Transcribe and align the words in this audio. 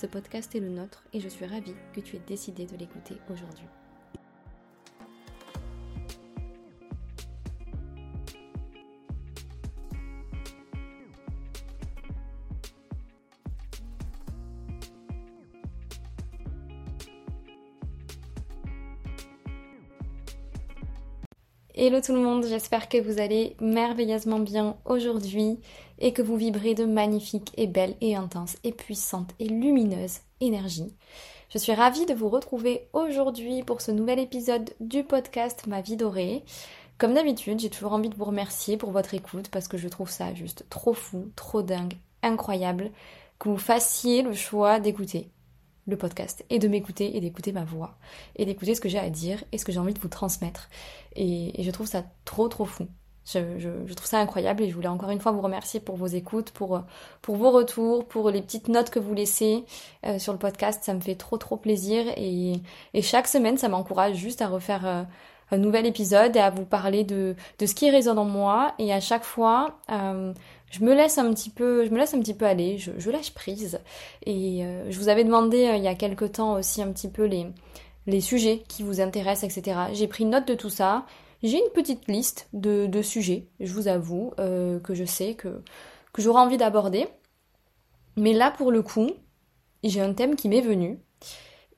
Ce 0.00 0.06
podcast 0.06 0.54
est 0.54 0.60
le 0.60 0.68
nôtre 0.68 1.02
et 1.12 1.18
je 1.18 1.28
suis 1.28 1.44
ravie 1.44 1.74
que 1.92 1.98
tu 1.98 2.14
aies 2.14 2.22
décidé 2.24 2.66
de 2.66 2.76
l'écouter 2.76 3.16
aujourd'hui. 3.32 3.66
Hello 21.74 22.00
tout 22.00 22.12
le 22.12 22.20
monde, 22.20 22.46
j'espère 22.46 22.88
que 22.88 22.98
vous 22.98 23.20
allez 23.20 23.56
merveilleusement 23.60 24.38
bien 24.38 24.76
aujourd'hui 24.84 25.58
et 25.98 26.12
que 26.12 26.22
vous 26.22 26.36
vibrez 26.36 26.74
de 26.74 26.84
magnifiques 26.84 27.52
et 27.56 27.66
belles 27.66 27.96
et 28.00 28.16
intenses 28.16 28.56
et 28.64 28.72
puissantes 28.72 29.34
et 29.38 29.48
lumineuses 29.48 30.18
énergies. 30.40 30.94
Je 31.50 31.58
suis 31.58 31.72
ravie 31.72 32.06
de 32.06 32.14
vous 32.14 32.28
retrouver 32.28 32.88
aujourd'hui 32.92 33.62
pour 33.62 33.80
ce 33.80 33.90
nouvel 33.90 34.18
épisode 34.18 34.70
du 34.80 35.02
podcast 35.02 35.66
Ma 35.66 35.80
vie 35.80 35.96
dorée. 35.96 36.44
Comme 36.98 37.14
d'habitude, 37.14 37.60
j'ai 37.60 37.70
toujours 37.70 37.92
envie 37.92 38.10
de 38.10 38.16
vous 38.16 38.24
remercier 38.24 38.76
pour 38.76 38.90
votre 38.90 39.14
écoute 39.14 39.48
parce 39.48 39.68
que 39.68 39.78
je 39.78 39.88
trouve 39.88 40.10
ça 40.10 40.34
juste 40.34 40.66
trop 40.68 40.92
fou, 40.92 41.30
trop 41.36 41.62
dingue, 41.62 41.94
incroyable 42.22 42.90
que 43.38 43.48
vous 43.48 43.56
fassiez 43.56 44.22
le 44.22 44.34
choix 44.34 44.80
d'écouter 44.80 45.30
le 45.86 45.96
podcast 45.96 46.44
et 46.50 46.58
de 46.58 46.68
m'écouter 46.68 47.16
et 47.16 47.20
d'écouter 47.20 47.52
ma 47.52 47.64
voix 47.64 47.96
et 48.36 48.44
d'écouter 48.44 48.74
ce 48.74 48.80
que 48.80 48.88
j'ai 48.88 48.98
à 48.98 49.10
dire 49.10 49.42
et 49.52 49.58
ce 49.58 49.64
que 49.64 49.72
j'ai 49.72 49.78
envie 49.78 49.94
de 49.94 50.00
vous 50.00 50.08
transmettre. 50.08 50.68
Et, 51.16 51.62
je 51.62 51.70
trouve 51.70 51.86
ça 51.86 52.04
trop 52.24 52.48
trop 52.48 52.66
fou. 52.66 52.88
Je, 53.32 53.92
trouve 53.94 54.06
ça 54.06 54.18
incroyable 54.18 54.62
et 54.62 54.68
je 54.68 54.74
voulais 54.74 54.88
encore 54.88 55.10
une 55.10 55.20
fois 55.20 55.32
vous 55.32 55.40
remercier 55.40 55.80
pour 55.80 55.96
vos 55.96 56.06
écoutes, 56.06 56.50
pour, 56.50 56.82
pour 57.22 57.36
vos 57.36 57.50
retours, 57.50 58.06
pour 58.06 58.30
les 58.30 58.42
petites 58.42 58.68
notes 58.68 58.90
que 58.90 58.98
vous 58.98 59.14
laissez 59.14 59.64
euh, 60.06 60.18
sur 60.18 60.32
le 60.32 60.38
podcast. 60.38 60.82
Ça 60.84 60.94
me 60.94 61.00
fait 61.00 61.14
trop 61.14 61.36
trop 61.36 61.56
plaisir 61.56 62.04
et, 62.16 62.60
chaque 63.02 63.28
semaine 63.28 63.58
ça 63.58 63.68
m'encourage 63.68 64.16
juste 64.16 64.42
à 64.42 64.48
refaire 64.48 64.86
euh, 64.86 65.02
un 65.50 65.58
nouvel 65.58 65.86
épisode 65.86 66.36
et 66.36 66.40
à 66.40 66.50
vous 66.50 66.64
parler 66.64 67.04
de, 67.04 67.34
de 67.58 67.66
ce 67.66 67.74
qui 67.74 67.90
résonne 67.90 68.18
en 68.18 68.24
moi. 68.24 68.74
Et 68.78 68.92
à 68.92 69.00
chaque 69.00 69.24
fois, 69.24 69.78
euh, 69.90 70.32
je 70.70 70.80
me 70.80 70.94
laisse 70.94 71.18
un 71.18 71.32
petit 71.32 71.50
peu, 71.50 71.84
je 71.84 71.90
me 71.90 71.98
laisse 71.98 72.14
un 72.14 72.20
petit 72.20 72.34
peu 72.34 72.44
aller, 72.44 72.78
je, 72.78 72.92
je 72.98 73.10
lâche 73.10 73.32
prise. 73.32 73.80
Et 74.26 74.64
euh, 74.64 74.90
je 74.90 74.98
vous 74.98 75.08
avais 75.08 75.24
demandé 75.24 75.66
euh, 75.66 75.76
il 75.76 75.82
y 75.82 75.88
a 75.88 75.94
quelque 75.94 76.24
temps 76.24 76.54
aussi 76.54 76.82
un 76.82 76.92
petit 76.92 77.08
peu 77.08 77.24
les, 77.24 77.46
les 78.06 78.20
sujets 78.20 78.62
qui 78.68 78.82
vous 78.82 79.00
intéressent, 79.00 79.56
etc. 79.56 79.78
J'ai 79.92 80.08
pris 80.08 80.24
note 80.24 80.46
de 80.46 80.54
tout 80.54 80.70
ça. 80.70 81.04
J'ai 81.42 81.58
une 81.58 81.72
petite 81.72 82.08
liste 82.08 82.48
de, 82.52 83.02
sujets, 83.02 83.48
je 83.60 83.72
vous 83.72 83.88
avoue, 83.88 84.32
euh, 84.40 84.80
que 84.80 84.94
je 84.94 85.04
sais 85.04 85.34
que, 85.34 85.62
que 86.12 86.20
j'aurais 86.20 86.42
envie 86.42 86.56
d'aborder. 86.56 87.06
Mais 88.16 88.32
là, 88.32 88.50
pour 88.50 88.72
le 88.72 88.82
coup, 88.82 89.10
j'ai 89.84 90.00
un 90.00 90.12
thème 90.12 90.34
qui 90.34 90.48
m'est 90.48 90.60
venu. 90.60 90.98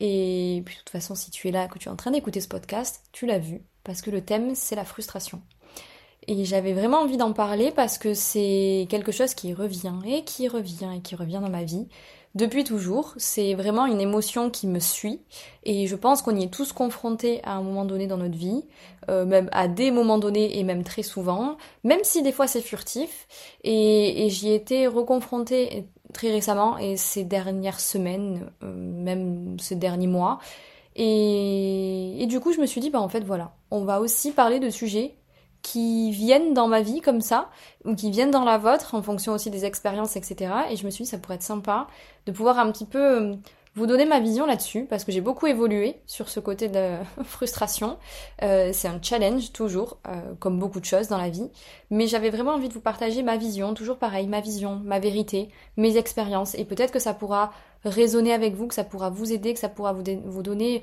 Et 0.00 0.62
puis, 0.64 0.76
de 0.76 0.78
toute 0.78 0.90
façon, 0.90 1.14
si 1.14 1.30
tu 1.30 1.48
es 1.48 1.50
là, 1.50 1.68
que 1.68 1.78
tu 1.78 1.88
es 1.88 1.92
en 1.92 1.96
train 1.96 2.10
d'écouter 2.10 2.40
ce 2.40 2.48
podcast, 2.48 3.02
tu 3.12 3.26
l'as 3.26 3.38
vu. 3.38 3.62
Parce 3.84 4.00
que 4.00 4.10
le 4.10 4.24
thème, 4.24 4.54
c'est 4.54 4.76
la 4.76 4.86
frustration. 4.86 5.42
Et 6.26 6.44
j'avais 6.44 6.72
vraiment 6.72 6.98
envie 6.98 7.16
d'en 7.18 7.32
parler 7.32 7.70
parce 7.70 7.98
que 7.98 8.14
c'est 8.14 8.86
quelque 8.88 9.12
chose 9.12 9.34
qui 9.34 9.52
revient 9.52 9.94
et 10.06 10.24
qui 10.24 10.48
revient 10.48 10.90
et 10.96 11.00
qui 11.00 11.16
revient 11.16 11.40
dans 11.42 11.50
ma 11.50 11.64
vie 11.64 11.88
depuis 12.34 12.64
toujours. 12.64 13.14
C'est 13.16 13.54
vraiment 13.54 13.86
une 13.86 14.00
émotion 14.00 14.50
qui 14.50 14.66
me 14.66 14.78
suit 14.78 15.20
et 15.64 15.86
je 15.86 15.96
pense 15.96 16.22
qu'on 16.22 16.36
y 16.36 16.44
est 16.44 16.52
tous 16.52 16.72
confrontés 16.72 17.40
à 17.44 17.52
un 17.52 17.62
moment 17.62 17.84
donné 17.84 18.06
dans 18.06 18.16
notre 18.16 18.36
vie, 18.36 18.64
euh, 19.08 19.24
même 19.24 19.48
à 19.52 19.68
des 19.68 19.90
moments 19.90 20.18
donnés 20.18 20.58
et 20.58 20.64
même 20.64 20.84
très 20.84 21.02
souvent, 21.02 21.56
même 21.84 22.00
si 22.02 22.22
des 22.22 22.32
fois 22.32 22.46
c'est 22.46 22.60
furtif. 22.60 23.26
Et, 23.64 24.28
j'y 24.30 24.50
ai 24.50 24.54
été 24.54 24.86
reconfrontée 24.86 25.86
très 26.12 26.30
récemment 26.30 26.78
et 26.78 26.96
ces 26.96 27.24
dernières 27.24 27.80
semaines, 27.80 28.50
euh, 28.62 28.72
même 28.74 29.56
ces 29.60 29.76
derniers 29.76 30.06
mois. 30.06 30.38
Et, 30.96 32.22
et, 32.22 32.26
du 32.26 32.40
coup, 32.40 32.52
je 32.52 32.60
me 32.60 32.66
suis 32.66 32.80
dit, 32.80 32.90
bah 32.90 33.00
en 33.00 33.08
fait, 33.08 33.20
voilà, 33.20 33.54
on 33.70 33.84
va 33.84 34.00
aussi 34.00 34.32
parler 34.32 34.58
de 34.58 34.70
sujets 34.70 35.14
qui 35.62 36.10
viennent 36.10 36.54
dans 36.54 36.68
ma 36.68 36.80
vie 36.80 37.00
comme 37.00 37.20
ça, 37.20 37.50
ou 37.84 37.94
qui 37.94 38.10
viennent 38.10 38.30
dans 38.30 38.44
la 38.44 38.58
vôtre, 38.58 38.94
en 38.94 39.02
fonction 39.02 39.32
aussi 39.32 39.50
des 39.50 39.64
expériences, 39.64 40.16
etc. 40.16 40.52
Et 40.70 40.76
je 40.76 40.84
me 40.84 40.90
suis 40.90 41.04
dit, 41.04 41.10
ça 41.10 41.18
pourrait 41.18 41.36
être 41.36 41.42
sympa 41.42 41.86
de 42.26 42.32
pouvoir 42.32 42.58
un 42.58 42.70
petit 42.72 42.86
peu 42.86 42.98
euh, 42.98 43.34
vous 43.74 43.86
donner 43.86 44.04
ma 44.04 44.20
vision 44.20 44.46
là-dessus, 44.46 44.86
parce 44.88 45.04
que 45.04 45.12
j'ai 45.12 45.20
beaucoup 45.20 45.46
évolué 45.46 46.00
sur 46.06 46.28
ce 46.28 46.40
côté 46.40 46.68
de 46.68 46.96
frustration. 47.24 47.98
Euh, 48.42 48.70
c'est 48.72 48.88
un 48.88 49.00
challenge, 49.02 49.52
toujours, 49.52 49.98
euh, 50.08 50.34
comme 50.38 50.58
beaucoup 50.58 50.80
de 50.80 50.84
choses 50.84 51.08
dans 51.08 51.18
la 51.18 51.28
vie. 51.28 51.50
Mais 51.90 52.06
j'avais 52.06 52.30
vraiment 52.30 52.52
envie 52.52 52.68
de 52.68 52.74
vous 52.74 52.80
partager 52.80 53.22
ma 53.22 53.36
vision, 53.36 53.74
toujours 53.74 53.98
pareil, 53.98 54.26
ma 54.26 54.40
vision, 54.40 54.80
ma 54.84 54.98
vérité, 54.98 55.50
mes 55.76 55.96
expériences. 55.96 56.54
Et 56.54 56.64
peut-être 56.64 56.92
que 56.92 56.98
ça 56.98 57.14
pourra 57.14 57.52
résonner 57.84 58.32
avec 58.32 58.54
vous, 58.54 58.66
que 58.66 58.74
ça 58.74 58.84
pourra 58.84 59.10
vous 59.10 59.32
aider, 59.32 59.54
que 59.54 59.60
ça 59.60 59.68
pourra 59.68 59.92
vous, 59.92 60.02
vous 60.24 60.42
donner 60.42 60.82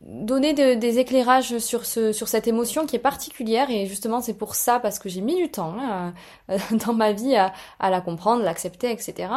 donner 0.00 0.54
des 0.54 0.98
éclairages 0.98 1.58
sur 1.58 1.84
ce 1.84 2.12
sur 2.12 2.26
cette 2.26 2.48
émotion 2.48 2.86
qui 2.86 2.96
est 2.96 3.00
particulière. 3.00 3.70
Et 3.70 3.86
justement 3.86 4.20
c'est 4.20 4.34
pour 4.34 4.54
ça 4.54 4.80
parce 4.80 4.98
que 4.98 5.08
j'ai 5.10 5.20
mis 5.20 5.36
du 5.36 5.50
temps 5.50 5.74
hein, 5.78 6.14
dans 6.86 6.94
ma 6.94 7.12
vie 7.12 7.36
à, 7.36 7.52
à 7.78 7.90
la 7.90 8.00
comprendre, 8.00 8.42
l'accepter, 8.42 8.90
etc. 8.90 9.28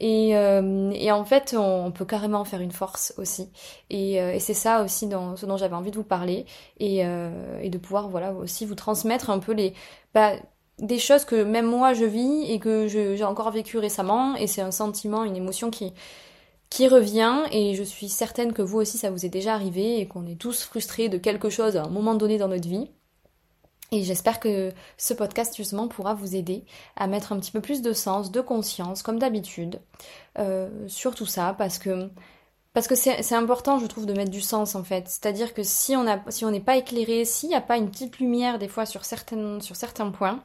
Et, 0.00 0.36
euh, 0.36 0.90
et 0.92 1.10
en 1.12 1.24
fait 1.24 1.54
on, 1.58 1.90
peut 1.92 2.04
carrément 2.04 2.44
faire 2.44 2.60
une 2.60 2.72
force 2.72 3.14
aussi. 3.16 3.48
Et, 3.88 4.20
euh, 4.20 4.34
et 4.34 4.38
c'est 4.38 4.54
ça 4.54 4.82
aussi 4.82 5.06
dans 5.06 5.36
ce 5.36 5.46
dont 5.46 5.56
j'avais 5.56 5.74
envie 5.76 5.90
de 5.90 5.96
vous 5.96 6.04
parler. 6.04 6.44
Et, 6.78 7.06
euh, 7.06 7.58
et 7.62 7.70
de 7.70 7.78
pouvoir 7.78 8.08
voilà 8.08 8.34
aussi 8.34 8.66
vous 8.66 8.74
transmettre 8.74 9.30
un 9.30 9.38
peu 9.38 9.52
les 9.52 9.72
bah, 10.14 10.32
des 10.78 10.98
choses 10.98 11.24
que 11.24 11.42
même 11.42 11.66
moi 11.66 11.94
je 11.94 12.04
vis 12.04 12.50
et 12.50 12.58
que 12.58 12.86
j'ai 12.86 13.24
encore 13.24 13.50
vécu 13.50 13.78
récemment. 13.78 14.34
Et 14.36 14.46
c'est 14.46 14.62
un 14.62 14.72
sentiment, 14.72 15.24
une 15.24 15.36
émotion 15.36 15.70
qui 15.70 15.94
qui 16.72 16.88
revient 16.88 17.42
et 17.50 17.74
je 17.74 17.82
suis 17.82 18.08
certaine 18.08 18.54
que 18.54 18.62
vous 18.62 18.78
aussi 18.78 18.96
ça 18.96 19.10
vous 19.10 19.26
est 19.26 19.28
déjà 19.28 19.52
arrivé 19.52 20.00
et 20.00 20.08
qu'on 20.08 20.26
est 20.26 20.40
tous 20.40 20.62
frustrés 20.62 21.10
de 21.10 21.18
quelque 21.18 21.50
chose 21.50 21.76
à 21.76 21.82
un 21.84 21.90
moment 21.90 22.14
donné 22.14 22.38
dans 22.38 22.48
notre 22.48 22.66
vie. 22.66 22.90
Et 23.90 24.04
j'espère 24.04 24.40
que 24.40 24.72
ce 24.96 25.12
podcast 25.12 25.54
justement 25.54 25.86
pourra 25.86 26.14
vous 26.14 26.34
aider 26.34 26.64
à 26.96 27.08
mettre 27.08 27.32
un 27.32 27.38
petit 27.38 27.50
peu 27.50 27.60
plus 27.60 27.82
de 27.82 27.92
sens, 27.92 28.32
de 28.32 28.40
conscience, 28.40 29.02
comme 29.02 29.18
d'habitude, 29.18 29.82
euh, 30.38 30.70
sur 30.88 31.14
tout 31.14 31.26
ça, 31.26 31.54
parce 31.58 31.78
que 31.78 32.08
parce 32.72 32.88
que 32.88 32.94
c'est 32.94 33.34
important, 33.34 33.78
je 33.78 33.84
trouve, 33.84 34.06
de 34.06 34.14
mettre 34.14 34.30
du 34.30 34.40
sens 34.40 34.74
en 34.74 34.82
fait. 34.82 35.06
C'est-à-dire 35.06 35.52
que 35.52 35.62
si 35.62 35.94
on 35.94 36.06
a, 36.06 36.22
si 36.30 36.46
on 36.46 36.50
n'est 36.50 36.58
pas 36.58 36.78
éclairé, 36.78 37.26
s'il 37.26 37.50
n'y 37.50 37.54
a 37.54 37.60
pas 37.60 37.76
une 37.76 37.90
petite 37.90 38.18
lumière 38.18 38.58
des 38.58 38.68
fois 38.68 38.86
sur 38.86 39.04
certaines, 39.04 39.60
sur 39.60 39.76
certains 39.76 40.10
points, 40.10 40.42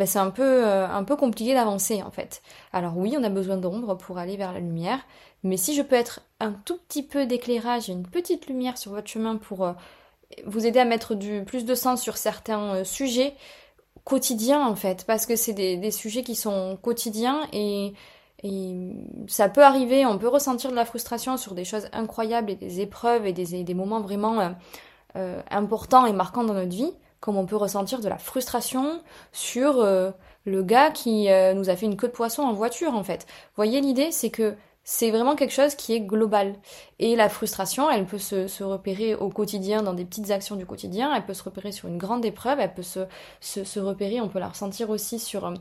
ben 0.00 0.06
c'est 0.06 0.18
un 0.18 0.30
peu, 0.30 0.66
euh, 0.66 0.88
un 0.88 1.04
peu 1.04 1.14
compliqué 1.14 1.52
d'avancer 1.52 2.02
en 2.02 2.10
fait. 2.10 2.40
Alors 2.72 2.96
oui, 2.96 3.16
on 3.18 3.22
a 3.22 3.28
besoin 3.28 3.58
d'ombre 3.58 3.98
pour 3.98 4.16
aller 4.16 4.38
vers 4.38 4.54
la 4.54 4.60
lumière, 4.60 4.98
mais 5.42 5.58
si 5.58 5.74
je 5.74 5.82
peux 5.82 5.94
être 5.94 6.22
un 6.40 6.52
tout 6.52 6.78
petit 6.88 7.02
peu 7.02 7.26
d'éclairage 7.26 7.90
une 7.90 8.06
petite 8.06 8.46
lumière 8.46 8.78
sur 8.78 8.92
votre 8.92 9.08
chemin 9.08 9.36
pour 9.36 9.62
euh, 9.62 9.72
vous 10.46 10.66
aider 10.66 10.78
à 10.78 10.86
mettre 10.86 11.14
plus 11.44 11.66
de 11.66 11.74
sens 11.74 12.00
sur 12.00 12.16
certains 12.16 12.76
euh, 12.76 12.84
sujets 12.84 13.34
quotidiens 14.04 14.66
en 14.66 14.74
fait, 14.74 15.04
parce 15.04 15.26
que 15.26 15.36
c'est 15.36 15.52
des, 15.52 15.90
sujets 15.90 16.22
qui 16.22 16.34
sont 16.34 16.78
quotidiens 16.80 17.46
et, 17.52 17.92
ça 19.26 19.50
peut 19.50 19.62
arriver, 19.62 20.06
on 20.06 20.16
peut 20.16 20.28
ressentir 20.28 20.70
de 20.70 20.76
la 20.76 20.86
frustration 20.86 21.36
sur 21.36 21.54
des 21.54 21.66
choses 21.66 21.90
incroyables 21.92 22.50
et 22.50 22.56
des 22.56 22.80
épreuves 22.80 23.26
et 23.26 23.34
des, 23.34 23.74
moments 23.74 24.00
vraiment 24.00 24.54
importants 25.50 26.06
et 26.06 26.14
marquants 26.14 26.44
dans 26.44 26.54
notre 26.54 26.74
vie, 26.74 26.94
comme 27.20 27.36
on 27.36 27.46
peut 27.46 27.56
ressentir 27.56 28.00
de 28.00 28.08
la 28.08 28.18
frustration 28.18 29.02
sur 29.32 29.84
le 30.44 30.62
gars 30.62 30.90
qui 30.90 31.28
nous 31.54 31.70
a 31.70 31.76
fait 31.76 31.86
une 31.86 31.96
queue 31.96 32.08
de 32.08 32.12
poisson 32.12 32.42
en 32.42 32.52
voiture 32.52 32.94
en 32.94 33.04
fait. 33.04 33.26
Voyez 33.56 33.80
l'idée, 33.80 34.10
c'est 34.10 34.30
que 34.30 34.56
c'est 34.82 35.10
vraiment 35.10 35.36
quelque 35.36 35.52
chose 35.52 35.74
qui 35.74 35.92
est 35.92 36.00
global. 36.00 36.54
Et 36.98 37.14
la 37.14 37.28
frustration, 37.28 37.90
elle 37.90 38.06
peut 38.06 38.18
se, 38.18 38.62
repérer 38.62 39.14
au 39.14 39.28
quotidien, 39.28 39.82
dans 39.82 39.92
des 39.92 40.04
petites 40.04 40.30
actions 40.30 40.56
du 40.56 40.66
quotidien, 40.66 41.14
elle 41.14 41.24
peut 41.24 41.34
se 41.34 41.42
repérer 41.42 41.72
sur 41.72 41.88
une 41.88 41.98
grande 41.98 42.24
épreuve, 42.24 42.58
elle 42.60 42.74
peut 42.74 42.82
se, 42.82 43.00
se, 43.40 43.78
repérer, 43.78 44.20
on 44.20 44.28
peut 44.28 44.38
la 44.38 44.48
ressentir 44.48 44.90
aussi 44.90 45.18
sur, 45.18 45.52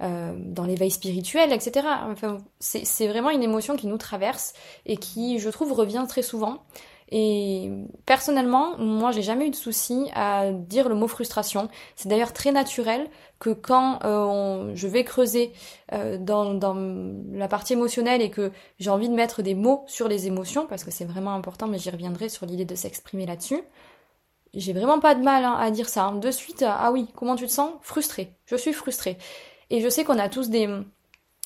euh, 0.00 0.32
dans 0.36 0.64
l'éveil 0.64 0.90
spirituel, 0.90 1.52
etc. 1.52 1.86
Enfin, 2.08 2.38
c'est 2.60 3.08
vraiment 3.08 3.30
une 3.30 3.42
émotion 3.42 3.76
qui 3.76 3.86
nous 3.86 3.98
traverse 3.98 4.52
et 4.86 4.96
qui, 4.96 5.38
je 5.38 5.50
trouve, 5.50 5.72
revient 5.72 6.04
très 6.08 6.22
souvent. 6.22 6.62
Et 7.10 7.70
personnellement, 8.04 8.76
moi, 8.76 9.12
j'ai 9.12 9.22
jamais 9.22 9.46
eu 9.46 9.50
de 9.50 9.56
souci 9.56 10.10
à 10.14 10.52
dire 10.52 10.88
le 10.88 10.94
mot 10.94 11.08
frustration. 11.08 11.68
C'est 11.96 12.08
d'ailleurs 12.08 12.34
très 12.34 12.52
naturel 12.52 13.08
que 13.38 13.50
quand 13.50 14.00
euh, 14.04 14.72
je 14.74 14.86
vais 14.88 15.04
creuser 15.04 15.52
euh, 15.92 16.18
dans, 16.18 16.52
la 17.32 17.48
partie 17.48 17.72
émotionnelle 17.72 18.20
et 18.20 18.30
que 18.30 18.52
j'ai 18.78 18.90
envie 18.90 19.08
de 19.08 19.14
mettre 19.14 19.42
des 19.42 19.54
mots 19.54 19.84
sur 19.86 20.06
les 20.08 20.26
émotions, 20.26 20.66
parce 20.66 20.84
que 20.84 20.90
c'est 20.90 21.06
vraiment 21.06 21.32
important, 21.32 21.66
mais 21.66 21.78
j'y 21.78 21.90
reviendrai 21.90 22.28
sur 22.28 22.44
l'idée 22.44 22.66
de 22.66 22.74
s'exprimer 22.74 23.24
là-dessus, 23.24 23.62
j'ai 24.54 24.72
vraiment 24.72 24.98
pas 24.98 25.14
de 25.14 25.22
mal 25.22 25.44
hein, 25.44 25.56
à 25.58 25.70
dire 25.70 25.88
ça. 25.88 26.04
Hein. 26.04 26.16
De 26.16 26.30
suite, 26.30 26.64
ah 26.66 26.90
oui, 26.92 27.08
comment 27.14 27.36
tu 27.36 27.46
te 27.46 27.52
sens? 27.52 27.72
Frustré. 27.82 28.32
Je 28.46 28.56
suis 28.56 28.72
frustrée. 28.72 29.18
Et 29.70 29.80
je 29.80 29.88
sais 29.88 30.04
qu'on 30.04 30.18
a 30.18 30.28
tous 30.28 30.48
des, 30.48 30.68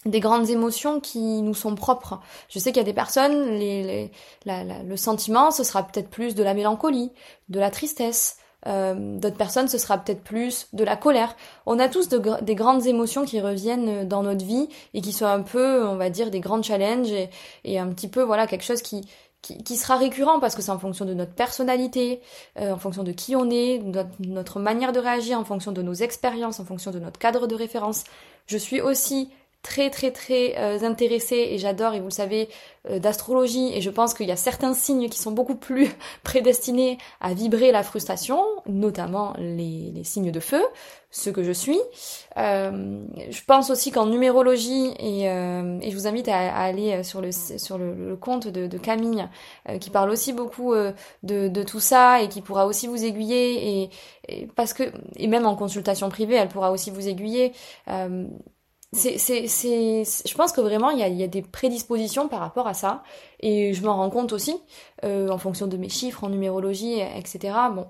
des 0.05 0.21
grandes 0.21 0.51
émotions 0.51 1.01
qui 1.01 1.43
nous 1.43 1.55
sont 1.55 1.75
propres. 1.75 2.21
Je 2.49 2.59
sais 2.59 2.71
qu'il 2.73 2.79
y 2.79 2.85
a 2.85 2.85
des 2.85 2.93
personnes, 2.93 3.51
les, 3.51 4.11
le 4.47 4.97
sentiment, 4.97 5.51
ce 5.51 5.65
sera 5.65 5.83
peut-être 5.85 6.09
plus 6.09 6.35
de 6.35 6.43
la 6.43 6.55
mélancolie, 6.55 7.13
de 7.49 7.61
la 7.61 7.71
tristesse. 7.71 8.37
Euh, 8.67 9.19
D'autres 9.19 9.37
personnes, 9.37 9.69
ce 9.69 9.79
sera 9.79 9.99
peut-être 9.99 10.23
plus 10.23 10.69
de 10.73 10.85
la 10.85 10.97
colère. 10.97 11.37
On 11.67 11.79
a 11.79 11.89
tous 11.89 12.09
des 12.09 12.55
grandes 12.55 12.87
émotions 12.87 13.25
qui 13.25 13.41
reviennent 13.41 14.07
dans 14.07 14.23
notre 14.23 14.45
vie 14.45 14.69
et 14.95 15.01
qui 15.01 15.13
sont 15.13 15.27
un 15.27 15.43
peu, 15.43 15.85
on 15.87 15.97
va 15.97 16.11
dire, 16.11 16.31
des 16.31 16.41
grands 16.41 16.63
challenges 16.63 17.11
et, 17.11 17.31
et 17.65 17.79
un 17.79 17.89
petit 17.89 18.09
peu, 18.09 18.23
voilà, 18.23 18.47
quelque 18.47 18.65
chose 18.65 18.83
qui, 18.83 19.03
qui, 19.43 19.77
sera 19.77 19.97
récurrent 19.97 20.39
parce 20.39 20.55
que 20.55 20.63
c'est 20.63 20.71
en 20.71 20.79
fonction 20.79 21.05
de 21.05 21.15
notre 21.15 21.33
personnalité, 21.33 22.21
euh, 22.59 22.73
en 22.73 22.79
fonction 22.79 23.03
de 23.03 23.13
qui 23.13 23.35
on 23.35 23.51
est, 23.51 23.79
notre, 23.79 24.11
notre 24.21 24.61
manière 24.61 24.93
de 24.93 25.01
réagir, 25.01 25.39
en 25.39 25.45
fonction 25.45 25.73
de 25.73 25.83
nos 25.83 25.95
expériences, 25.95 26.61
en 26.61 26.65
fonction 26.65 26.93
de 26.93 27.01
notre 27.01 27.19
cadre 27.19 27.49
de 27.49 27.55
référence. 27.57 28.05
Je 28.47 28.57
suis 28.57 28.81
aussi 28.81 29.31
très 29.63 29.91
très 29.91 30.11
très 30.11 30.55
euh, 30.59 30.83
intéressée 30.83 31.49
et 31.51 31.59
j'adore 31.59 31.95
et 31.95 32.01
vous 32.01 32.07
le 32.07 32.11
savez 32.11 32.49
euh, 32.91 32.99
d'astrologie 32.99 33.73
et 33.73 33.81
je 33.81 33.91
pense 33.91 34.13
qu'il 34.13 34.27
y 34.27 34.33
a 34.33 34.37
certains 34.37 34.75
signes 34.75 35.09
qui 35.09 35.21
sont 35.21 35.31
beaucoup 35.31 35.55
plus 35.55 35.89
prédestinés 36.25 36.99
à 37.21 37.33
vibrer 37.33 37.71
la 37.71 37.85
frustration, 37.85 38.43
notamment 38.67 39.35
les, 39.39 39.93
les 39.95 40.05
signes 40.05 40.33
de 40.33 40.41
feu, 40.41 40.63
ce 41.13 41.31
que 41.31 41.45
je 41.45 41.53
suis. 41.53 41.79
Euh, 42.39 43.05
je 43.31 43.41
pense 43.47 43.71
aussi 43.71 43.93
qu'en 43.93 44.07
numérologie 44.07 44.95
et, 44.99 45.27
et, 45.27 45.91
je 45.91 45.95
vous 45.95 46.07
invite 46.07 46.29
à, 46.29 46.55
aller 46.57 47.05
sur 47.05 47.21
le 47.21 47.31
sur 47.31 47.79
le, 47.79 48.17
compte 48.17 48.49
de, 48.49 48.67
de 48.67 48.79
Camille 48.79 49.29
qui 49.81 49.91
parle 49.91 50.11
aussi 50.11 50.33
beaucoup 50.33 50.75
de, 50.75 50.93
de, 51.23 51.63
tout 51.63 51.81
ça 51.81 52.23
et 52.23 52.29
qui 52.29 52.41
pourra 52.41 52.67
aussi 52.67 52.87
vous 52.87 53.05
aiguiller 53.05 53.83
et, 53.83 53.91
et, 54.29 54.47
parce 54.57 54.73
que 54.73 54.85
et 55.17 55.29
même 55.29 55.47
en 55.47 55.55
consultation 55.55 56.09
privée 56.09 56.37
elle 56.37 56.49
pourra 56.49 56.73
aussi 56.73 56.91
vous 56.91 57.07
aiguiller 57.09 57.53
c'est, 58.93 59.17
c'est, 59.17 59.47
c'est, 59.47 60.03
je 60.05 60.35
pense 60.35 60.53
que 60.53 60.61
vraiment 60.61 60.91
il 60.91 60.99
y 60.99 61.03
a, 61.03 61.09
y 61.09 61.23
a, 61.23 61.27
des 61.27 61.41
prédispositions 61.41 62.29
par 62.29 62.41
rapport 62.41 62.67
à 62.67 62.75
ça 62.75 63.03
et 63.41 63.73
je 63.73 63.83
m'en 63.83 63.97
rends 63.97 64.11
compte 64.11 64.33
aussi 64.33 64.55
euh, 65.05 65.31
en 65.31 65.39
fonction 65.39 65.67
de 65.67 65.79
mes 65.79 65.89
chiffres 65.89 66.25
en 66.25 66.29
numérologie, 66.29 67.01
etc. 67.01 67.55
Bon, 67.75 67.87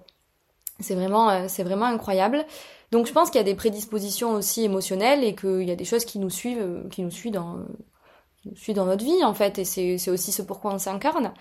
c'est 0.78 0.94
vraiment, 0.94 1.31
euh, 1.31 1.46
c'est 1.49 1.64
vraiment 1.64 1.87
incroyable. 1.87 2.44
Donc 2.93 3.06
je 3.06 3.12
pense 3.12 3.31
qu'il 3.31 3.38
y 3.38 3.40
a 3.40 3.44
des 3.44 3.54
prédispositions 3.54 4.32
aussi 4.32 4.62
émotionnelles 4.62 5.25
et 5.25 5.34
qu'il 5.34 5.64
y 5.64 5.72
a 5.72 5.76
des 5.76 5.84
choses 5.84 6.04
qui 6.04 6.19
nous 6.19 6.31
suivent, 6.31 6.60
euh, 6.60 6.88
qui 6.90 7.02
nous 7.02 7.10
suivent 7.10 7.32
dans, 7.32 7.58
suis 8.54 8.74
dans 8.74 8.86
notre 8.86 9.04
vie 9.04 9.24
en 9.24 9.34
fait, 9.34 9.58
et 9.58 9.64
c'est 9.64 10.10
aussi 10.10 10.32
ce 10.32 10.42
pourquoi 10.42 10.74
on 10.74 10.78
s'incarne. 10.78 11.32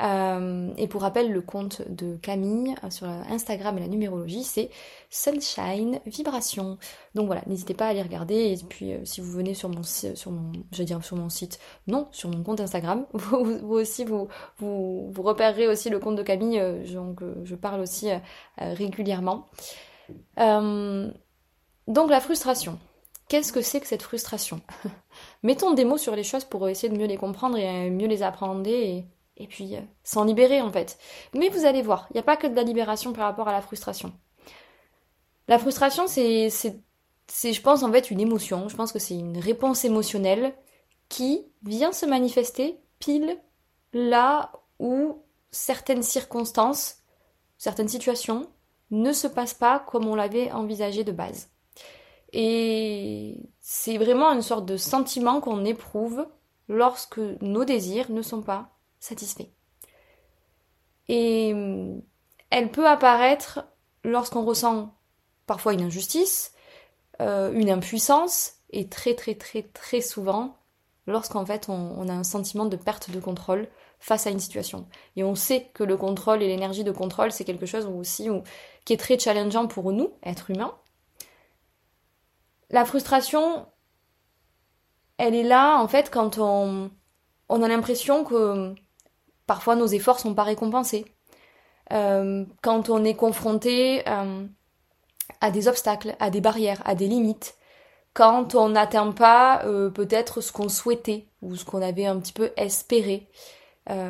Euh, 0.00 0.72
et 0.76 0.86
pour 0.86 1.02
rappel, 1.02 1.32
le 1.32 1.40
compte 1.40 1.82
de 1.88 2.16
Camille 2.16 2.74
euh, 2.84 2.90
sur 2.90 3.06
Instagram 3.06 3.76
et 3.78 3.80
la 3.80 3.88
numérologie, 3.88 4.44
c'est 4.44 4.70
Sunshine 5.10 6.00
Vibration. 6.06 6.78
Donc 7.14 7.26
voilà, 7.26 7.42
n'hésitez 7.46 7.74
pas 7.74 7.86
à 7.86 7.88
aller 7.88 8.02
regarder. 8.02 8.34
Et 8.34 8.56
puis 8.68 8.92
euh, 8.92 9.04
si 9.04 9.20
vous 9.20 9.30
venez 9.30 9.54
sur 9.54 9.68
mon 9.68 9.82
sur 9.82 10.30
mon, 10.30 10.52
je 10.72 10.82
dire 10.82 11.02
sur 11.04 11.16
mon 11.16 11.28
site, 11.28 11.58
non, 11.86 12.08
sur 12.12 12.28
mon 12.28 12.42
compte 12.42 12.60
Instagram, 12.60 13.06
vous, 13.12 13.74
aussi 13.74 14.04
vous, 14.04 14.28
vous, 14.58 15.10
vous 15.10 15.22
repérerez 15.22 15.68
aussi 15.68 15.90
le 15.90 15.98
compte 15.98 16.16
de 16.16 16.22
Camille. 16.22 16.62
donc 16.92 17.20
je 17.44 17.54
parle 17.54 17.80
aussi 17.80 18.08
régulièrement. 18.56 19.46
donc 20.36 22.10
la 22.10 22.20
frustration. 22.20 22.78
Qu'est-ce 23.28 23.52
que 23.52 23.60
c'est 23.60 23.80
que 23.80 23.86
cette 23.86 24.02
frustration? 24.02 24.62
Mettons 25.42 25.72
des 25.72 25.84
mots 25.84 25.98
sur 25.98 26.16
les 26.16 26.24
choses 26.24 26.44
pour 26.44 26.68
essayer 26.68 26.92
de 26.92 26.98
mieux 26.98 27.06
les 27.06 27.16
comprendre 27.16 27.56
et 27.56 27.90
mieux 27.90 28.08
les 28.08 28.22
apprendre 28.22 28.66
et, 28.66 29.06
et 29.36 29.46
puis 29.46 29.76
euh, 29.76 29.80
s'en 30.02 30.24
libérer 30.24 30.60
en 30.60 30.72
fait. 30.72 30.98
Mais 31.34 31.48
vous 31.48 31.64
allez 31.64 31.82
voir, 31.82 32.06
il 32.10 32.14
n'y 32.14 32.20
a 32.20 32.24
pas 32.24 32.36
que 32.36 32.46
de 32.46 32.56
la 32.56 32.64
libération 32.64 33.12
par 33.12 33.24
rapport 33.24 33.48
à 33.48 33.52
la 33.52 33.62
frustration. 33.62 34.12
La 35.48 35.58
frustration, 35.58 36.06
c'est, 36.06 36.50
je 36.50 37.60
pense, 37.62 37.82
en 37.82 37.90
fait, 37.90 38.10
une 38.10 38.20
émotion. 38.20 38.68
Je 38.68 38.76
pense 38.76 38.92
que 38.92 38.98
c'est 38.98 39.16
une 39.16 39.38
réponse 39.38 39.84
émotionnelle 39.84 40.54
qui 41.08 41.46
vient 41.62 41.92
se 41.92 42.04
manifester 42.04 42.78
pile 42.98 43.38
là 43.94 44.52
où 44.78 45.22
certaines 45.50 46.02
circonstances, 46.02 46.98
certaines 47.56 47.88
situations 47.88 48.50
ne 48.90 49.12
se 49.12 49.26
passent 49.26 49.54
pas 49.54 49.78
comme 49.78 50.06
on 50.06 50.14
l'avait 50.14 50.52
envisagé 50.52 51.02
de 51.02 51.12
base. 51.12 51.48
Et 52.34 53.40
c'est 53.70 53.98
vraiment 53.98 54.32
une 54.32 54.40
sorte 54.40 54.64
de 54.64 54.78
sentiment 54.78 55.42
qu'on 55.42 55.62
éprouve 55.66 56.26
lorsque 56.68 57.20
nos 57.42 57.66
désirs 57.66 58.10
ne 58.10 58.22
sont 58.22 58.40
pas 58.40 58.70
satisfaits. 58.98 59.50
Et 61.08 61.52
hum, 61.52 62.00
elle 62.48 62.70
peut 62.70 62.88
apparaître 62.88 63.66
lorsqu'on 64.04 64.42
ressent 64.42 64.94
parfois 65.46 65.74
une 65.74 65.82
injustice, 65.82 66.54
euh, 67.20 67.52
une 67.52 67.68
impuissance, 67.68 68.54
et 68.70 68.88
très 68.88 69.14
très 69.14 69.34
très 69.34 69.64
très 69.64 70.00
souvent 70.00 70.56
lorsqu'en 71.06 71.44
fait 71.44 71.68
on, 71.68 72.08
a 72.08 72.12
un 72.12 72.24
sentiment 72.24 72.64
de 72.64 72.76
perte 72.76 73.10
de 73.10 73.20
contrôle 73.20 73.68
face 73.98 74.26
à 74.26 74.30
une 74.30 74.40
situation. 74.40 74.86
Et 75.16 75.24
on 75.24 75.34
sait 75.34 75.70
que 75.74 75.84
le 75.84 75.98
contrôle 75.98 76.42
et 76.42 76.48
l'énergie 76.48 76.84
de 76.84 76.92
contrôle, 76.92 77.32
c'est 77.32 77.44
quelque 77.44 77.66
chose 77.66 77.84
aussi 77.84 78.30
qui 78.86 78.94
est 78.94 78.98
très 78.98 79.18
challengeant 79.18 79.66
pour 79.66 79.92
nous, 79.92 80.14
êtres 80.22 80.50
humains, 80.50 80.74
la 82.70 82.84
frustration, 82.84 83.66
elle 85.16 85.34
est 85.34 85.42
là 85.42 85.78
en 85.78 85.88
fait 85.88 86.10
quand 86.10 86.38
on, 86.38 86.90
a 87.48 87.68
l'impression 87.68 88.24
que 88.24 88.74
parfois 89.46 89.74
nos 89.74 89.86
efforts 89.86 90.20
sont 90.20 90.34
pas 90.34 90.42
récompensés. 90.42 91.04
Euh, 91.92 92.44
quand 92.62 92.90
on 92.90 93.02
est 93.04 93.14
confronté 93.14 94.06
euh, 94.06 94.46
à 95.40 95.50
des 95.50 95.68
obstacles, 95.68 96.14
à 96.20 96.30
des 96.30 96.42
barrières, 96.42 96.82
à 96.84 96.94
des 96.94 97.08
limites, 97.08 97.56
quand 98.12 98.54
on 98.54 98.70
n'atteint 98.70 99.12
pas 99.12 99.62
euh, 99.64 99.88
peut-être 99.88 100.42
ce 100.42 100.52
qu'on 100.52 100.68
souhaitait 100.68 101.28
ou 101.40 101.56
ce 101.56 101.64
qu'on 101.64 101.80
avait 101.80 102.06
un 102.06 102.18
petit 102.18 102.32
peu 102.32 102.52
espéré. 102.56 103.28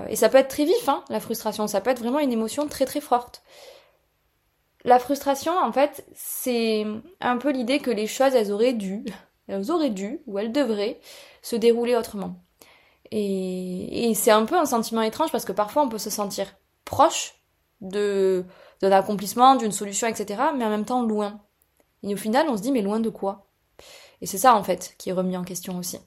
et 0.08 0.16
ça 0.16 0.28
peut 0.28 0.38
être 0.38 0.48
très 0.48 0.64
vif, 0.64 0.88
hein, 0.88 1.04
la 1.08 1.20
frustration, 1.20 1.68
ça 1.68 1.80
peut 1.80 1.90
être 1.90 2.00
vraiment 2.00 2.18
une 2.18 2.32
émotion 2.32 2.66
très 2.66 2.84
très 2.84 3.00
forte. 3.00 3.42
La 4.84 4.98
frustration, 4.98 5.52
en 5.58 5.72
fait, 5.72 6.06
c'est 6.14 6.86
un 7.20 7.36
peu 7.36 7.50
l'idée 7.50 7.80
que 7.80 7.90
les 7.90 8.06
choses, 8.06 8.34
elles 8.34 8.52
auraient 8.52 8.74
dû, 8.74 9.04
elles 9.48 9.70
auraient 9.70 9.90
dû, 9.90 10.20
ou 10.26 10.38
elles 10.38 10.52
devraient, 10.52 11.00
se 11.42 11.56
dérouler 11.56 11.96
autrement. 11.96 12.36
Et, 13.10 14.12
c'est 14.14 14.30
un 14.30 14.44
peu 14.44 14.56
un 14.56 14.66
sentiment 14.66 15.02
étrange 15.02 15.32
parce 15.32 15.44
que 15.44 15.52
parfois 15.52 15.82
on 15.82 15.88
peut 15.88 15.98
se 15.98 16.10
sentir 16.10 16.46
proche 16.84 17.34
d'un 17.80 18.44
accomplissement, 18.82 19.56
d'une 19.56 19.72
solution, 19.72 20.06
etc., 20.06 20.42
mais 20.56 20.64
en 20.64 20.70
même 20.70 20.84
temps 20.84 21.02
loin. 21.02 21.40
Et 22.02 22.14
au 22.14 22.16
final, 22.16 22.48
on 22.48 22.56
se 22.56 22.62
dit, 22.62 22.72
mais 22.72 22.82
loin 22.82 23.00
de 23.00 23.08
quoi? 23.08 23.48
Et 24.20 24.26
c'est 24.26 24.38
ça, 24.38 24.54
en 24.54 24.62
fait, 24.62 24.94
qui 24.98 25.10
est 25.10 25.12
remis 25.12 25.36
en 25.36 25.44
question 25.44 25.78
aussi. 25.78 25.98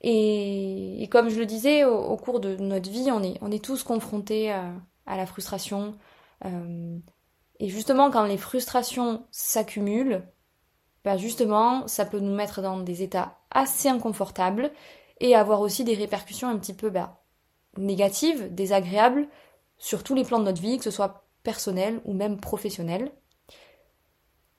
Et, 0.00 1.08
comme 1.10 1.30
je 1.30 1.38
le 1.38 1.46
disais, 1.46 1.84
au, 1.84 2.16
cours 2.16 2.40
de 2.40 2.56
notre 2.56 2.90
vie, 2.90 3.10
on 3.10 3.22
est, 3.22 3.38
on 3.40 3.50
est 3.50 3.64
tous 3.64 3.82
confrontés 3.82 4.50
à, 4.52 4.72
la 5.06 5.26
frustration, 5.26 5.94
euh, 6.44 6.98
et 7.64 7.68
justement, 7.70 8.10
quand 8.10 8.24
les 8.24 8.36
frustrations 8.36 9.24
s'accumulent, 9.30 10.22
ben 11.02 11.16
justement, 11.16 11.88
ça 11.88 12.04
peut 12.04 12.18
nous 12.18 12.34
mettre 12.34 12.60
dans 12.60 12.78
des 12.78 13.02
états 13.02 13.38
assez 13.50 13.88
inconfortables 13.88 14.70
et 15.18 15.34
avoir 15.34 15.62
aussi 15.62 15.82
des 15.82 15.94
répercussions 15.94 16.50
un 16.50 16.58
petit 16.58 16.74
peu 16.74 16.90
ben, 16.90 17.16
négatives, 17.78 18.54
désagréables, 18.54 19.28
sur 19.78 20.04
tous 20.04 20.14
les 20.14 20.24
plans 20.24 20.40
de 20.40 20.44
notre 20.44 20.60
vie, 20.60 20.76
que 20.76 20.84
ce 20.84 20.90
soit 20.90 21.24
personnel 21.42 22.02
ou 22.04 22.12
même 22.12 22.38
professionnel. 22.38 23.10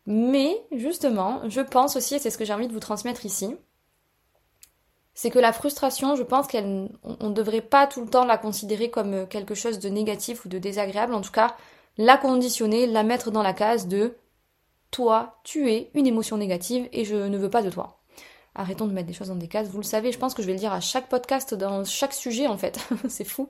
Mais 0.07 0.65
justement, 0.71 1.47
je 1.47 1.61
pense 1.61 1.95
aussi, 1.97 2.15
et 2.15 2.19
c'est 2.19 2.31
ce 2.31 2.39
que 2.39 2.45
j'ai 2.45 2.53
envie 2.53 2.67
de 2.67 2.73
vous 2.73 2.79
transmettre 2.79 3.23
ici, 3.23 3.55
c'est 5.13 5.29
que 5.29 5.37
la 5.37 5.53
frustration, 5.53 6.15
je 6.15 6.23
pense 6.23 6.47
qu'on 6.47 6.89
ne 7.03 7.33
devrait 7.33 7.61
pas 7.61 7.85
tout 7.85 8.01
le 8.01 8.09
temps 8.09 8.25
la 8.25 8.39
considérer 8.39 8.89
comme 8.89 9.27
quelque 9.27 9.53
chose 9.53 9.77
de 9.77 9.89
négatif 9.89 10.43
ou 10.43 10.49
de 10.49 10.57
désagréable. 10.57 11.13
En 11.13 11.21
tout 11.21 11.31
cas, 11.31 11.55
la 11.97 12.17
conditionner, 12.17 12.87
la 12.87 13.03
mettre 13.03 13.31
dans 13.31 13.43
la 13.43 13.53
case 13.53 13.87
de 13.87 14.17
toi, 14.91 15.39
tu 15.43 15.71
es 15.71 15.91
une 15.93 16.07
émotion 16.07 16.37
négative 16.37 16.87
et 16.91 17.05
je 17.05 17.15
ne 17.15 17.37
veux 17.37 17.49
pas 17.49 17.61
de 17.61 17.69
toi. 17.69 18.01
Arrêtons 18.53 18.87
de 18.87 18.93
mettre 18.93 19.07
des 19.07 19.13
choses 19.13 19.27
dans 19.27 19.35
des 19.35 19.49
cases, 19.49 19.67
vous 19.67 19.79
le 19.79 19.83
savez, 19.83 20.11
je 20.11 20.17
pense 20.17 20.33
que 20.33 20.41
je 20.41 20.47
vais 20.47 20.53
le 20.53 20.59
dire 20.59 20.71
à 20.71 20.79
chaque 20.79 21.09
podcast, 21.09 21.53
dans 21.53 21.83
chaque 21.83 22.13
sujet 22.13 22.47
en 22.47 22.57
fait, 22.57 22.79
c'est 23.09 23.25
fou. 23.25 23.49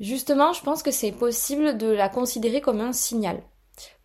Justement, 0.00 0.52
je 0.52 0.62
pense 0.62 0.82
que 0.82 0.90
c'est 0.90 1.12
possible 1.12 1.76
de 1.76 1.86
la 1.86 2.08
considérer 2.08 2.60
comme 2.60 2.80
un 2.80 2.92
signal 2.92 3.42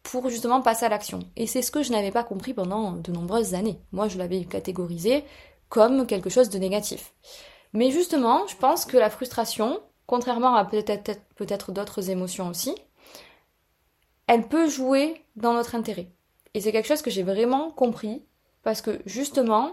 pour 0.03 0.29
justement 0.29 0.61
passer 0.61 0.85
à 0.85 0.89
l'action. 0.89 1.19
Et 1.35 1.47
c'est 1.47 1.61
ce 1.61 1.71
que 1.71 1.83
je 1.83 1.91
n'avais 1.91 2.11
pas 2.11 2.23
compris 2.23 2.53
pendant 2.53 2.91
de 2.91 3.11
nombreuses 3.11 3.53
années. 3.53 3.79
Moi, 3.91 4.07
je 4.07 4.17
l'avais 4.17 4.43
catégorisé 4.43 5.23
comme 5.69 6.05
quelque 6.05 6.29
chose 6.29 6.49
de 6.49 6.59
négatif. 6.59 7.13
Mais 7.73 7.91
justement, 7.91 8.45
je 8.47 8.55
pense 8.55 8.85
que 8.85 8.97
la 8.97 9.09
frustration, 9.09 9.79
contrairement 10.05 10.55
à 10.55 10.65
peut-être 10.65 11.19
peut-être 11.35 11.71
d'autres 11.71 12.09
émotions 12.09 12.49
aussi, 12.49 12.75
elle 14.27 14.47
peut 14.47 14.69
jouer 14.69 15.23
dans 15.35 15.53
notre 15.53 15.75
intérêt. 15.75 16.11
Et 16.53 16.61
c'est 16.61 16.71
quelque 16.71 16.87
chose 16.87 17.01
que 17.01 17.11
j'ai 17.11 17.23
vraiment 17.23 17.71
compris 17.71 18.25
parce 18.63 18.81
que 18.81 19.01
justement, 19.05 19.71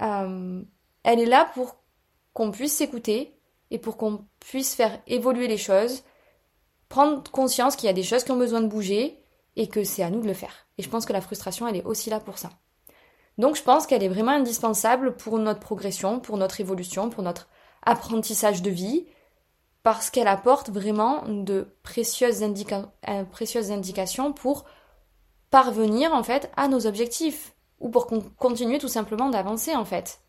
euh, 0.00 0.62
elle 1.02 1.20
est 1.20 1.26
là 1.26 1.50
pour 1.54 1.76
qu'on 2.32 2.50
puisse 2.50 2.74
s'écouter 2.74 3.38
et 3.70 3.78
pour 3.78 3.96
qu'on 3.96 4.26
puisse 4.40 4.74
faire 4.74 5.00
évoluer 5.06 5.46
les 5.46 5.58
choses, 5.58 6.02
prendre 6.88 7.22
conscience 7.30 7.76
qu'il 7.76 7.86
y 7.86 7.90
a 7.90 7.94
des 7.94 8.02
choses 8.02 8.24
qui 8.24 8.32
ont 8.32 8.36
besoin 8.36 8.60
de 8.60 8.66
bouger 8.66 9.22
et 9.56 9.68
que 9.68 9.84
c'est 9.84 10.02
à 10.02 10.10
nous 10.10 10.20
de 10.20 10.26
le 10.26 10.34
faire. 10.34 10.66
Et 10.78 10.82
je 10.82 10.88
pense 10.88 11.06
que 11.06 11.12
la 11.12 11.20
frustration, 11.20 11.68
elle 11.68 11.76
est 11.76 11.84
aussi 11.84 12.10
là 12.10 12.18
pour 12.18 12.38
ça. 12.38 12.50
Donc 13.38 13.56
je 13.56 13.62
pense 13.62 13.86
qu'elle 13.86 14.02
est 14.02 14.08
vraiment 14.08 14.32
indispensable 14.32 15.16
pour 15.16 15.38
notre 15.38 15.60
progression, 15.60 16.20
pour 16.20 16.36
notre 16.36 16.60
évolution, 16.60 17.10
pour 17.10 17.22
notre 17.22 17.48
apprentissage 17.82 18.62
de 18.62 18.70
vie, 18.70 19.06
parce 19.82 20.10
qu'elle 20.10 20.28
apporte 20.28 20.70
vraiment 20.70 21.24
de 21.26 21.74
précieuses, 21.82 22.42
euh, 22.42 23.24
précieuses 23.24 23.70
indications 23.70 24.32
pour 24.32 24.64
parvenir 25.50 26.12
en 26.14 26.22
fait 26.22 26.50
à 26.56 26.68
nos 26.68 26.86
objectifs 26.86 27.54
ou 27.80 27.88
pour 27.88 28.06
qu'on 28.06 28.20
continue 28.20 28.78
tout 28.78 28.88
simplement 28.88 29.30
d'avancer 29.30 29.74
en 29.74 29.84
fait. 29.84 30.20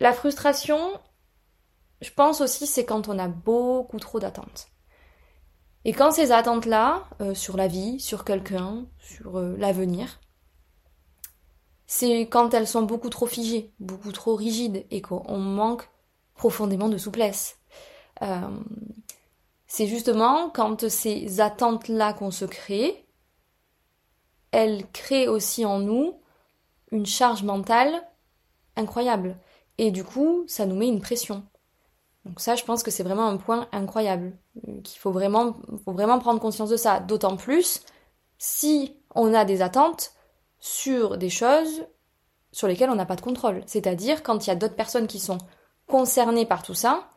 La 0.00 0.12
frustration, 0.12 0.78
je 2.02 2.10
pense 2.10 2.40
aussi, 2.40 2.66
c'est 2.66 2.84
quand 2.84 3.08
on 3.08 3.18
a 3.18 3.28
beaucoup 3.28 3.98
trop 3.98 4.20
d'attentes. 4.20 4.66
Et 5.86 5.92
quand 5.92 6.10
ces 6.10 6.32
attentes-là, 6.32 7.04
euh, 7.20 7.34
sur 7.34 7.56
la 7.56 7.68
vie, 7.68 8.00
sur 8.00 8.24
quelqu'un, 8.24 8.86
sur 8.98 9.38
euh, 9.38 9.54
l'avenir, 9.56 10.20
c'est 11.86 12.22
quand 12.22 12.54
elles 12.54 12.66
sont 12.66 12.82
beaucoup 12.82 13.10
trop 13.10 13.26
figées, 13.26 13.72
beaucoup 13.78 14.12
trop 14.12 14.34
rigides 14.34 14.86
et 14.90 15.02
qu'on 15.02 15.38
manque 15.38 15.88
profondément 16.34 16.88
de 16.88 16.98
souplesse. 16.98 17.58
Euh, 18.22 18.60
c'est 19.66 19.86
justement 19.86 20.50
quand 20.50 20.88
ces 20.88 21.40
attentes-là 21.40 22.12
qu'on 22.12 22.30
se 22.30 22.44
crée, 22.44 23.04
elles 24.52 24.86
créent 24.92 25.28
aussi 25.28 25.64
en 25.64 25.80
nous 25.80 26.20
une 26.92 27.06
charge 27.06 27.42
mentale 27.42 28.02
incroyable. 28.76 29.36
Et 29.78 29.90
du 29.90 30.04
coup, 30.04 30.44
ça 30.46 30.66
nous 30.66 30.76
met 30.76 30.86
une 30.86 31.00
pression. 31.00 31.44
Donc 32.24 32.40
ça, 32.40 32.54
je 32.54 32.64
pense 32.64 32.82
que 32.82 32.90
c'est 32.90 33.02
vraiment 33.02 33.26
un 33.26 33.36
point 33.36 33.68
incroyable, 33.72 34.36
qu'il 34.82 34.98
faut 34.98 35.10
vraiment, 35.10 35.56
faut 35.84 35.92
vraiment 35.92 36.18
prendre 36.18 36.40
conscience 36.40 36.70
de 36.70 36.76
ça. 36.76 37.00
D'autant 37.00 37.36
plus 37.36 37.82
si 38.38 38.96
on 39.14 39.34
a 39.34 39.44
des 39.44 39.60
attentes 39.60 40.12
sur 40.58 41.18
des 41.18 41.30
choses 41.30 41.86
sur 42.52 42.68
lesquelles 42.68 42.90
on 42.90 42.94
n'a 42.94 43.06
pas 43.06 43.16
de 43.16 43.20
contrôle. 43.20 43.62
C'est-à-dire 43.66 44.22
quand 44.22 44.46
il 44.46 44.48
y 44.48 44.52
a 44.52 44.56
d'autres 44.56 44.76
personnes 44.76 45.06
qui 45.06 45.18
sont 45.18 45.38
concernées 45.86 46.46
par 46.46 46.62
tout 46.62 46.74
ça, 46.74 47.08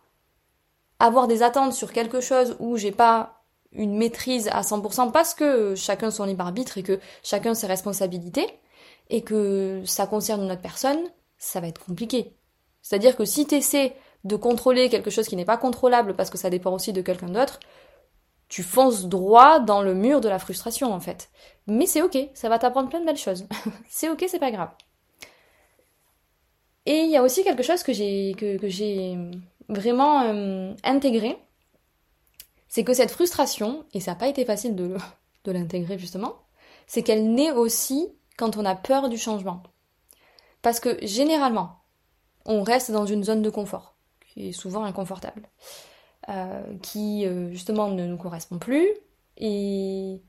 avoir 1.00 1.28
des 1.28 1.44
attentes 1.44 1.74
sur 1.74 1.94
quelque 1.94 2.22
chose 2.22 2.56
où 2.60 2.78
j'ai 2.78 2.92
pas 2.92 3.44
une 3.72 3.98
maîtrise 3.98 4.48
à 4.52 4.62
100% 4.62 5.12
parce 5.12 5.34
que 5.34 5.76
chacun 5.76 6.12
son 6.12 6.26
libre 6.26 6.44
arbitre 6.44 6.78
et 6.78 6.84
que 6.84 7.00
chacun 7.24 7.54
ses 7.54 7.68
responsabilités 7.68 8.48
et 9.10 9.22
que 9.22 9.82
ça 9.86 10.08
concerne 10.08 10.44
une 10.44 10.52
autre 10.52 10.62
personne, 10.62 11.00
ça 11.38 11.60
va 11.60 11.68
être 11.68 11.84
compliqué. 11.84 12.34
C'est-à-dire 12.82 13.16
que 13.16 13.26
si 13.26 13.46
tu 13.46 13.56
essaies 13.56 13.96
de 14.24 14.36
contrôler 14.36 14.90
quelque 14.90 15.10
chose 15.10 15.28
qui 15.28 15.36
n'est 15.36 15.46
pas 15.46 15.58
contrôlable 15.58 16.16
parce 16.16 16.30
que 16.30 16.38
ça 16.38 16.50
dépend 16.50 16.72
aussi 16.74 16.94
de 16.94 17.02
quelqu'un 17.02 17.30
d'autre, 17.30 17.60
tu 18.50 18.64
fonces 18.64 19.06
droit 19.06 19.60
dans 19.60 19.82
le 19.82 19.94
mur 19.94 20.22
de 20.22 20.30
la 20.30 20.40
frustration 20.40 20.94
en 20.94 21.00
fait. 21.00 21.30
Mais 21.68 21.86
c'est 21.86 22.02
ok, 22.02 22.18
ça 22.34 22.50
va 22.50 22.60
t'apprendre 22.60 22.90
plein 22.90 23.02
de 23.02 23.06
belles 23.06 23.18
choses. 23.18 23.46
c'est 23.90 24.10
ok, 24.10 24.26
c'est 24.28 24.40
pas 24.40 24.52
grave. 24.52 24.70
Et 26.88 27.02
il 27.02 27.12
y 27.12 27.18
a 27.18 27.22
aussi 27.22 27.44
quelque 27.44 27.64
chose 27.64 27.84
que 27.84 27.92
j'ai 27.92 28.34
que, 28.38 28.58
j'ai 28.70 29.18
vraiment 29.68 30.22
euh, 30.22 30.74
intégré, 30.86 31.38
c'est 32.70 32.86
que 32.86 32.94
cette 32.94 33.12
frustration, 33.12 33.86
et 33.94 34.00
ça 34.00 34.12
n'a 34.12 34.16
pas 34.16 34.30
été 34.30 34.46
facile 34.46 34.74
de, 34.74 34.96
de 35.44 35.52
l'intégrer 35.52 36.00
justement, 36.00 36.38
c'est 36.88 37.04
qu'elle 37.04 37.34
naît 37.34 37.52
aussi 37.52 38.08
quand 38.38 38.56
on 38.56 38.64
a 38.64 38.74
peur 38.74 39.10
du 39.10 39.18
changement. 39.18 39.64
Parce 40.62 40.80
que 40.80 40.98
généralement, 41.06 41.84
on 42.46 42.64
reste 42.64 42.92
dans 42.92 43.06
une 43.06 43.26
zone 43.26 43.42
de 43.42 43.50
confort, 43.50 43.98
qui 44.26 44.48
est 44.48 44.54
souvent 44.54 44.86
inconfortable, 44.86 45.50
euh, 46.30 46.78
qui 46.82 47.26
euh, 47.26 47.52
justement 47.52 47.90
ne 47.90 48.08
nous 48.08 48.18
correspond 48.18 48.60
plus. 48.60 48.88
Et 49.36 50.22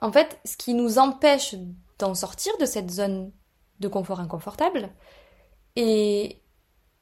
en 0.00 0.10
fait, 0.12 0.40
ce 0.46 0.56
qui 0.56 0.72
nous 0.72 0.98
empêche 0.98 1.56
d'en 1.98 2.14
sortir 2.14 2.56
de 2.56 2.64
cette 2.64 2.90
zone 2.90 3.32
de 3.80 3.88
confort 3.88 4.18
inconfortable, 4.18 4.90
et 5.76 6.42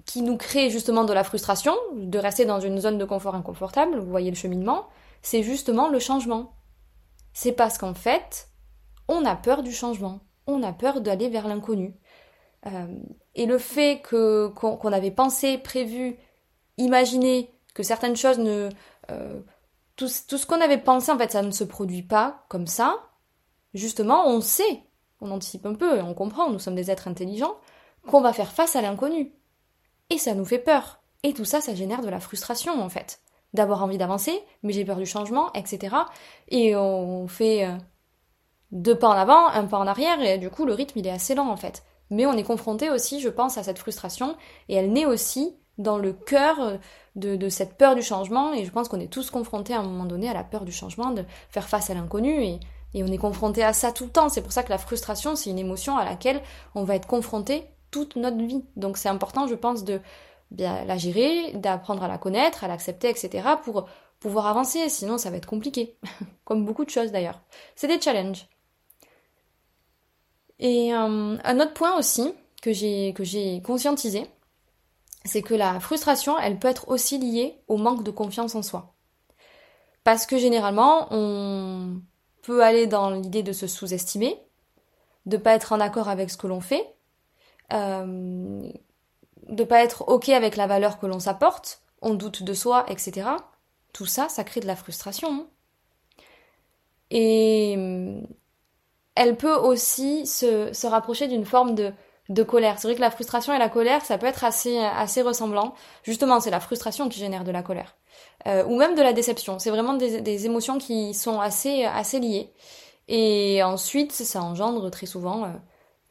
qui 0.07 0.23
nous 0.23 0.37
crée 0.37 0.71
justement 0.71 1.05
de 1.05 1.12
la 1.12 1.25
frustration, 1.25 1.75
de 1.95 2.19
rester 2.19 2.45
dans 2.45 2.61
une 2.61 2.81
zone 2.81 2.99
de 2.99 3.05
confort 3.05 3.35
inconfortable, 3.35 3.99
vous 3.99 4.11
voyez 4.11 4.31
le 4.31 4.37
cheminement, 4.37 4.89
c'est 5.23 5.43
justement 5.43 5.89
le 5.89 5.99
changement. 5.99 6.53
C'est 7.33 7.53
parce 7.53 7.79
qu'en 7.79 7.95
fait, 7.95 8.49
on 9.09 9.25
a 9.25 9.37
peur 9.37 9.62
du 9.62 9.73
changement, 9.73 10.21
on 10.47 10.62
a 10.62 10.73
peur 10.73 11.00
d'aller 11.00 11.29
vers 11.29 11.47
l'inconnu. 11.47 11.95
Euh, 12.67 12.87
et 13.35 13.47
le 13.47 13.59
fait 13.59 14.00
que 14.03 14.49
qu'on 14.49 14.93
avait 14.93 15.11
pensé, 15.11 15.59
prévu, 15.59 16.17
imaginé 16.77 17.55
que 17.75 17.83
certaines 17.83 18.17
choses 18.17 18.39
ne 18.39 18.69
euh, 19.11 19.41
tout, 19.97 20.09
tout, 20.29 20.39
ce 20.39 20.47
qu'on 20.47 20.61
avait 20.61 20.79
pensé 20.79 21.11
en 21.12 21.19
fait 21.19 21.33
ça 21.33 21.43
ne 21.43 21.50
se 21.50 21.65
produit 21.65 22.03
pas 22.03 22.45
comme 22.49 22.67
ça. 22.67 22.99
Justement, 23.75 24.27
on 24.27 24.41
sait, 24.41 24.83
on 25.21 25.31
anticipe 25.31 25.67
un 25.67 25.75
peu, 25.75 26.00
on 26.00 26.15
comprend, 26.15 26.50
nous 26.50 26.59
sommes 26.59 26.75
des 26.75 26.91
êtres 26.91 27.07
intelligents, 27.07 27.55
qu'on 28.09 28.21
va 28.21 28.33
faire 28.33 28.52
face 28.52 28.76
à 28.76 28.83
l'inconnu. 28.83 29.33
Et 30.11 30.19
ça 30.19 30.35
nous 30.35 30.45
fait 30.45 30.59
peur. 30.59 31.00
Et 31.23 31.35
tout 31.35 31.45
ça, 31.45 31.61
ça 31.61 31.75
génère 31.75 32.02
de 32.02 32.09
la 32.09 32.21
frustration 32.21 32.83
en 32.83 32.88
fait. 32.88 33.21
D'avoir 33.52 33.83
envie 33.83 33.99
d'avancer, 33.99 34.42
mais 34.62 34.73
j'ai 34.73 34.85
peur 34.85 34.97
du 34.97 35.07
changement, 35.07 35.52
etc. 35.54 35.97
Et 36.49 36.76
on 36.76 37.26
fait 37.26 37.66
euh, 37.66 37.76
deux 38.71 38.97
pas 38.97 39.09
en 39.09 39.12
avant, 39.12 39.49
un 39.49 39.66
pas 39.66 39.78
en 39.78 39.87
arrière, 39.87 40.21
et 40.23 40.38
du 40.38 40.50
coup 40.50 40.64
le 40.64 40.73
rythme 40.73 40.99
il 41.00 41.07
est 41.07 41.11
assez 41.11 41.35
lent 41.35 41.49
en 41.49 41.57
fait 41.57 41.83
mais 42.11 42.26
on 42.26 42.33
est 42.33 42.42
confronté 42.42 42.90
aussi, 42.90 43.21
je 43.21 43.28
pense, 43.28 43.57
à 43.57 43.62
cette 43.62 43.78
frustration, 43.78 44.37
et 44.69 44.75
elle 44.75 44.92
naît 44.92 45.07
aussi 45.07 45.54
dans 45.78 45.97
le 45.97 46.12
cœur 46.12 46.78
de, 47.16 47.49
cette 47.49 47.78
peur 47.78 47.95
du 47.95 48.02
changement, 48.02 48.52
et 48.52 48.64
je 48.64 48.71
pense 48.71 48.88
qu'on 48.88 49.00
est 49.00 49.11
tous 49.11 49.30
confrontés 49.30 49.75
à 49.75 49.80
un 49.80 49.85
moment 49.85 50.04
donné 50.04 50.28
à 50.28 50.35
la 50.35 50.45
peur 50.45 50.64
du 50.64 50.73
changement, 50.73 51.11
de 51.12 51.25
faire 51.49 51.69
face 51.69 51.88
à 51.88 51.95
l'inconnu, 51.95 52.42
et, 52.42 52.61
on 52.97 53.07
est 53.07 53.19
confronté 53.19 53.62
à 53.62 53.73
ça 53.73 53.92
tout 53.92 54.04
le 54.04 54.11
temps. 54.11 54.28
C'est 54.28 54.42
pour 54.42 54.50
ça 54.50 54.64
que 54.64 54.71
la 54.71 54.78
frustration, 54.78 55.37
c'est 55.37 55.50
une 55.50 55.61
émotion 55.61 55.97
à 55.97 56.04
laquelle 56.04 56.42
on 56.75 56.83
va 56.83 56.97
être 56.97 57.07
confronté 57.07 57.62
toute 57.90 58.16
notre 58.16 58.42
vie. 58.42 58.64
Donc 58.76 58.97
c'est 58.97 59.09
important, 59.09 59.47
je 59.47 59.54
pense, 59.54 59.85
de 59.85 60.00
bien 60.50 60.85
la 60.85 60.97
gérer, 60.97 61.52
d'apprendre 61.52 62.02
à 62.02 62.09
la 62.09 62.18
connaître, 62.18 62.64
à 62.64 62.68
l'accepter, 62.68 63.09
etc., 63.09 63.49
pour 63.62 63.88
pouvoir 64.18 64.47
avancer, 64.47 64.88
sinon 64.88 65.18
ça 65.18 65.30
va 65.30 65.37
être 65.37 65.47
compliqué. 65.47 65.97
Comme 66.44 66.64
beaucoup 66.64 66.85
de 66.85 66.90
choses 66.90 67.12
d'ailleurs. 67.12 67.40
C'est 67.76 67.88
des 67.88 68.00
challenges. 68.00 68.47
Et 70.59 70.94
euh, 70.94 71.37
un 71.42 71.61
autre 71.61 71.73
point 71.73 71.99
aussi 71.99 72.35
que 72.61 72.73
j'ai 72.73 73.14
que 73.14 73.25
j'ai 73.25 73.62
conscientisé, 73.62 74.26
c'est 75.25 75.42
que 75.42 75.54
la 75.54 75.80
frustration, 75.80 76.38
elle 76.38 76.59
peut 76.59 76.68
être 76.68 76.88
aussi 76.88 77.18
liée 77.18 77.62
au 77.68 77.76
manque 77.76 78.04
de 78.04 78.11
confiance 78.11 78.54
en 78.54 78.62
soi. 78.62 78.94
Parce 80.04 80.26
que 80.26 80.38
généralement, 80.38 81.09
on 81.11 82.00
peut 82.42 82.62
aller 82.62 82.87
dans 82.87 83.11
l'idée 83.11 83.42
de 83.42 83.52
se 83.52 83.66
sous-estimer, 83.66 84.38
de 85.26 85.37
pas 85.37 85.54
être 85.54 85.73
en 85.73 85.80
accord 85.80 86.09
avec 86.09 86.30
ce 86.30 86.37
que 86.37 86.47
l'on 86.47 86.61
fait, 86.61 86.94
euh, 87.73 88.71
de 89.49 89.65
pas 89.65 89.83
être 89.83 90.09
ok 90.09 90.29
avec 90.31 90.57
la 90.57 90.67
valeur 90.67 90.99
que 90.99 91.07
l'on 91.07 91.21
s'apporte, 91.21 91.83
on 92.03 92.15
doute 92.15 92.43
de 92.43 92.55
soi, 92.55 92.85
etc. 92.89 93.29
Tout 93.93 94.07
ça, 94.07 94.29
ça 94.29 94.45
crée 94.45 94.61
de 94.61 94.67
la 94.67 94.77
frustration. 94.77 95.47
Et 97.11 97.77
elle 99.17 99.37
peut 99.37 99.55
aussi 99.55 100.27
se, 100.27 100.73
se 100.73 100.87
rapprocher 100.87 101.29
d'une 101.29 101.45
forme 101.45 101.75
de, 101.75 101.93
de 102.31 102.43
colère. 102.43 102.79
C'est 102.79 102.89
vrai 102.89 102.95
que 102.95 103.00
la 103.00 103.11
frustration 103.11 103.53
et 103.53 103.59
la 103.59 103.69
colère, 103.69 104.05
ça 104.05 104.17
peut 104.19 104.27
être 104.27 104.45
assez, 104.45 104.79
assez 104.79 105.21
ressemblant. 105.21 105.75
Justement, 106.05 106.41
c'est 106.41 106.50
la 106.50 106.61
frustration 106.61 107.09
qui 107.09 107.19
génère 107.19 107.45
de 107.45 107.50
la 107.50 107.62
colère. 107.62 107.97
Euh, 108.47 108.65
ou 108.65 108.77
même 108.79 108.95
de 108.95 109.03
la 109.03 109.12
déception. 109.12 109.59
C'est 109.59 109.71
vraiment 109.71 109.95
des, 109.95 110.21
des, 110.21 110.47
émotions 110.47 110.79
qui 110.79 111.12
sont 111.12 111.41
assez, 111.41 111.85
assez 111.85 112.21
liées. 112.21 112.53
Et 113.09 113.62
ensuite, 113.62 114.12
ça 114.12 114.41
engendre 114.41 114.91
très 114.91 115.07
souvent 115.07 115.45
euh, 115.45 115.49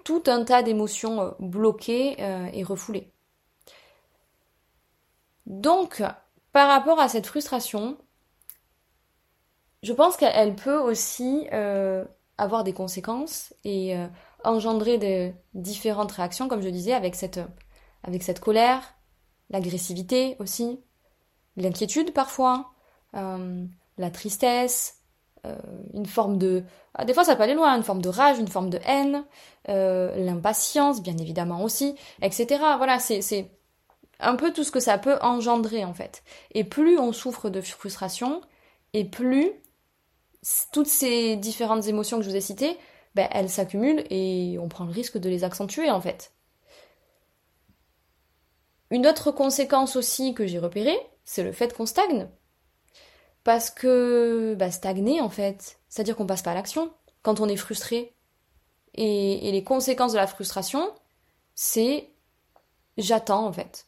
tout 0.09 0.23
un 0.25 0.43
tas 0.43 0.63
d'émotions 0.63 1.21
euh, 1.21 1.31
bloquées 1.39 2.17
et 2.53 2.63
refoulées. 2.63 3.13
Donc, 5.45 6.01
par 6.51 6.67
rapport 6.67 6.99
à 6.99 7.07
cette 7.07 7.27
frustration, 7.27 7.95
je 9.83 9.93
pense 9.93 10.17
qu'elle 10.17 10.55
peut 10.55 10.79
aussi 10.79 11.47
avoir 12.39 12.63
des 12.63 12.73
conséquences 12.73 13.53
et 13.63 13.95
euh, 13.95 14.07
engendrer 14.43 14.97
de 14.97 15.31
différentes 15.53 16.13
réactions, 16.13 16.47
comme 16.47 16.61
je 16.61 16.69
disais, 16.69 16.93
avec 16.93 17.15
cette, 17.15 17.39
colère, 18.39 18.95
l'agressivité 19.49 20.37
aussi, 20.39 20.79
l'inquiétude 21.57 22.13
parfois, 22.13 22.71
euh, 23.15 23.65
la 23.97 24.09
tristesse, 24.09 24.98
euh, 25.45 25.55
une 25.93 26.05
forme 26.05 26.37
de... 26.37 26.63
Ah, 26.95 27.05
des 27.05 27.13
fois 27.13 27.23
ça 27.23 27.35
peut 27.35 27.43
aller 27.43 27.53
loin, 27.53 27.75
une 27.75 27.83
forme 27.83 28.01
de 28.01 28.09
rage, 28.09 28.39
une 28.39 28.47
forme 28.47 28.69
de 28.69 28.79
haine, 28.85 29.23
l'impatience 29.67 31.03
bien 31.03 31.17
évidemment 31.17 31.63
aussi, 31.63 31.95
etc. 32.21 32.59
Voilà, 32.77 32.97
c'est 32.99 33.51
un 34.19 34.35
peu 34.35 34.51
tout 34.51 34.63
ce 34.63 34.71
que 34.71 34.79
ça 34.79 34.97
peut 34.97 35.17
engendrer 35.21 35.85
en 35.85 35.93
fait. 35.93 36.23
Et 36.51 36.63
plus 36.63 36.97
on 36.97 37.13
souffre 37.13 37.49
de 37.49 37.61
frustration, 37.61 38.41
et 38.93 39.05
plus 39.05 39.51
toutes 40.71 40.87
ces 40.87 41.35
différentes 41.35 41.87
émotions 41.87 42.17
que 42.17 42.23
je 42.23 42.29
vous 42.29 42.35
ai 42.35 42.41
citées, 42.41 42.77
ben, 43.15 43.27
elles 43.31 43.49
s'accumulent 43.49 44.03
et 44.09 44.57
on 44.59 44.69
prend 44.69 44.85
le 44.85 44.91
risque 44.91 45.17
de 45.17 45.29
les 45.29 45.43
accentuer 45.43 45.89
en 45.89 46.01
fait. 46.01 46.33
Une 48.91 49.05
autre 49.05 49.31
conséquence 49.31 49.95
aussi 49.95 50.33
que 50.33 50.47
j'ai 50.47 50.59
repérée, 50.59 50.97
c'est 51.23 51.43
le 51.43 51.51
fait 51.51 51.75
qu'on 51.75 51.85
stagne. 51.85 52.27
Parce 53.43 53.69
que 53.69 54.55
bah, 54.57 54.71
stagner 54.71 55.21
en 55.21 55.29
fait, 55.29 55.79
c'est-à-dire 55.87 56.15
qu'on 56.15 56.27
passe 56.27 56.41
pas 56.41 56.51
à 56.51 56.55
l'action 56.55 56.91
quand 57.21 57.39
on 57.39 57.47
est 57.47 57.55
frustré. 57.55 58.13
Et, 58.95 59.51
les 59.51 59.63
conséquences 59.63 60.13
de 60.13 60.17
la 60.17 60.27
frustration, 60.27 60.93
c'est 61.55 62.09
j'attends 62.97 63.45
en 63.45 63.53
fait. 63.53 63.87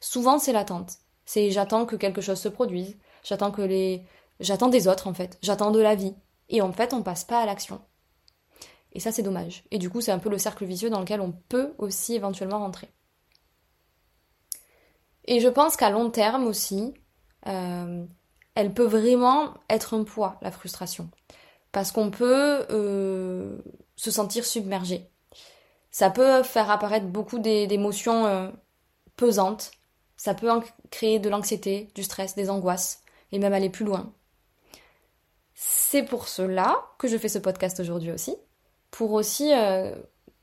Souvent 0.00 0.38
c'est 0.38 0.52
l'attente. 0.52 0.98
C'est 1.24 1.50
j'attends 1.50 1.86
que 1.86 1.96
quelque 1.96 2.20
chose 2.20 2.40
se 2.40 2.48
produise, 2.48 2.96
j'attends 3.22 3.52
que 3.52 3.62
les 3.62 4.04
j'attends 4.40 4.68
des 4.68 4.88
autres 4.88 5.06
en 5.06 5.14
fait, 5.14 5.38
j'attends 5.42 5.70
de 5.70 5.80
la 5.80 5.94
vie. 5.94 6.14
Et 6.48 6.62
en 6.62 6.72
fait, 6.72 6.92
on 6.92 7.02
passe 7.02 7.24
pas 7.24 7.40
à 7.40 7.46
l'action. 7.46 7.80
Et 8.92 9.00
ça 9.00 9.12
c'est 9.12 9.22
dommage. 9.22 9.62
Et 9.70 9.78
du 9.78 9.88
coup, 9.88 10.00
c'est 10.00 10.10
un 10.10 10.18
peu 10.18 10.30
le 10.30 10.38
cercle 10.38 10.64
vicieux 10.64 10.90
dans 10.90 11.00
lequel 11.00 11.20
on 11.20 11.32
peut 11.32 11.74
aussi 11.78 12.14
éventuellement 12.14 12.58
rentrer. 12.58 12.88
Et 15.26 15.38
je 15.40 15.48
pense 15.48 15.76
qu'à 15.76 15.90
long 15.90 16.10
terme 16.10 16.44
aussi, 16.44 16.92
euh, 17.46 18.04
elle 18.54 18.72
peut 18.74 18.84
vraiment 18.84 19.54
être 19.68 19.94
un 19.94 20.04
poids, 20.04 20.38
la 20.42 20.50
frustration. 20.50 21.10
Parce 21.72 21.92
qu'on 21.92 22.10
peut 22.10 22.66
euh, 22.70 23.58
se 23.96 24.10
sentir 24.10 24.44
submergé. 24.44 25.08
Ça 25.90 26.10
peut 26.10 26.42
faire 26.42 26.70
apparaître 26.70 27.06
beaucoup 27.06 27.38
d'émotions 27.38 28.26
euh, 28.26 28.50
pesantes. 29.16 29.70
Ça 30.16 30.34
peut 30.34 30.48
créer 30.90 31.18
de 31.18 31.28
l'anxiété, 31.28 31.88
du 31.94 32.02
stress, 32.02 32.34
des 32.34 32.50
angoisses, 32.50 33.02
et 33.32 33.38
même 33.38 33.52
aller 33.52 33.70
plus 33.70 33.84
loin. 33.84 34.12
C'est 35.54 36.02
pour 36.02 36.28
cela 36.28 36.76
que 36.98 37.08
je 37.08 37.16
fais 37.16 37.28
ce 37.28 37.38
podcast 37.38 37.80
aujourd'hui 37.80 38.12
aussi, 38.12 38.36
pour 38.90 39.12
aussi 39.12 39.52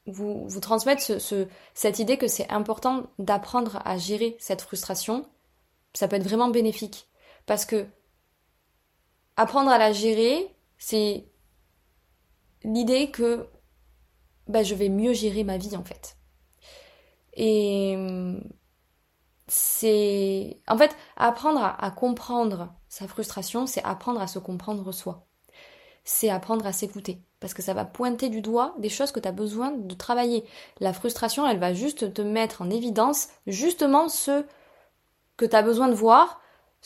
vous, 0.07 0.47
vous 0.47 0.59
transmettre 0.59 1.01
ce, 1.03 1.47
cette 1.73 1.99
idée 1.99 2.17
que 2.17 2.27
c'est 2.27 2.49
important 2.49 3.07
d'apprendre 3.19 3.81
à 3.85 3.97
gérer 3.97 4.37
cette 4.39 4.61
frustration, 4.61 5.27
ça 5.93 6.07
peut 6.07 6.15
être 6.15 6.23
vraiment 6.23 6.49
bénéfique. 6.49 7.07
Parce 7.45 7.65
que 7.65 7.85
apprendre 9.37 9.71
à 9.71 9.77
la 9.77 9.93
gérer, 9.93 10.53
c'est 10.77 11.25
l'idée 12.63 13.11
que 13.11 13.47
bah, 14.47 14.63
je 14.63 14.75
vais 14.75 14.89
mieux 14.89 15.13
gérer 15.13 15.43
ma 15.43 15.57
vie 15.57 15.75
en 15.77 15.83
fait. 15.83 16.17
Et 17.33 17.95
c'est... 19.47 20.59
En 20.67 20.77
fait, 20.77 20.95
apprendre 21.15 21.63
à 21.63 21.91
comprendre 21.91 22.73
sa 22.89 23.07
frustration, 23.07 23.67
c'est 23.67 23.83
apprendre 23.83 24.19
à 24.19 24.27
se 24.27 24.39
comprendre 24.39 24.91
soi 24.91 25.27
c'est 26.07 26.29
apprendre 26.29 26.65
à 26.65 26.71
s'écouter. 26.71 27.21
Parce 27.39 27.53
que 27.53 27.61
ça 27.61 27.73
va 27.73 27.85
pointer 27.85 28.29
du 28.29 28.41
doigt 28.41 28.73
des 28.79 28.89
choses 28.89 29.11
que 29.11 29.19
tu 29.19 29.27
as 29.27 29.33
besoin 29.33 29.71
de 29.71 29.93
travailler. 29.93 30.45
La 30.79 30.93
frustration, 30.93 31.45
elle 31.45 31.59
va 31.59 31.73
juste 31.73 32.13
te 32.13 32.21
mettre 32.21 32.61
en 32.61 32.69
évidence 32.69 33.27
justement 33.45 34.07
ce 34.07 34.45
que 35.35 35.45
tu 35.45 35.55
as 35.55 35.61
besoin 35.61 35.89
de 35.89 35.93
voir, 35.93 36.39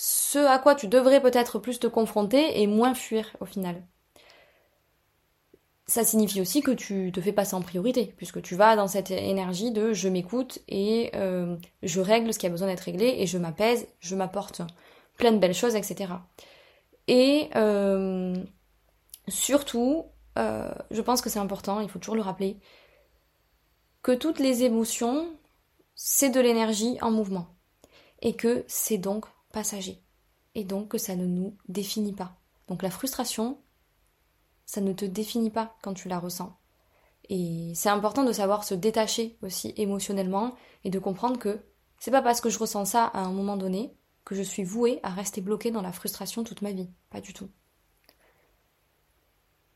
ce 0.03 0.39
à 0.39 0.57
quoi 0.57 0.75
tu 0.75 0.87
devrais 0.87 1.21
peut-être 1.21 1.59
plus 1.59 1.79
te 1.79 1.87
confronter 1.87 2.61
et 2.61 2.67
moins 2.67 2.93
fuir 2.93 3.35
au 3.39 3.45
final. 3.45 3.83
Ça 5.87 6.03
signifie 6.03 6.41
aussi 6.41 6.61
que 6.61 6.71
tu 6.71 7.11
te 7.11 7.19
fais 7.19 7.33
passer 7.33 7.53
en 7.53 7.61
priorité, 7.61 8.13
puisque 8.17 8.41
tu 8.41 8.55
vas 8.55 8.75
dans 8.75 8.87
cette 8.87 9.11
énergie 9.11 9.71
de 9.71 9.93
je 9.93 10.07
m'écoute 10.07 10.59
et 10.69 11.11
euh, 11.15 11.57
je 11.83 11.99
règle 11.99 12.33
ce 12.33 12.39
qui 12.39 12.47
a 12.47 12.49
besoin 12.49 12.67
d'être 12.67 12.81
réglé 12.81 13.15
et 13.17 13.27
je 13.27 13.37
m'apaise, 13.37 13.87
je 13.99 14.15
m'apporte 14.15 14.61
plein 15.17 15.33
de 15.33 15.37
belles 15.37 15.53
choses, 15.53 15.75
etc. 15.75 16.13
Et 17.07 17.49
euh, 17.55 18.35
Surtout, 19.27 20.05
euh, 20.37 20.73
je 20.89 21.01
pense 21.01 21.21
que 21.21 21.29
c'est 21.29 21.39
important, 21.39 21.79
il 21.79 21.89
faut 21.89 21.99
toujours 21.99 22.15
le 22.15 22.21
rappeler, 22.21 22.59
que 24.01 24.11
toutes 24.11 24.39
les 24.39 24.63
émotions, 24.63 25.27
c'est 25.95 26.29
de 26.29 26.39
l'énergie 26.39 26.97
en 27.01 27.11
mouvement. 27.11 27.47
Et 28.23 28.35
que 28.35 28.63
c'est 28.67 28.97
donc 28.97 29.25
passager. 29.51 30.01
Et 30.55 30.63
donc 30.63 30.89
que 30.89 30.97
ça 30.97 31.15
ne 31.15 31.25
nous 31.25 31.55
définit 31.67 32.13
pas. 32.13 32.37
Donc 32.67 32.83
la 32.83 32.89
frustration, 32.89 33.59
ça 34.65 34.81
ne 34.81 34.93
te 34.93 35.05
définit 35.05 35.49
pas 35.49 35.75
quand 35.81 35.93
tu 35.93 36.07
la 36.07 36.19
ressens. 36.19 36.57
Et 37.29 37.71
c'est 37.75 37.89
important 37.89 38.23
de 38.23 38.33
savoir 38.33 38.63
se 38.63 38.73
détacher 38.73 39.37
aussi 39.41 39.73
émotionnellement 39.77 40.55
et 40.83 40.89
de 40.89 40.99
comprendre 40.99 41.39
que 41.39 41.59
c'est 41.99 42.11
pas 42.11 42.21
parce 42.21 42.41
que 42.41 42.49
je 42.49 42.59
ressens 42.59 42.85
ça 42.85 43.05
à 43.05 43.21
un 43.21 43.31
moment 43.31 43.57
donné 43.57 43.95
que 44.25 44.35
je 44.35 44.41
suis 44.41 44.63
vouée 44.63 44.99
à 45.03 45.09
rester 45.09 45.41
bloquée 45.41 45.71
dans 45.71 45.81
la 45.81 45.91
frustration 45.91 46.43
toute 46.43 46.61
ma 46.61 46.71
vie. 46.71 46.89
Pas 47.09 47.21
du 47.21 47.33
tout. 47.33 47.49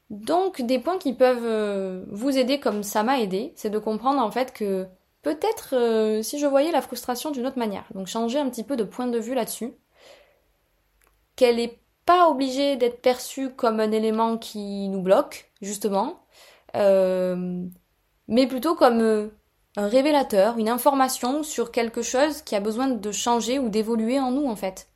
Donc 0.09 0.61
des 0.61 0.79
points 0.79 0.97
qui 0.97 1.13
peuvent 1.13 1.43
euh, 1.43 2.05
vous 2.11 2.38
aider 2.38 2.59
comme 2.59 2.83
ça 2.83 3.03
m'a 3.03 3.19
aidé, 3.19 3.53
c'est 3.55 3.69
de 3.69 3.79
comprendre 3.79 4.21
en 4.21 4.31
fait 4.31 4.53
que 4.53 4.88
peut-être 5.25 5.73
euh, 5.73 6.21
si 6.21 6.38
je 6.38 6.45
voyais 6.45 6.71
la 6.71 6.83
frustration 6.83 7.31
d'une 7.31 7.47
autre 7.47 7.57
manière, 7.57 7.85
donc 7.95 8.05
changer 8.05 8.38
un 8.38 8.47
petit 8.47 8.63
peu 8.63 8.77
de 8.77 8.83
point 8.83 9.07
de 9.07 9.17
vue 9.17 9.33
là-dessus, 9.33 9.73
qu'elle 11.35 11.55
n'est 11.55 11.79
pas 12.05 12.29
obligée 12.29 12.75
d'être 12.75 13.01
perçue 13.01 13.49
comme 13.49 13.79
un 13.79 13.91
élément 13.91 14.38
qui 14.38 14.88
nous 14.88 15.01
bloque, 15.01 15.51
justement, 15.63 16.19
euh, 16.75 17.63
mais 18.27 18.45
plutôt 18.45 18.75
comme 18.75 19.31
un 19.77 19.88
révélateur, 19.88 20.59
une 20.59 20.69
information 20.69 21.41
sur 21.41 21.71
quelque 21.71 22.03
chose 22.03 22.43
qui 22.43 22.55
a 22.55 22.59
besoin 22.59 22.88
de 22.88 23.11
changer 23.11 23.57
ou 23.57 23.69
d'évoluer 23.69 24.19
en 24.19 24.29
nous 24.29 24.47
en 24.47 24.55
fait. 24.55 24.89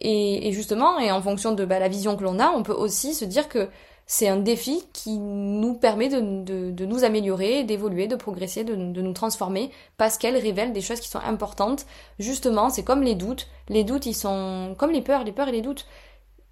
Et, 0.00 0.50
justement, 0.52 0.98
et 0.98 1.12
en 1.12 1.22
fonction 1.22 1.52
de 1.52 1.64
bah, 1.64 1.78
la 1.78 1.88
vision 1.88 2.16
que 2.16 2.24
l'on 2.24 2.40
a, 2.40 2.50
on 2.50 2.64
peut 2.64 2.72
aussi 2.72 3.14
se 3.14 3.24
dire 3.24 3.48
que 3.48 3.68
c'est 4.06 4.28
un 4.28 4.36
défi 4.36 4.84
qui 4.92 5.18
nous 5.18 5.74
permet 5.74 6.08
de, 6.08 6.84
nous 6.84 7.04
améliorer, 7.04 7.64
d'évoluer, 7.64 8.06
de 8.06 8.14
progresser, 8.14 8.62
de, 8.62 8.76
nous 8.76 9.12
transformer, 9.12 9.72
parce 9.96 10.16
qu'elle 10.16 10.36
révèle 10.36 10.72
des 10.72 10.80
choses 10.80 11.00
qui 11.00 11.08
sont 11.08 11.18
importantes. 11.18 11.86
Justement, 12.20 12.70
c'est 12.70 12.84
comme 12.84 13.02
les 13.02 13.16
doutes. 13.16 13.48
Les 13.68 13.82
doutes, 13.82 14.06
ils 14.06 14.14
sont 14.14 14.76
comme 14.78 14.92
les 14.92 15.02
peurs, 15.02 15.24
les 15.24 15.32
peurs 15.32 15.48
et 15.48 15.52
les 15.52 15.62
doutes 15.62 15.86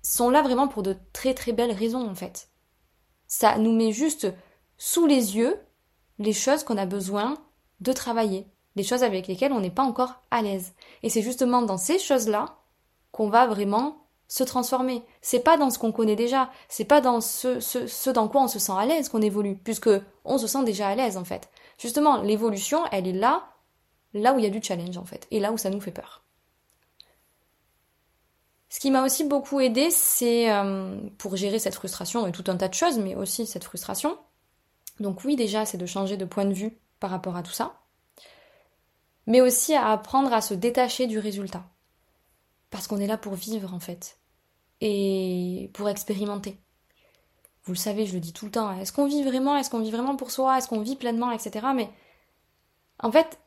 sont 0.02 0.30
là 0.30 0.42
vraiment 0.42 0.68
pour 0.68 0.82
de 0.82 0.96
très 1.12 1.32
très 1.32 1.52
belles 1.52 1.72
raisons 1.72 2.06
en 2.08 2.14
fait. 2.14 2.48
Ça 3.26 3.56
nous 3.56 3.72
met 3.72 3.92
juste 3.92 4.26
sous 4.76 5.06
les 5.06 5.36
yeux 5.36 5.58
les 6.18 6.32
choses 6.32 6.62
qu'on 6.62 6.76
a 6.76 6.86
besoin 6.86 7.38
de 7.80 7.92
travailler, 7.92 8.46
les 8.76 8.82
choses 8.82 9.02
avec 9.02 9.26
lesquelles 9.26 9.52
on 9.52 9.60
n'est 9.60 9.70
pas 9.70 9.82
encore 9.82 10.22
à 10.30 10.42
l'aise. 10.42 10.74
Et 11.02 11.08
c'est 11.08 11.22
justement 11.22 11.62
dans 11.62 11.78
ces 11.78 11.98
choses-là 11.98 12.58
qu'on 13.12 13.30
va 13.30 13.46
vraiment 13.46 14.03
se 14.34 14.42
transformer. 14.42 15.04
C'est 15.22 15.44
pas 15.44 15.56
dans 15.56 15.70
ce 15.70 15.78
qu'on 15.78 15.92
connaît 15.92 16.16
déjà, 16.16 16.50
c'est 16.68 16.84
pas 16.84 17.00
dans 17.00 17.20
ce, 17.20 18.10
dans 18.10 18.26
quoi 18.26 18.42
on 18.42 18.48
se 18.48 18.58
sent 18.58 18.72
à 18.76 18.84
l'aise 18.84 19.08
qu'on 19.08 19.22
évolue, 19.22 19.54
puisque 19.62 19.90
on 20.24 20.38
se 20.38 20.48
sent 20.48 20.64
déjà 20.64 20.88
à 20.88 20.96
l'aise 20.96 21.16
en 21.16 21.24
fait. 21.24 21.48
Justement, 21.78 22.20
l'évolution, 22.20 22.80
elle 22.90 23.06
est 23.06 23.12
là, 23.12 23.46
là 24.12 24.34
où 24.34 24.40
il 24.40 24.44
y 24.44 24.48
a 24.48 24.50
du 24.50 24.60
challenge 24.60 24.98
en 24.98 25.04
fait, 25.04 25.28
et 25.30 25.38
là 25.38 25.52
où 25.52 25.56
ça 25.56 25.70
nous 25.70 25.80
fait 25.80 25.92
peur. 25.92 26.24
Ce 28.68 28.80
qui 28.80 28.90
m'a 28.90 29.04
aussi 29.04 29.22
beaucoup 29.22 29.60
aidé, 29.60 29.92
c'est 29.92 30.50
euh, 30.50 30.98
pour 31.16 31.36
gérer 31.36 31.60
cette 31.60 31.76
frustration 31.76 32.26
et 32.26 32.32
tout 32.32 32.42
un 32.48 32.56
tas 32.56 32.66
de 32.66 32.74
choses, 32.74 32.98
mais 32.98 33.14
aussi 33.14 33.46
cette 33.46 33.62
frustration. 33.62 34.18
Donc 34.98 35.22
oui, 35.24 35.36
déjà, 35.36 35.64
c'est 35.64 35.78
de 35.78 35.86
changer 35.86 36.16
de 36.16 36.24
point 36.24 36.44
de 36.44 36.54
vue 36.54 36.76
par 36.98 37.10
rapport 37.10 37.36
à 37.36 37.44
tout 37.44 37.52
ça, 37.52 37.78
mais 39.28 39.40
aussi 39.40 39.76
à 39.76 39.92
apprendre 39.92 40.32
à 40.32 40.40
se 40.40 40.54
détacher 40.54 41.06
du 41.06 41.20
résultat. 41.20 41.62
Parce 42.70 42.88
qu'on 42.88 42.98
est 42.98 43.06
là 43.06 43.16
pour 43.16 43.34
vivre 43.34 43.72
en 43.72 43.78
fait 43.78 44.18
et 44.86 45.70
pour 45.72 45.88
expérimenter. 45.88 46.58
Vous 47.64 47.72
le 47.72 47.78
savez, 47.78 48.04
je 48.04 48.12
le 48.12 48.20
dis 48.20 48.34
tout 48.34 48.44
le 48.44 48.50
temps. 48.50 48.70
Est-ce 48.78 48.92
qu'on 48.92 49.06
vit 49.06 49.22
vraiment 49.22 49.56
Est-ce 49.56 49.70
qu'on 49.70 49.80
vit 49.80 49.90
vraiment 49.90 50.14
pour 50.14 50.30
soi 50.30 50.58
Est-ce 50.58 50.68
qu'on 50.68 50.82
vit 50.82 50.94
pleinement 50.94 51.30
Etc. 51.30 51.66
Mais 51.74 51.88
en 52.98 53.10
fait, 53.10 53.38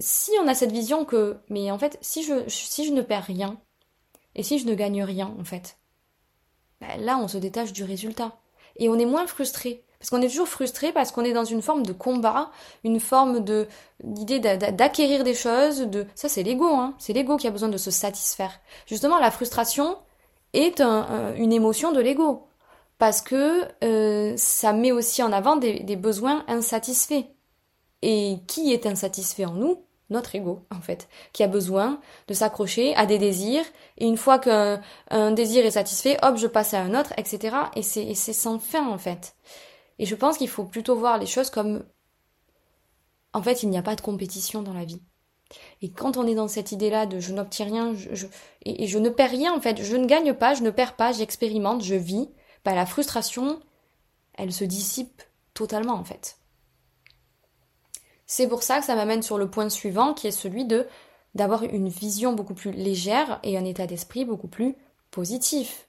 si 0.00 0.32
on 0.42 0.48
a 0.48 0.54
cette 0.54 0.72
vision 0.72 1.04
que, 1.04 1.38
mais 1.48 1.70
en 1.70 1.78
fait, 1.78 1.98
si 2.00 2.24
je, 2.24 2.48
si 2.48 2.84
je 2.84 2.92
ne 2.92 3.00
perds 3.00 3.22
rien 3.22 3.60
et 4.34 4.42
si 4.42 4.58
je 4.58 4.66
ne 4.66 4.74
gagne 4.74 5.04
rien, 5.04 5.32
en 5.38 5.44
fait, 5.44 5.78
ben 6.80 7.00
là, 7.00 7.16
on 7.16 7.28
se 7.28 7.38
détache 7.38 7.72
du 7.72 7.84
résultat 7.84 8.36
et 8.74 8.88
on 8.88 8.98
est 8.98 9.06
moins 9.06 9.28
frustré. 9.28 9.84
Parce 10.00 10.10
qu'on 10.10 10.20
est 10.20 10.30
toujours 10.30 10.48
frustré 10.48 10.92
parce 10.92 11.12
qu'on 11.12 11.22
est 11.22 11.32
dans 11.32 11.44
une 11.44 11.62
forme 11.62 11.86
de 11.86 11.92
combat, 11.92 12.50
une 12.82 12.98
forme 12.98 13.44
de 13.44 13.68
d'acquérir 14.02 15.22
des 15.22 15.34
choses, 15.34 15.82
de 15.82 16.08
ça 16.16 16.28
c'est 16.28 16.42
l'ego, 16.42 16.66
hein. 16.66 16.96
c'est 16.98 17.12
l'ego 17.12 17.36
qui 17.36 17.46
a 17.46 17.52
besoin 17.52 17.68
de 17.68 17.76
se 17.76 17.92
satisfaire. 17.92 18.58
Justement, 18.86 19.20
la 19.20 19.30
frustration, 19.30 19.96
est 20.52 20.80
une 20.80 21.52
émotion 21.52 21.92
de 21.92 22.00
l'ego. 22.00 22.46
Parce 23.02 23.20
que 23.20 23.66
euh, 23.82 24.34
ça 24.36 24.72
met 24.72 24.92
aussi 24.92 25.24
en 25.24 25.32
avant 25.32 25.56
des, 25.56 25.96
besoins 25.96 26.44
insatisfaits. 26.46 27.24
Et 28.00 28.36
qui 28.46 28.72
est 28.72 28.86
insatisfait 28.86 29.44
en 29.44 29.54
nous? 29.54 29.84
Notre 30.08 30.36
ego, 30.36 30.60
en 30.70 30.80
fait, 30.80 31.08
qui 31.32 31.42
a 31.42 31.48
besoin 31.48 31.98
de 32.28 32.34
s'accrocher 32.34 32.94
à 32.94 33.06
des 33.06 33.18
désirs. 33.18 33.64
Et 33.98 34.06
une 34.06 34.16
fois 34.16 34.38
qu'un 34.38 35.30
désir 35.32 35.66
est 35.66 35.72
satisfait, 35.72 36.16
hop, 36.22 36.36
je 36.36 36.46
passe 36.46 36.74
à 36.74 36.80
un 36.80 36.94
autre, 36.94 37.12
etc. 37.16 37.56
Et 37.74 37.82
c'est 37.82 38.14
sans 38.14 38.60
fin, 38.60 38.86
en 38.86 38.98
fait. 38.98 39.34
Et 39.98 40.06
je 40.06 40.14
pense 40.14 40.38
qu'il 40.38 40.48
faut 40.48 40.64
plutôt 40.64 40.94
voir 40.94 41.18
les 41.18 41.26
choses 41.26 41.50
comme... 41.50 41.84
En 43.32 43.42
fait, 43.42 43.64
il 43.64 43.68
n'y 43.70 43.78
a 43.78 43.82
pas 43.82 43.96
de 43.96 44.00
compétition 44.00 44.62
dans 44.62 44.74
la 44.74 44.84
vie. 44.84 45.02
Et 45.80 45.90
quand 45.90 46.16
on 46.16 46.26
est 46.26 46.34
dans 46.34 46.48
cette 46.48 46.72
idée-là 46.72 47.06
de 47.06 47.20
je 47.20 47.32
n'obtiens 47.32 47.66
rien, 47.66 47.94
et, 48.64 48.86
je 48.86 48.98
ne 48.98 49.08
perds 49.08 49.30
rien 49.30 49.54
en 49.54 49.60
fait, 49.60 49.82
je 49.82 49.96
ne 49.96 50.06
gagne 50.06 50.34
pas, 50.34 50.54
je 50.54 50.62
ne 50.62 50.70
perds 50.70 50.96
pas, 50.96 51.12
j'expérimente, 51.12 51.82
je 51.82 51.94
vis, 51.94 52.28
bah 52.64 52.74
la 52.74 52.86
frustration, 52.86 53.60
elle 54.34 54.52
se 54.52 54.64
dissipe 54.64 55.22
totalement 55.54 55.94
en 55.94 56.04
fait. 56.04 56.38
C'est 58.26 58.48
pour 58.48 58.62
ça 58.62 58.78
que 58.78 58.86
ça 58.86 58.94
m'amène 58.94 59.22
sur 59.22 59.36
le 59.36 59.50
point 59.50 59.68
suivant 59.68 60.14
qui 60.14 60.26
est 60.26 60.30
celui 60.30 60.64
de 60.64 60.86
d'avoir 61.34 61.62
une 61.62 61.88
vision 61.88 62.34
beaucoup 62.34 62.54
plus 62.54 62.72
légère 62.72 63.40
et 63.42 63.56
un 63.56 63.64
état 63.64 63.86
d'esprit 63.86 64.24
beaucoup 64.24 64.48
plus 64.48 64.76
positif. 65.10 65.88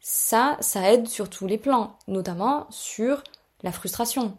Ça, 0.00 0.56
ça 0.60 0.92
aide 0.92 1.06
sur 1.06 1.30
tous 1.30 1.46
les 1.46 1.58
plans, 1.58 1.96
notamment 2.08 2.66
sur 2.70 3.22
la 3.62 3.72
frustration. 3.72 4.36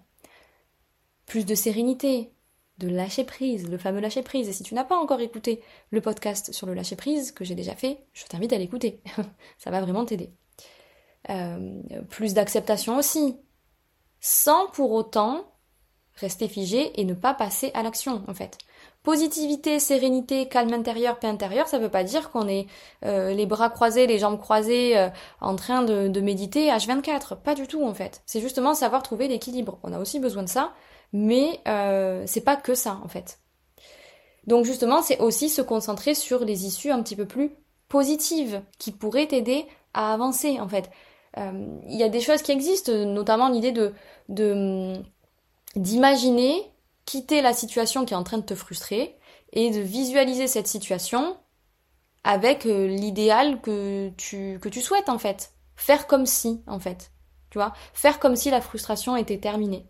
Plus 1.25 1.45
de 1.45 1.55
sérénité, 1.55 2.34
de 2.77 2.87
lâcher 2.87 3.23
prise, 3.23 3.69
le 3.69 3.77
fameux 3.77 4.01
lâcher 4.01 4.21
prise. 4.21 4.49
Et 4.49 4.53
si 4.53 4.63
tu 4.63 4.73
n'as 4.73 4.83
pas 4.83 4.97
encore 4.97 5.21
écouté 5.21 5.61
le 5.91 6.01
podcast 6.01 6.51
sur 6.51 6.67
le 6.67 6.73
lâcher 6.73 6.95
prise 6.95 7.31
que 7.31 7.45
j'ai 7.45 7.55
déjà 7.55 7.75
fait, 7.75 7.99
je 8.13 8.25
t'invite 8.25 8.53
à 8.53 8.57
l'écouter. 8.57 9.01
Ça 9.57 9.71
va 9.71 9.81
vraiment 9.81 10.05
t'aider. 10.05 10.31
Euh, 11.29 11.81
plus 12.09 12.33
d'acceptation 12.33 12.97
aussi, 12.97 13.37
sans 14.19 14.67
pour 14.67 14.91
autant 14.91 15.51
rester 16.15 16.47
figé 16.47 16.99
et 16.99 17.03
ne 17.03 17.13
pas 17.13 17.33
passer 17.33 17.71
à 17.73 17.83
l'action 17.83 18.23
en 18.27 18.33
fait. 18.33 18.57
Positivité, 19.03 19.79
sérénité, 19.79 20.47
calme 20.47 20.73
intérieur, 20.73 21.19
paix 21.19 21.27
intérieur, 21.27 21.67
ça 21.67 21.77
veut 21.77 21.89
pas 21.89 22.03
dire 22.03 22.31
qu'on 22.31 22.47
est 22.47 22.67
euh, 23.03 23.33
les 23.33 23.45
bras 23.45 23.69
croisés, 23.69 24.07
les 24.07 24.19
jambes 24.19 24.39
croisées, 24.39 24.97
euh, 24.97 25.09
en 25.41 25.55
train 25.55 25.83
de 25.83 26.21
méditer 26.21 26.69
H24. 26.69 27.41
Pas 27.41 27.55
du 27.55 27.67
tout 27.67 27.83
en 27.83 27.93
fait. 27.93 28.21
C'est 28.25 28.39
justement 28.39 28.73
savoir 28.73 29.03
trouver 29.03 29.27
l'équilibre. 29.27 29.79
On 29.83 29.93
a 29.93 29.99
aussi 29.99 30.19
besoin 30.19 30.43
de 30.43 30.49
ça, 30.49 30.73
mais 31.15 31.61
euh, 31.65 32.23
c'est 32.27 32.41
pas 32.41 32.57
que 32.57 32.75
ça 32.75 32.99
en 33.01 33.07
fait. 33.07 33.39
Donc 34.47 34.65
justement, 34.65 35.01
c'est 35.01 35.19
aussi 35.19 35.47
se 35.47 35.61
concentrer 35.61 36.13
sur 36.13 36.43
les 36.43 36.65
issues 36.65 36.91
un 36.91 37.01
petit 37.01 37.15
peu 37.15 37.25
plus 37.25 37.51
positives 37.87 38.61
qui 38.79 38.91
pourraient 38.91 39.27
t'aider 39.27 39.65
à 39.93 40.13
avancer 40.13 40.59
en 40.59 40.67
fait. 40.67 40.91
Euh, 41.37 41.79
il 41.87 41.95
y 41.95 42.03
a 42.03 42.09
des 42.09 42.19
choses 42.19 42.41
qui 42.41 42.51
existent, 42.51 42.91
notamment 42.91 43.49
l'idée 43.49 43.71
de 43.71 43.93
d'imaginer 45.77 46.71
quitter 47.05 47.41
la 47.41 47.53
situation 47.53 48.05
qui 48.05 48.13
est 48.13 48.17
en 48.17 48.23
train 48.23 48.39
de 48.39 48.43
te 48.43 48.55
frustrer 48.55 49.17
et 49.53 49.71
de 49.71 49.79
visualiser 49.79 50.47
cette 50.47 50.67
situation 50.67 51.37
avec 52.25 52.65
euh, 52.65 52.87
l'idéal 52.87 53.61
que 53.61 54.09
tu 54.17 54.59
que 54.61 54.67
tu 54.67 54.81
souhaites 54.81 55.07
en 55.07 55.17
fait. 55.17 55.53
Faire 55.77 56.07
comme 56.07 56.25
si 56.25 56.61
en 56.67 56.79
fait. 56.79 57.11
Tu 57.51 57.57
vois, 57.57 57.73
faire 57.93 58.19
comme 58.19 58.35
si 58.35 58.49
la 58.49 58.59
frustration 58.59 59.15
était 59.15 59.39
terminée. 59.39 59.87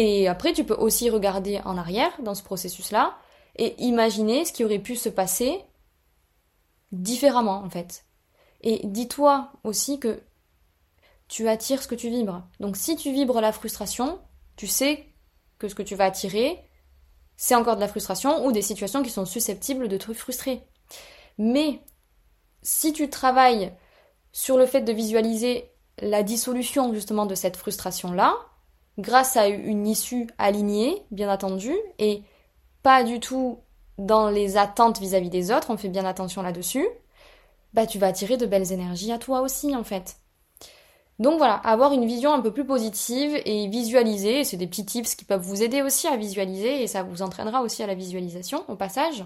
Et 0.00 0.28
après, 0.28 0.52
tu 0.52 0.62
peux 0.62 0.76
aussi 0.76 1.10
regarder 1.10 1.60
en 1.64 1.76
arrière 1.76 2.12
dans 2.22 2.36
ce 2.36 2.44
processus-là 2.44 3.18
et 3.56 3.74
imaginer 3.82 4.44
ce 4.44 4.52
qui 4.52 4.62
aurait 4.62 4.78
pu 4.78 4.94
se 4.94 5.08
passer 5.08 5.60
différemment, 6.92 7.64
en 7.64 7.68
fait. 7.68 8.04
Et 8.60 8.80
dis-toi 8.84 9.50
aussi 9.64 9.98
que 9.98 10.22
tu 11.26 11.48
attires 11.48 11.82
ce 11.82 11.88
que 11.88 11.96
tu 11.96 12.10
vibres. 12.10 12.46
Donc 12.60 12.76
si 12.76 12.94
tu 12.94 13.10
vibres 13.10 13.40
la 13.40 13.50
frustration, 13.50 14.20
tu 14.54 14.68
sais 14.68 15.04
que 15.58 15.66
ce 15.66 15.74
que 15.74 15.82
tu 15.82 15.96
vas 15.96 16.04
attirer, 16.04 16.60
c'est 17.36 17.56
encore 17.56 17.74
de 17.74 17.80
la 17.80 17.88
frustration 17.88 18.46
ou 18.46 18.52
des 18.52 18.62
situations 18.62 19.02
qui 19.02 19.10
sont 19.10 19.26
susceptibles 19.26 19.88
de 19.88 19.96
te 19.96 20.12
frustrer. 20.12 20.62
Mais 21.38 21.82
si 22.62 22.92
tu 22.92 23.10
travailles 23.10 23.74
sur 24.30 24.58
le 24.58 24.66
fait 24.66 24.82
de 24.82 24.92
visualiser 24.92 25.72
la 25.98 26.22
dissolution 26.22 26.94
justement 26.94 27.26
de 27.26 27.34
cette 27.34 27.56
frustration-là, 27.56 28.36
grâce 28.98 29.36
à 29.36 29.48
une 29.48 29.86
issue 29.86 30.26
alignée, 30.38 31.02
bien 31.10 31.32
entendu, 31.32 31.72
et 31.98 32.22
pas 32.82 33.04
du 33.04 33.20
tout 33.20 33.60
dans 33.96 34.28
les 34.28 34.56
attentes 34.56 35.00
vis-à-vis 35.00 35.30
des 35.30 35.50
autres, 35.50 35.70
on 35.70 35.76
fait 35.76 35.88
bien 35.88 36.04
attention 36.04 36.42
là-dessus, 36.42 36.86
bah 37.74 37.86
tu 37.86 37.98
vas 37.98 38.08
attirer 38.08 38.36
de 38.36 38.46
belles 38.46 38.72
énergies 38.72 39.12
à 39.12 39.18
toi 39.18 39.40
aussi 39.40 39.74
en 39.74 39.84
fait. 39.84 40.16
Donc 41.18 41.38
voilà, 41.38 41.54
avoir 41.54 41.92
une 41.92 42.06
vision 42.06 42.32
un 42.32 42.40
peu 42.40 42.52
plus 42.52 42.64
positive 42.64 43.40
et 43.44 43.66
visualiser, 43.68 44.44
c'est 44.44 44.56
des 44.56 44.68
petits 44.68 44.86
tips 44.86 45.16
qui 45.16 45.24
peuvent 45.24 45.42
vous 45.42 45.62
aider 45.64 45.82
aussi 45.82 46.06
à 46.06 46.16
visualiser 46.16 46.82
et 46.82 46.86
ça 46.86 47.02
vous 47.02 47.22
entraînera 47.22 47.62
aussi 47.62 47.82
à 47.82 47.88
la 47.88 47.94
visualisation 47.94 48.64
au 48.68 48.76
passage. 48.76 49.24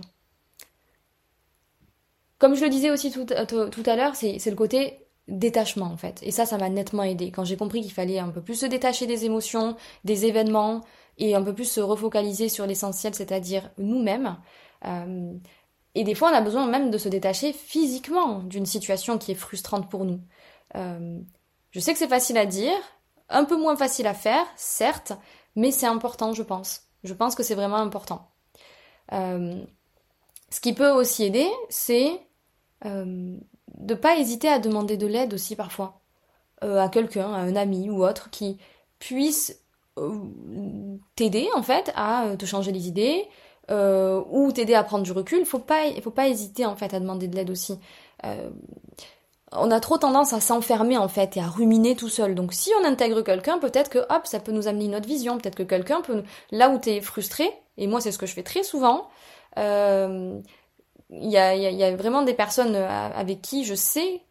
Comme 2.39 2.55
je 2.55 2.65
le 2.65 2.71
disais 2.71 2.91
aussi 2.91 3.13
tout, 3.13 3.27
tout 3.27 3.83
à 3.85 3.97
l'heure, 3.97 4.17
c'est 4.17 4.45
le 4.47 4.57
côté 4.57 5.02
détachement 5.29 5.87
en 5.87 5.97
fait. 5.97 6.21
Et 6.23 6.31
ça, 6.31 6.47
ça 6.47 6.59
m'a 6.59 6.69
nettement 6.69 7.05
aidé. 7.05 7.31
Quand 7.31 7.45
j'ai 7.45 7.57
compris 7.57 7.81
qu'il 7.83 7.93
fallait 7.93 8.19
un 8.19 8.31
peu 8.31 8.43
plus 8.43 8.57
se 8.57 8.67
détacher 8.67 9.07
des 9.07 9.25
émotions, 9.25 9.77
des 10.05 10.27
événements, 10.27 10.83
et 11.19 11.35
un 11.35 11.43
peu 11.43 11.55
plus 11.55 11.71
se 11.71 11.81
refocaliser 11.81 12.49
sur 12.49 12.67
l'essentiel, 12.67 13.15
c'est-à-dire 13.15 13.71
nous-mêmes. 13.79 14.39
Euh, 14.85 15.33
et 15.95 16.05
des 16.05 16.15
fois, 16.15 16.31
on 16.31 16.35
a 16.35 16.41
besoin 16.41 16.67
même 16.67 16.91
de 16.91 16.99
se 16.99 17.09
détacher 17.09 17.53
physiquement 17.53 18.39
d'une 18.41 18.67
situation 18.67 19.19
qui 19.19 19.33
est 19.33 19.37
frustrante 19.37 19.91
pour 19.91 20.05
nous. 20.05 20.21
Euh, 20.75 21.21
je 21.71 21.81
sais 21.81 21.93
que 21.93 21.99
c'est 21.99 22.09
facile 22.09 22.39
à 22.39 22.47
dire, 22.47 22.75
un 23.29 23.45
peu 23.45 23.57
moins 23.57 23.77
facile 23.77 24.07
à 24.07 24.15
faire, 24.15 24.47
certes, 24.57 25.13
mais 25.55 25.71
c'est 25.71 25.87
important, 25.87 26.33
je 26.33 26.43
pense. 26.43 26.83
Je 27.05 27.15
pense 27.15 27.35
que 27.35 27.43
c'est 27.43 27.55
vraiment 27.55 27.77
important. 27.77 28.31
Euh, 29.13 29.63
ce 30.51 30.61
qui 30.61 30.73
peut 30.73 30.91
aussi 30.91 31.25
aider, 31.25 31.49
c'est 31.69 32.21
de 32.85 33.95
pas 33.95 34.17
hésiter 34.17 34.49
à 34.49 34.59
demander 34.59 34.97
de 34.97 35.07
l'aide 35.07 35.35
aussi 35.35 35.57
parfois 35.57 36.01
euh, 36.65 36.79
à 36.79 36.89
quelqu'un, 36.89 37.33
à 37.33 37.39
un 37.39 37.57
ami 37.57 37.91
ou 37.91 38.05
autre 38.05 38.31
qui 38.31 38.59
puisse 38.99 39.61
euh, 39.99 40.17
t'aider 41.17 41.49
en 41.57 41.63
fait 41.63 41.93
à 41.97 42.27
euh, 42.27 42.37
te 42.37 42.47
changer 42.47 42.71
les 42.73 42.87
idées 42.89 43.29
ou 43.71 44.53
t'aider 44.53 44.75
à 44.75 44.85
prendre 44.85 45.03
du 45.03 45.13
recul. 45.13 45.39
Il 45.41 45.47
faut 45.47 45.59
pas, 45.59 45.85
faut 46.03 46.11
pas 46.11 46.29
hésiter 46.29 46.67
en 46.67 46.77
fait 46.77 46.93
à 46.93 47.01
demander 47.01 47.27
de 47.27 47.35
l'aide 47.35 47.49
aussi. 47.49 47.79
on 49.53 49.71
a 49.71 49.81
trop 49.81 49.97
tendance 49.97 50.35
à 50.35 50.41
s'enfermer 50.41 50.99
en 50.99 51.09
fait 51.09 51.39
et 51.39 51.41
à 51.41 51.47
ruminer 51.47 51.97
tout 51.97 52.11
seul. 52.11 52.35
Donc 52.35 52.53
si 52.53 52.71
on 52.81 52.85
intègre 52.85 53.23
quelqu'un, 53.23 53.59
peut-être 53.59 53.89
que 53.89 54.01
hop, 54.11 54.27
ça 54.27 54.41
peut 54.41 54.53
nous 54.53 54.69
amener 54.69 54.85
une 54.85 54.95
autre 54.95 55.09
vision. 55.09 55.39
Peut-être 55.39 55.57
que 55.57 55.63
quelqu'un 55.63 56.03
peut, 56.03 56.23
là 56.51 56.69
où 56.69 56.77
t'es 56.77 57.01
frustré, 57.01 57.49
et 57.79 57.87
moi 57.87 58.03
c'est 58.03 58.13
ce 58.13 58.19
que 58.19 58.27
je 58.27 58.35
fais 58.35 58.43
très 58.43 58.63
souvent. 58.63 59.09
Euh, 59.59 60.39
il 61.13 61.31
y 61.31 61.37
a, 61.37 61.97
vraiment 61.97 62.23
des 62.23 62.35
personnes 62.35 62.75
euh, 62.75 62.89
avec 62.89 63.43
qui 63.43 63.65
je 63.65 63.75
sais 63.75 64.23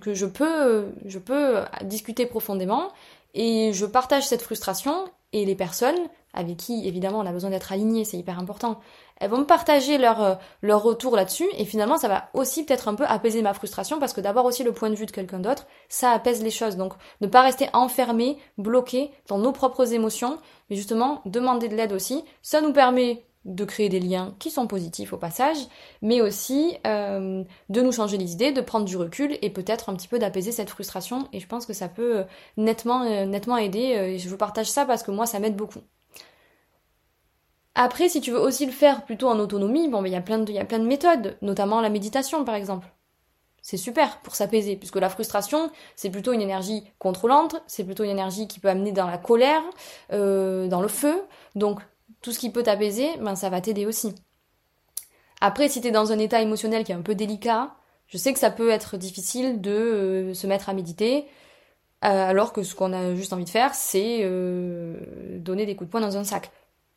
que 0.00 0.14
je 0.14 0.26
peux, 0.26 0.88
je 1.04 1.18
peux 1.18 1.60
discuter 1.82 2.26
profondément 2.26 2.88
et 3.34 3.72
je 3.72 3.86
partage 3.86 4.26
cette 4.26 4.42
frustration 4.42 5.04
et 5.32 5.44
les 5.44 5.54
personnes 5.54 5.98
avec 6.34 6.56
qui 6.56 6.86
évidemment 6.86 7.18
on 7.18 7.26
a 7.26 7.32
besoin 7.32 7.50
d'être 7.50 7.72
aligné, 7.72 8.04
c'est 8.04 8.16
hyper 8.16 8.38
important. 8.38 8.80
Elles 9.16 9.30
vont 9.30 9.38
me 9.38 9.46
partager 9.46 9.98
leur, 9.98 10.22
euh, 10.22 10.34
leur 10.62 10.82
retour 10.82 11.16
là-dessus 11.16 11.46
et 11.56 11.64
finalement 11.64 11.96
ça 11.96 12.08
va 12.08 12.28
aussi 12.34 12.64
peut-être 12.64 12.88
un 12.88 12.94
peu 12.94 13.04
apaiser 13.06 13.42
ma 13.42 13.54
frustration 13.54 13.98
parce 13.98 14.12
que 14.12 14.20
d'avoir 14.20 14.44
aussi 14.44 14.62
le 14.62 14.72
point 14.72 14.90
de 14.90 14.94
vue 14.94 15.06
de 15.06 15.10
quelqu'un 15.10 15.40
d'autre, 15.40 15.66
ça 15.88 16.10
apaise 16.10 16.42
les 16.42 16.50
choses. 16.50 16.76
Donc 16.76 16.92
ne 17.20 17.26
pas 17.26 17.42
rester 17.42 17.68
enfermé, 17.72 18.38
bloqué 18.56 19.10
dans 19.28 19.38
nos 19.38 19.52
propres 19.52 19.92
émotions, 19.92 20.38
mais 20.70 20.76
justement 20.76 21.22
demander 21.24 21.68
de 21.68 21.74
l'aide 21.74 21.92
aussi, 21.92 22.24
ça 22.42 22.60
nous 22.60 22.72
permet 22.72 23.24
de 23.44 23.64
créer 23.64 23.88
des 23.88 24.00
liens 24.00 24.34
qui 24.38 24.50
sont 24.50 24.66
positifs 24.66 25.12
au 25.12 25.16
passage, 25.16 25.56
mais 26.02 26.20
aussi 26.20 26.76
euh, 26.86 27.42
de 27.68 27.80
nous 27.80 27.92
changer 27.92 28.18
les 28.18 28.32
idées, 28.32 28.52
de 28.52 28.60
prendre 28.60 28.84
du 28.84 28.96
recul 28.96 29.38
et 29.42 29.50
peut-être 29.50 29.88
un 29.88 29.94
petit 29.94 30.08
peu 30.08 30.18
d'apaiser 30.18 30.52
cette 30.52 30.70
frustration. 30.70 31.28
Et 31.32 31.40
je 31.40 31.46
pense 31.46 31.64
que 31.64 31.72
ça 31.72 31.88
peut 31.88 32.18
euh, 32.18 32.24
nettement, 32.56 33.02
euh, 33.02 33.24
nettement 33.24 33.56
aider. 33.56 33.78
Et 33.78 34.18
je 34.18 34.28
vous 34.28 34.36
partage 34.36 34.70
ça 34.70 34.84
parce 34.84 35.02
que 35.02 35.10
moi, 35.10 35.26
ça 35.26 35.38
m'aide 35.38 35.56
beaucoup. 35.56 35.80
Après, 37.74 38.08
si 38.08 38.20
tu 38.20 38.32
veux 38.32 38.40
aussi 38.40 38.66
le 38.66 38.72
faire 38.72 39.04
plutôt 39.04 39.28
en 39.28 39.38
autonomie, 39.38 39.88
bon, 39.88 40.04
il 40.04 40.12
y 40.12 40.16
a 40.16 40.20
plein 40.20 40.38
de, 40.38 40.52
y 40.52 40.58
a 40.58 40.64
plein 40.64 40.80
de 40.80 40.86
méthodes, 40.86 41.36
notamment 41.42 41.80
la 41.80 41.90
méditation 41.90 42.44
par 42.44 42.56
exemple. 42.56 42.88
C'est 43.62 43.76
super 43.76 44.20
pour 44.22 44.34
s'apaiser, 44.34 44.76
puisque 44.76 44.96
la 44.96 45.08
frustration, 45.08 45.70
c'est 45.94 46.10
plutôt 46.10 46.32
une 46.32 46.40
énergie 46.40 46.84
contrôlante, 46.98 47.62
c'est 47.66 47.84
plutôt 47.84 48.02
une 48.02 48.10
énergie 48.10 48.48
qui 48.48 48.60
peut 48.60 48.68
amener 48.68 48.92
dans 48.92 49.06
la 49.06 49.18
colère, 49.18 49.62
dans 50.10 50.80
le 50.80 50.88
feu. 50.88 51.22
Donc 51.54 51.80
tout 52.22 52.32
ce 52.32 52.38
qui 52.38 52.50
peut 52.50 52.62
t'apaiser, 52.62 53.08
ben 53.20 53.36
ça 53.36 53.48
va 53.48 53.60
t'aider 53.60 53.86
aussi. 53.86 54.14
Après, 55.40 55.68
si 55.68 55.80
t'es 55.80 55.90
dans 55.90 56.12
un 56.12 56.18
état 56.18 56.42
émotionnel 56.42 56.84
qui 56.84 56.92
est 56.92 56.96
un 56.96 57.02
peu 57.02 57.14
délicat, 57.14 57.74
je 58.08 58.18
sais 58.18 58.32
que 58.32 58.38
ça 58.38 58.50
peut 58.50 58.70
être 58.70 58.96
difficile 58.96 59.60
de 59.60 59.70
euh, 59.70 60.34
se 60.34 60.46
mettre 60.46 60.68
à 60.68 60.74
méditer, 60.74 61.26
euh, 62.04 62.08
alors 62.08 62.52
que 62.52 62.62
ce 62.62 62.74
qu'on 62.74 62.92
a 62.92 63.14
juste 63.14 63.32
envie 63.32 63.44
de 63.44 63.50
faire, 63.50 63.74
c'est 63.74 64.20
euh, 64.22 64.96
donner 65.38 65.66
des 65.66 65.76
coups 65.76 65.88
de 65.88 65.92
poing 65.92 66.00
dans 66.00 66.16
un 66.16 66.24
sac. 66.24 66.50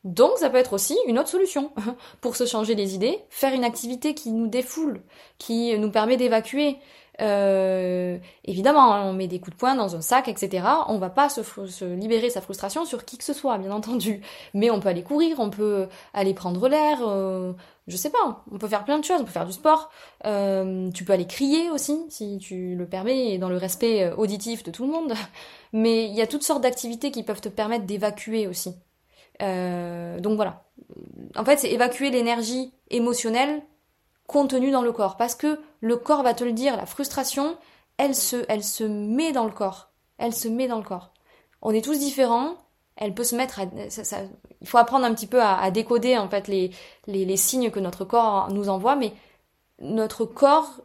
Donc 0.04 0.32
ça 0.38 0.50
peut 0.50 0.58
être 0.58 0.74
aussi 0.74 0.98
une 1.08 1.20
autre 1.20 1.30
solution 1.30 1.72
pour 2.22 2.36
se 2.36 2.46
changer 2.46 2.74
les 2.74 2.96
idées, 2.96 3.20
faire 3.30 3.54
une 3.54 3.64
activité 3.64 4.16
qui 4.16 4.32
nous 4.32 4.48
défoule, 4.48 5.02
qui 5.38 5.78
nous 5.78 5.92
permet 5.92 6.18
d'évacuer, 6.18 6.78
euh, 7.22 8.18
évidemment, 8.46 8.94
hein, 8.94 9.04
on 9.06 9.14
met 9.14 9.28
des 9.28 9.40
coups 9.40 9.56
de 9.56 9.60
poing 9.60 9.76
dans 9.76 9.96
un 9.96 10.02
sac, 10.02 10.28
etc. 10.28 10.66
On 10.88 10.98
va 10.98 11.10
pas 11.10 11.30
se, 11.30 11.86
libérer 11.86 12.30
sa 12.30 12.42
frustration 12.42 12.86
sur 12.86 13.06
qui 13.06 13.18
que 13.18 13.24
ce 13.24 13.34
soit, 13.34 13.58
bien 13.58 13.72
entendu. 13.72 14.22
Mais 14.54 14.72
on 14.72 14.80
peut 14.80 14.90
aller 14.90 15.04
courir, 15.04 15.40
on 15.40 15.50
peut 15.50 15.88
aller 16.14 16.34
prendre 16.34 16.68
l'air, 16.68 17.00
euh, 17.08 17.54
je 17.88 17.96
sais 17.96 18.10
pas, 18.10 18.44
on 18.52 18.58
peut 18.58 18.68
faire 18.68 18.86
plein 18.86 18.98
de 18.98 19.06
choses, 19.06 19.22
on 19.22 19.26
peut 19.26 19.32
faire 19.32 19.46
du 19.46 19.54
sport. 19.54 19.92
Euh, 20.26 20.90
tu 20.92 21.04
peux 21.06 21.14
aller 21.14 21.28
crier 21.28 21.70
aussi, 21.70 22.06
si 22.10 22.40
tu 22.40 22.76
le 22.76 22.88
permets, 22.88 23.34
et 23.34 23.38
dans 23.38 23.50
le 23.50 23.58
respect 23.58 24.04
euh, 24.04 24.16
auditif 24.16 24.64
de 24.64 24.72
tout 24.72 24.86
le 24.86 24.92
monde. 24.92 25.14
Mais 25.74 26.06
il 26.06 26.16
y 26.16 26.22
a 26.22 26.28
toutes 26.28 26.44
sortes 26.44 26.64
d'activités 26.64 27.12
qui 27.12 27.24
peuvent 27.24 27.42
te 27.42 27.50
permettre 27.50 27.86
d'évacuer 27.86 28.48
aussi. 28.48 28.76
donc 29.40 30.36
voilà. 30.36 30.64
En 31.36 31.46
fait, 31.46 31.58
c'est 31.60 31.72
évacuer 31.72 32.10
l'énergie 32.10 32.74
émotionnelle 32.90 33.62
contenue 34.32 34.72
dans 34.72 34.82
le 34.82 34.92
corps. 34.92 35.18
Parce 35.18 35.36
que 35.36 35.60
le 35.82 35.98
corps 35.98 36.24
va 36.24 36.34
te 36.34 36.44
le 36.44 36.54
dire, 36.54 36.78
la 36.78 36.86
frustration, 36.86 37.58
elle 37.98 38.16
se, 38.16 38.46
elle 38.50 38.64
se 38.64 38.84
met 38.84 39.32
dans 39.32 39.46
le 39.46 39.52
corps. 39.52 39.90
Elle 40.18 40.34
se 40.34 40.48
met 40.48 40.68
dans 40.68 40.78
le 40.78 40.84
corps. 40.84 41.12
On 41.62 41.74
est 41.74 41.84
tous 41.84 42.00
différents. 42.00 42.56
Elle 42.96 43.14
peut 43.14 43.24
se 43.24 43.36
mettre 43.36 43.60
à, 43.60 43.66
il 44.62 44.68
faut 44.68 44.78
apprendre 44.78 45.06
un 45.06 45.14
petit 45.14 45.28
peu 45.28 45.42
à, 45.42 45.70
décoder 45.72 46.18
en 46.18 46.30
fait 46.30 46.48
les, 46.48 46.72
les, 47.08 47.38
signes 47.38 47.72
que 47.72 47.80
notre 47.80 48.06
corps 48.06 48.52
nous 48.52 48.70
envoie, 48.70 48.96
mais 48.96 49.14
notre 49.80 50.26
corps 50.26 50.82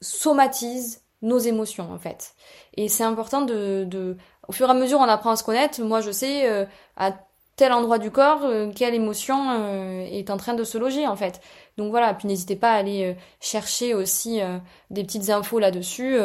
somatise 0.00 1.02
nos 1.20 1.38
émotions 1.38 1.92
en 1.92 1.98
fait. 1.98 2.34
Et 2.74 2.88
c'est 2.88 3.04
important 3.04 3.42
de, 3.42 3.84
de, 3.84 4.16
au 4.46 4.52
fur 4.52 4.68
et 4.68 4.70
à 4.70 4.74
mesure 4.74 5.00
on 5.00 5.08
apprend 5.08 5.30
à 5.30 5.36
se 5.36 5.44
connaître. 5.44 5.82
Moi 5.82 6.00
je 6.00 6.10
sais 6.10 6.48
euh, 6.48 6.64
à 6.96 7.12
tel 7.56 7.72
endroit 7.72 7.98
du 7.98 8.10
corps, 8.10 8.44
euh, 8.44 8.70
quelle 8.74 8.94
émotion 8.94 9.50
euh, 9.50 10.06
est 10.10 10.30
en 10.30 10.36
train 10.38 10.54
de 10.54 10.64
se 10.64 10.78
loger 10.78 11.06
en 11.06 11.16
fait. 11.16 11.40
Donc 11.78 11.90
voilà, 11.90 12.12
puis 12.12 12.26
n'hésitez 12.28 12.56
pas 12.56 12.72
à 12.72 12.74
aller 12.74 13.04
euh, 13.04 13.14
chercher 13.40 13.94
aussi 13.94 14.40
des 14.90 15.04
petites 15.04 15.30
infos 15.30 15.60
là-dessus. 15.60 16.18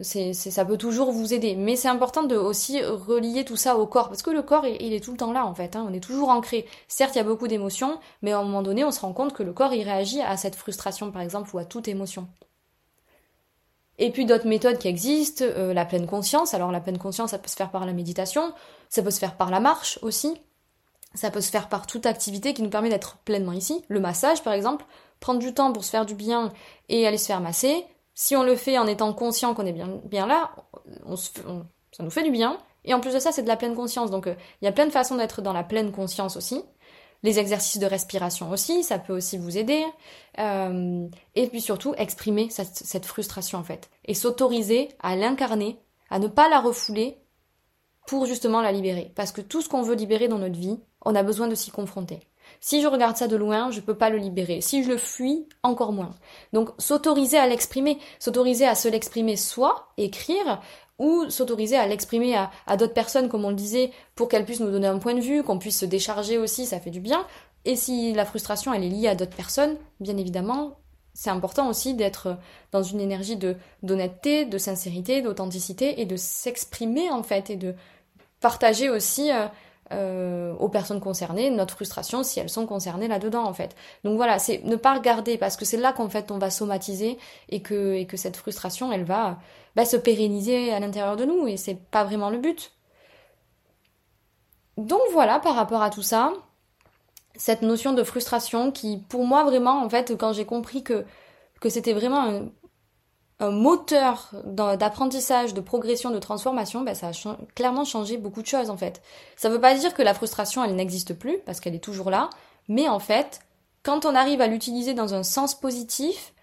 c'est, 0.00 0.32
ça 0.32 0.64
peut 0.64 0.78
toujours 0.78 1.10
vous 1.12 1.34
aider. 1.34 1.56
Mais 1.56 1.76
c'est 1.76 1.88
important 1.88 2.22
de 2.22 2.36
aussi 2.36 2.80
relier 2.82 3.44
tout 3.44 3.56
ça 3.56 3.76
au 3.76 3.86
corps, 3.86 4.08
parce 4.08 4.22
que 4.22 4.30
le 4.30 4.42
corps, 4.42 4.64
il, 4.66 4.92
est 4.94 5.04
tout 5.04 5.10
le 5.10 5.16
temps 5.16 5.32
là 5.32 5.44
en 5.44 5.54
fait. 5.54 5.76
Hein. 5.76 5.86
on 5.88 5.92
est 5.92 6.00
toujours 6.00 6.30
ancré. 6.30 6.64
Certes, 6.86 7.16
il 7.16 7.18
y 7.18 7.20
a 7.20 7.24
beaucoup 7.24 7.48
d'émotions, 7.48 7.98
mais 8.22 8.32
à 8.32 8.38
un 8.38 8.44
moment 8.44 8.62
donné, 8.62 8.84
on 8.84 8.92
se 8.92 9.00
rend 9.00 9.12
compte 9.12 9.34
que 9.34 9.42
le 9.42 9.52
corps, 9.52 9.74
il 9.74 9.82
réagit 9.82 10.22
à 10.22 10.36
cette 10.36 10.54
frustration 10.54 11.10
par 11.10 11.22
exemple 11.22 11.50
ou 11.52 11.58
à 11.58 11.64
toute 11.64 11.88
émotion. 11.88 12.28
Et 13.98 14.10
puis 14.10 14.26
d'autres 14.26 14.46
méthodes 14.46 14.78
qui 14.78 14.86
existent, 14.86 15.44
la 15.56 15.84
pleine 15.84 16.06
conscience. 16.06 16.54
Alors 16.54 16.70
la 16.70 16.80
pleine 16.80 16.98
conscience, 16.98 17.32
ça 17.32 17.38
peut 17.38 17.48
se 17.48 17.56
faire 17.56 17.72
par 17.72 17.84
la 17.84 17.92
méditation, 17.92 18.52
ça 18.88 19.02
peut 19.02 19.10
se 19.10 19.18
faire 19.18 19.36
par 19.36 19.50
la 19.50 19.58
marche 19.58 19.98
aussi. 20.02 20.40
Ça 21.14 21.30
peut 21.30 21.40
se 21.40 21.50
faire 21.50 21.68
par 21.68 21.86
toute 21.86 22.06
activité 22.06 22.54
qui 22.54 22.62
nous 22.62 22.70
permet 22.70 22.90
d'être 22.90 23.16
pleinement 23.18 23.52
ici. 23.52 23.84
Le 23.88 24.00
massage, 24.00 24.42
par 24.42 24.52
exemple, 24.52 24.84
prendre 25.20 25.40
du 25.40 25.54
temps 25.54 25.72
pour 25.72 25.84
se 25.84 25.90
faire 25.90 26.06
du 26.06 26.14
bien 26.14 26.52
et 26.88 27.06
aller 27.06 27.18
se 27.18 27.26
faire 27.26 27.40
masser. 27.40 27.84
Si 28.14 28.36
on 28.36 28.42
le 28.42 28.56
fait 28.56 28.78
en 28.78 28.86
étant 28.86 29.12
conscient 29.12 29.54
qu'on 29.54 29.66
est 29.66 29.72
bien, 29.72 30.26
là, 30.26 30.50
ça 31.92 32.02
nous 32.02 32.10
fait 32.10 32.24
du 32.24 32.30
bien. 32.30 32.58
Et 32.84 32.94
en 32.94 33.00
plus 33.00 33.14
de 33.14 33.18
ça, 33.18 33.32
c'est 33.32 33.42
de 33.42 33.48
la 33.48 33.56
pleine 33.56 33.74
conscience. 33.74 34.10
Donc, 34.10 34.26
euh, 34.26 34.34
il 34.60 34.64
y 34.64 34.68
a 34.68 34.72
plein 34.72 34.86
de 34.86 34.90
façons 34.90 35.16
d'être 35.16 35.42
dans 35.42 35.52
la 35.52 35.64
pleine 35.64 35.92
conscience 35.92 36.36
aussi. 36.36 36.62
Les 37.22 37.38
exercices 37.38 37.80
de 37.80 37.86
respiration 37.86 38.50
aussi, 38.50 38.84
ça 38.84 38.98
peut 38.98 39.12
aussi 39.12 39.38
vous 39.38 39.58
aider. 39.58 39.84
Euh, 40.38 41.06
et 41.34 41.48
puis 41.48 41.60
surtout, 41.60 41.94
exprimer 41.96 42.48
cette, 42.50 42.76
cette 42.76 43.06
frustration 43.06 43.58
en 43.58 43.64
fait. 43.64 43.90
Et 44.04 44.14
s'autoriser 44.14 44.88
à 45.00 45.16
l'incarner, 45.16 45.80
à 46.10 46.18
ne 46.18 46.28
pas 46.28 46.48
la 46.48 46.60
refouler 46.60 47.18
pour 48.08 48.24
justement 48.24 48.62
la 48.62 48.72
libérer. 48.72 49.12
Parce 49.14 49.32
que 49.32 49.42
tout 49.42 49.60
ce 49.60 49.68
qu'on 49.68 49.82
veut 49.82 49.94
libérer 49.94 50.28
dans 50.28 50.38
notre 50.38 50.58
vie, 50.58 50.80
on 51.04 51.14
a 51.14 51.22
besoin 51.22 51.46
de 51.46 51.54
s'y 51.54 51.70
confronter. 51.70 52.20
Si 52.58 52.80
je 52.80 52.86
regarde 52.86 53.18
ça 53.18 53.28
de 53.28 53.36
loin, 53.36 53.70
je 53.70 53.80
peux 53.80 53.94
pas 53.94 54.08
le 54.08 54.16
libérer. 54.16 54.62
Si 54.62 54.82
je 54.82 54.88
le 54.88 54.96
fuis, 54.96 55.46
encore 55.62 55.92
moins. 55.92 56.14
Donc 56.54 56.70
s'autoriser 56.78 57.36
à 57.36 57.46
l'exprimer, 57.46 57.98
s'autoriser 58.18 58.66
à 58.66 58.74
se 58.74 58.88
l'exprimer 58.88 59.36
soit, 59.36 59.88
écrire, 59.98 60.62
ou 60.98 61.28
s'autoriser 61.28 61.76
à 61.76 61.86
l'exprimer 61.86 62.34
à, 62.34 62.76
d'autres 62.78 62.94
personnes, 62.94 63.28
comme 63.28 63.44
on 63.44 63.50
le 63.50 63.54
disait, 63.54 63.92
pour 64.14 64.28
qu'elles 64.28 64.46
puissent 64.46 64.60
nous 64.60 64.70
donner 64.70 64.88
un 64.88 64.98
point 64.98 65.14
de 65.14 65.20
vue, 65.20 65.42
qu'on 65.42 65.58
puisse 65.58 65.78
se 65.78 65.84
décharger 65.84 66.38
aussi, 66.38 66.64
ça 66.64 66.80
fait 66.80 66.90
du 66.90 67.00
bien. 67.00 67.26
Et 67.66 67.76
si 67.76 68.14
la 68.14 68.24
frustration, 68.24 68.72
elle 68.72 68.84
est 68.84 68.88
liée 68.88 69.08
à 69.08 69.14
d'autres 69.14 69.36
personnes, 69.36 69.76
bien 70.00 70.16
évidemment, 70.16 70.78
c'est 71.12 71.30
important 71.30 71.68
aussi 71.68 71.94
d'être 71.94 72.38
dans 72.70 72.84
une 72.84 73.00
énergie 73.00 73.36
de 73.36 73.56
d'honnêteté, 73.82 74.44
de 74.44 74.56
sincérité, 74.56 75.20
d'authenticité 75.20 76.00
et 76.00 76.06
de 76.06 76.16
s'exprimer 76.16 77.10
en 77.10 77.24
fait 77.24 77.50
et 77.50 77.56
de 77.56 77.74
partager 78.40 78.90
aussi 78.90 79.30
euh, 79.32 79.46
euh, 79.92 80.52
aux 80.58 80.68
personnes 80.68 81.00
concernées 81.00 81.50
notre 81.50 81.74
frustration 81.74 82.22
si 82.22 82.40
elles 82.40 82.50
sont 82.50 82.66
concernées 82.66 83.08
là-dedans 83.08 83.44
en 83.44 83.54
fait. 83.54 83.74
Donc 84.04 84.16
voilà, 84.16 84.38
c'est 84.38 84.62
ne 84.64 84.76
pas 84.76 84.94
regarder 84.94 85.38
parce 85.38 85.56
que 85.56 85.64
c'est 85.64 85.76
là 85.76 85.92
qu'en 85.92 86.08
fait 86.08 86.30
on 86.30 86.38
va 86.38 86.50
somatiser 86.50 87.18
et 87.48 87.62
que, 87.62 87.94
et 87.94 88.06
que 88.06 88.16
cette 88.16 88.36
frustration 88.36 88.92
elle 88.92 89.04
va 89.04 89.38
bah, 89.76 89.84
se 89.84 89.96
pérenniser 89.96 90.72
à 90.72 90.80
l'intérieur 90.80 91.16
de 91.16 91.24
nous 91.24 91.46
et 91.48 91.56
c'est 91.56 91.78
pas 91.90 92.04
vraiment 92.04 92.30
le 92.30 92.38
but. 92.38 92.72
Donc 94.76 95.00
voilà 95.12 95.40
par 95.40 95.54
rapport 95.54 95.82
à 95.82 95.90
tout 95.90 96.02
ça, 96.02 96.32
cette 97.34 97.62
notion 97.62 97.92
de 97.94 98.02
frustration 98.02 98.70
qui 98.70 98.98
pour 99.08 99.24
moi 99.24 99.44
vraiment 99.44 99.82
en 99.82 99.88
fait 99.88 100.16
quand 100.18 100.32
j'ai 100.32 100.44
compris 100.44 100.82
que 100.82 101.04
que 101.60 101.68
c'était 101.68 101.92
vraiment 101.92 102.22
un, 102.22 102.48
un 103.40 103.50
moteur 103.50 104.30
d'apprentissage, 104.44 105.54
de 105.54 105.60
progression, 105.60 106.10
de 106.10 106.18
transformation, 106.18 106.82
ben 106.82 106.94
ça 106.94 107.08
a 107.08 107.36
clairement 107.54 107.84
changé 107.84 108.16
beaucoup 108.16 108.42
de 108.42 108.46
choses 108.46 108.68
en 108.68 108.76
fait. 108.76 109.00
Ça 109.36 109.48
veut 109.48 109.60
pas 109.60 109.74
dire 109.74 109.94
que 109.94 110.02
la 110.02 110.14
frustration 110.14 110.64
elle 110.64 110.74
n'existe 110.74 111.14
plus 111.14 111.38
parce 111.46 111.60
qu'elle 111.60 111.74
est 111.74 111.84
toujours 111.84 112.10
là, 112.10 112.30
mais 112.68 112.88
en 112.88 112.98
fait, 112.98 113.40
quand 113.84 114.06
on 114.06 114.14
arrive 114.14 114.40
à 114.40 114.48
l'utiliser 114.48 114.92
dans 114.92 115.14
un 115.14 115.22
sens 115.22 115.54
positif, 115.54 116.34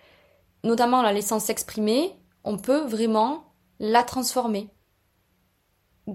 notamment 0.63 0.99
en 0.99 1.01
la 1.01 1.11
laissant 1.11 1.39
s'exprimer, 1.39 2.15
on 2.45 2.57
peut 2.57 2.85
vraiment 2.85 3.43
la 3.79 4.03
transformer. 4.03 4.69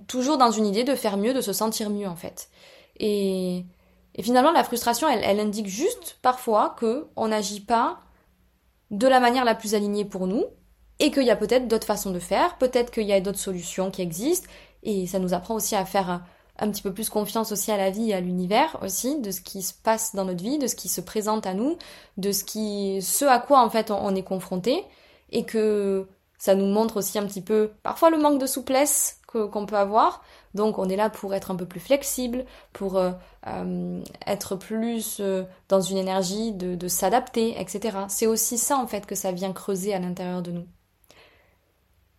Toujours 0.06 0.38
dans 0.38 0.50
une 0.50 0.66
idée 0.66 0.84
de 0.84 0.94
faire 0.94 1.18
mieux, 1.18 1.34
de 1.34 1.40
se 1.42 1.52
sentir 1.52 1.90
mieux 1.90 2.08
en 2.08 2.16
fait. 2.16 2.48
Et, 2.96 3.66
et 4.14 4.22
finalement, 4.22 4.52
la 4.52 4.64
frustration, 4.64 5.08
elle, 5.08 5.22
elle 5.24 5.40
indique 5.40 5.66
juste 5.66 6.18
parfois 6.22 6.74
que 6.78 7.08
on 7.16 7.28
n'agit 7.28 7.60
pas 7.60 8.00
de 8.90 9.06
la 9.06 9.20
manière 9.20 9.44
la 9.44 9.54
plus 9.54 9.74
alignée 9.74 10.04
pour 10.04 10.26
nous, 10.26 10.44
et 11.00 11.10
qu'il 11.10 11.24
y 11.24 11.30
a 11.30 11.36
peut-être 11.36 11.66
d'autres 11.66 11.86
façons 11.86 12.10
de 12.10 12.18
faire, 12.18 12.58
peut-être 12.58 12.92
qu'il 12.92 13.06
y 13.06 13.12
a 13.12 13.20
d'autres 13.20 13.38
solutions 13.38 13.90
qui 13.90 14.02
existent, 14.02 14.48
et 14.82 15.06
ça 15.06 15.18
nous 15.18 15.34
apprend 15.34 15.54
aussi 15.54 15.74
à 15.74 15.84
faire 15.86 16.22
un, 16.58 16.70
petit 16.70 16.82
peu 16.82 16.92
plus 16.92 17.08
confiance 17.08 17.52
aussi 17.52 17.72
à 17.72 17.78
la 17.78 17.90
vie 17.90 18.10
et 18.10 18.14
à 18.14 18.20
l'univers 18.20 18.78
aussi, 18.82 19.18
de 19.20 19.30
ce 19.30 19.40
qui 19.40 19.62
se 19.62 19.72
passe 19.72 20.14
dans 20.14 20.26
notre 20.26 20.42
vie, 20.42 20.58
de 20.58 20.66
ce 20.66 20.76
qui 20.76 20.88
se 20.88 21.00
présente 21.00 21.46
à 21.46 21.54
nous, 21.54 21.78
de 22.18 22.32
ce 22.32 23.24
à 23.24 23.38
quoi 23.38 23.64
en 23.64 23.70
fait 23.70 23.90
on, 23.90 24.14
est 24.14 24.22
confronté, 24.22 24.84
et 25.32 25.44
que 25.44 26.06
ça 26.38 26.54
nous 26.54 26.66
montre 26.66 26.98
aussi 26.98 27.18
un 27.18 27.26
petit 27.26 27.42
peu 27.42 27.70
parfois 27.82 28.10
le 28.10 28.18
manque 28.18 28.38
de 28.40 28.46
souplesse 28.46 29.20
qu'on 29.26 29.66
peut 29.66 29.76
avoir. 29.76 30.22
Donc 30.54 30.78
on 30.78 30.88
est 30.88 30.96
là 30.96 31.08
pour 31.08 31.34
être 31.34 31.50
un 31.50 31.56
peu 31.56 31.66
plus 31.66 31.80
flexible, 31.80 32.44
pour 32.72 32.96
euh, 32.96 33.12
euh, 33.46 34.02
être 34.26 34.56
plus 34.56 35.18
euh, 35.20 35.44
dans 35.68 35.80
une 35.80 35.96
énergie 35.96 36.52
de 36.52 36.88
s'adapter, 36.88 37.58
etc. 37.60 37.98
C'est 38.08 38.26
aussi 38.26 38.58
ça 38.58 38.76
en 38.76 38.86
fait 38.86 39.06
que 39.06 39.14
ça 39.14 39.32
vient 39.32 39.52
creuser 39.52 39.94
à 39.94 39.98
l'intérieur 39.98 40.42
de 40.42 40.50
nous. 40.50 40.66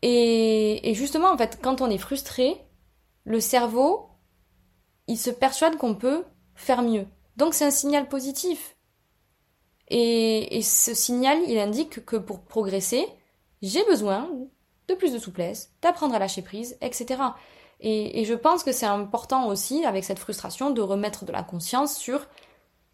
Et, 0.02 0.94
justement, 0.96 1.32
en 1.32 1.38
fait, 1.38 1.60
quand 1.62 1.82
on 1.82 1.90
est 1.90 1.98
frustré, 1.98 2.58
le 3.24 3.40
cerveau, 3.40 4.10
il 5.08 5.18
se 5.18 5.30
persuade 5.30 5.78
qu'on 5.78 5.96
peut 5.96 6.26
faire 6.56 6.82
mieux. 6.82 7.06
Donc 7.38 7.54
c'est 7.54 7.66
un 7.66 7.72
signal 7.72 8.08
positif. 8.08 8.78
Et, 9.90 10.62
ce 10.64 10.94
signal, 10.94 11.40
il 11.48 11.60
indique 11.60 12.06
que 12.06 12.16
pour 12.16 12.42
progresser, 12.42 13.06
j'ai 13.62 13.84
besoin 13.86 14.30
de 14.88 14.96
plus 14.96 15.14
de 15.14 15.20
souplesse, 15.20 15.74
d'apprendre 15.82 16.16
à 16.16 16.20
lâcher 16.20 16.42
prise, 16.42 16.78
etc. 16.82 17.22
Et, 17.80 18.26
je 18.26 18.34
pense 18.34 18.64
que 18.64 18.72
c'est 18.72 18.86
important 18.86 19.48
aussi, 19.48 19.86
avec 19.86 20.04
cette 20.04 20.20
frustration, 20.20 20.72
de 20.72 20.82
remettre 20.82 21.26
de 21.26 21.32
la 21.32 21.44
conscience 21.44 21.96
sur 21.96 22.28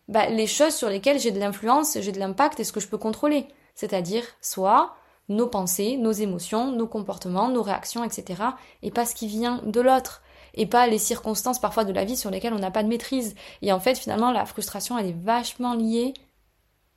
bah, 0.08 0.28
les 0.28 0.48
choses 0.48 0.74
sur 0.74 0.90
lesquelles 0.90 1.20
j'ai 1.20 1.32
de 1.32 1.40
l'influence, 1.40 1.98
j'ai 2.00 2.12
de 2.12 2.20
l'impact 2.20 2.60
et 2.60 2.64
ce 2.64 2.72
que 2.72 2.80
je 2.80 2.88
peux 2.88 2.98
contrôler. 2.98 3.48
C'est-à-dire, 3.76 4.24
soit 4.42 4.96
nos 5.30 5.48
pensées, 5.48 5.98
nos 5.98 6.12
émotions, 6.12 6.72
nos 6.72 6.88
comportements, 6.88 7.50
nos 7.50 7.64
réactions, 7.64 8.04
etc. 8.04 8.44
Et 8.82 8.92
pas 8.92 9.06
ce 9.06 9.16
qui 9.16 9.28
vient 9.28 9.62
de 9.66 9.82
l'autre. 9.82 10.22
Et 10.54 10.66
pas 10.66 10.88
les 10.88 10.98
circonstances 10.98 11.60
parfois 11.60 11.86
de 11.86 11.94
la 11.94 12.06
vie 12.06 12.18
sur 12.18 12.32
lesquelles 12.32 12.54
on 12.54 12.60
n'a 12.60 12.72
pas 12.72 12.84
de 12.84 12.88
maîtrise. 12.88 13.36
Et 13.62 13.72
en 13.72 13.80
fait, 13.80 13.96
finalement, 13.98 14.32
la 14.32 14.46
frustration, 14.46 14.98
elle 14.98 15.08
est 15.08 15.24
vachement 15.24 15.74
liée 15.74 16.14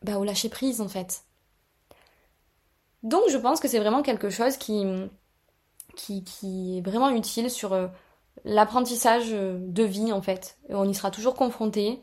bah, 0.03 0.19
au 0.19 0.25
lâcher 0.25 0.49
prise, 0.49 0.81
en 0.81 0.89
fait. 0.89 1.25
Donc, 3.03 3.23
je 3.31 3.37
pense 3.37 3.61
que 3.61 3.69
c'est 3.69 3.79
vraiment 3.79 4.03
quelque 4.03 4.31
chose 4.31 4.57
qui, 4.57 4.85
qui, 5.97 6.25
qui 6.25 6.79
est 6.79 6.81
vraiment 6.81 7.11
utile 7.11 7.51
sur 7.51 7.73
euh, 7.73 7.89
l'apprentissage 8.45 9.31
de 9.31 9.83
vie, 9.83 10.13
en 10.13 10.23
fait. 10.23 10.59
On 10.69 10.89
y 10.89 10.95
sera 10.95 11.11
toujours 11.11 11.35
confronté. 11.35 12.03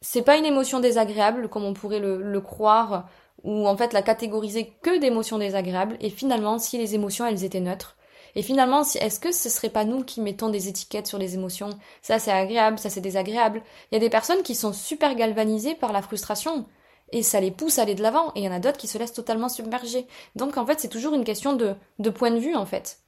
C'est 0.00 0.22
pas 0.22 0.36
une 0.36 0.46
émotion 0.46 0.80
désagréable, 0.80 1.48
comme 1.48 1.64
on 1.64 1.74
pourrait 1.74 2.00
le, 2.00 2.22
le 2.22 2.40
croire 2.40 3.08
ou 3.42 3.68
en 3.68 3.76
fait 3.76 3.92
la 3.92 4.02
catégoriser 4.02 4.72
que 4.82 4.98
d'émotions 4.98 5.38
désagréables, 5.38 5.96
et 6.00 6.10
finalement 6.10 6.58
si 6.58 6.78
les 6.78 6.94
émotions 6.94 7.26
elles 7.26 7.44
étaient 7.44 7.60
neutres. 7.60 7.96
Et 8.36 8.42
finalement, 8.42 8.82
est-ce 8.82 9.20
que 9.20 9.32
ce 9.32 9.48
serait 9.48 9.68
pas 9.68 9.84
nous 9.84 10.02
qui 10.02 10.20
mettons 10.20 10.48
des 10.48 10.68
étiquettes 10.68 11.06
sur 11.06 11.18
les 11.18 11.34
émotions? 11.34 11.70
Ça 12.02 12.18
c'est 12.18 12.32
agréable, 12.32 12.78
ça 12.78 12.90
c'est 12.90 13.00
désagréable. 13.00 13.62
Il 13.90 13.94
y 13.94 13.96
a 13.96 14.00
des 14.00 14.10
personnes 14.10 14.42
qui 14.42 14.54
sont 14.54 14.72
super 14.72 15.14
galvanisées 15.14 15.74
par 15.74 15.92
la 15.92 16.02
frustration 16.02 16.66
et 17.12 17.22
ça 17.22 17.40
les 17.40 17.52
pousse 17.52 17.78
à 17.78 17.82
aller 17.82 17.94
de 17.94 18.02
l'avant 18.02 18.32
et 18.34 18.40
il 18.40 18.44
y 18.44 18.48
en 18.48 18.52
a 18.52 18.58
d'autres 18.58 18.78
qui 18.78 18.88
se 18.88 18.98
laissent 18.98 19.12
totalement 19.12 19.48
submerger. 19.48 20.06
Donc 20.34 20.56
en 20.56 20.66
fait, 20.66 20.80
c'est 20.80 20.88
toujours 20.88 21.14
une 21.14 21.24
question 21.24 21.52
de, 21.52 21.74
de 21.98 22.10
point 22.10 22.30
de 22.30 22.38
vue 22.38 22.56
en 22.56 22.66
fait. 22.66 22.98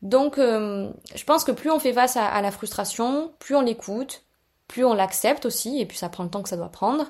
Donc 0.00 0.38
euh, 0.38 0.90
je 1.14 1.24
pense 1.24 1.44
que 1.44 1.52
plus 1.52 1.70
on 1.70 1.78
fait 1.78 1.92
face 1.92 2.16
à 2.16 2.40
la 2.40 2.50
frustration, 2.50 3.32
plus 3.38 3.54
on 3.54 3.60
l'écoute, 3.60 4.24
plus 4.66 4.84
on 4.84 4.94
l'accepte 4.94 5.44
aussi 5.44 5.78
et 5.78 5.84
puis 5.84 5.98
ça 5.98 6.08
prend 6.08 6.24
le 6.24 6.30
temps 6.30 6.42
que 6.42 6.48
ça 6.48 6.56
doit 6.56 6.70
prendre 6.70 7.06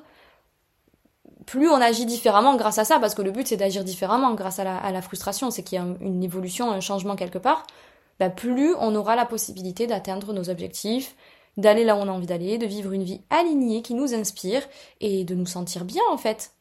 plus 1.46 1.68
on 1.68 1.80
agit 1.80 2.06
différemment 2.06 2.56
grâce 2.56 2.78
à 2.78 2.84
ça, 2.84 2.98
parce 2.98 3.14
que 3.14 3.22
le 3.22 3.30
but 3.30 3.46
c'est 3.46 3.56
d'agir 3.56 3.84
différemment 3.84 4.34
grâce 4.34 4.58
à 4.58 4.64
la, 4.64 5.02
frustration, 5.02 5.50
c'est 5.50 5.62
qu'il 5.62 5.78
y 5.78 5.80
a 5.80 5.86
une 6.00 6.22
évolution, 6.22 6.70
un 6.70 6.80
changement 6.80 7.16
quelque 7.16 7.38
part. 7.38 7.66
bah, 8.18 8.30
plus 8.30 8.74
on 8.78 8.94
aura 8.94 9.16
la 9.16 9.26
possibilité 9.26 9.86
d'atteindre 9.86 10.32
nos 10.32 10.50
objectifs, 10.50 11.16
d'aller 11.56 11.84
là 11.84 11.96
où 11.96 11.98
on 12.00 12.08
a 12.08 12.12
envie 12.12 12.26
d'aller, 12.26 12.58
de 12.58 12.66
vivre 12.66 12.92
une 12.92 13.02
vie 13.04 13.22
alignée 13.30 13.82
qui 13.82 13.94
nous 13.94 14.14
inspire 14.14 14.62
et 15.00 15.24
de 15.24 15.34
nous 15.34 15.46
sentir 15.46 15.84
bien 15.84 16.02
en 16.10 16.18
fait. 16.18 16.52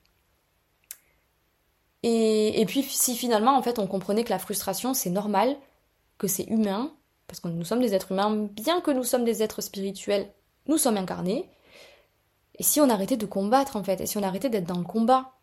Et, 2.03 2.61
et 2.61 2.65
puis 2.65 2.83
si 2.83 3.15
finalement 3.15 3.57
en 3.57 3.61
fait 3.61 3.79
on 3.79 3.87
comprenait 3.87 4.23
que 4.23 4.29
la 4.29 4.39
frustration 4.39 4.93
c'est 4.93 5.09
normal, 5.09 5.57
que 6.17 6.27
c'est 6.27 6.45
humain, 6.45 6.93
parce 7.27 7.39
que 7.39 7.47
nous 7.47 7.65
sommes 7.65 7.81
des 7.81 7.93
êtres 7.93 8.11
humains, 8.11 8.47
bien 8.51 8.81
que 8.81 8.91
nous 8.91 9.03
sommes 9.03 9.23
des 9.23 9.43
êtres 9.43 9.61
spirituels, 9.61 10.31
nous 10.67 10.77
sommes 10.77 10.97
incarnés. 10.97 11.49
Et 12.59 12.63
si 12.63 12.79
on 12.79 12.89
arrêtait 12.89 13.17
de 13.17 13.25
combattre 13.25 13.75
en 13.75 13.83
fait, 13.83 14.01
et 14.01 14.05
si 14.05 14.17
on 14.17 14.23
arrêtait 14.23 14.49
d'être 14.49 14.67
dans 14.67 14.77
le 14.77 14.83
combat, 14.83 15.33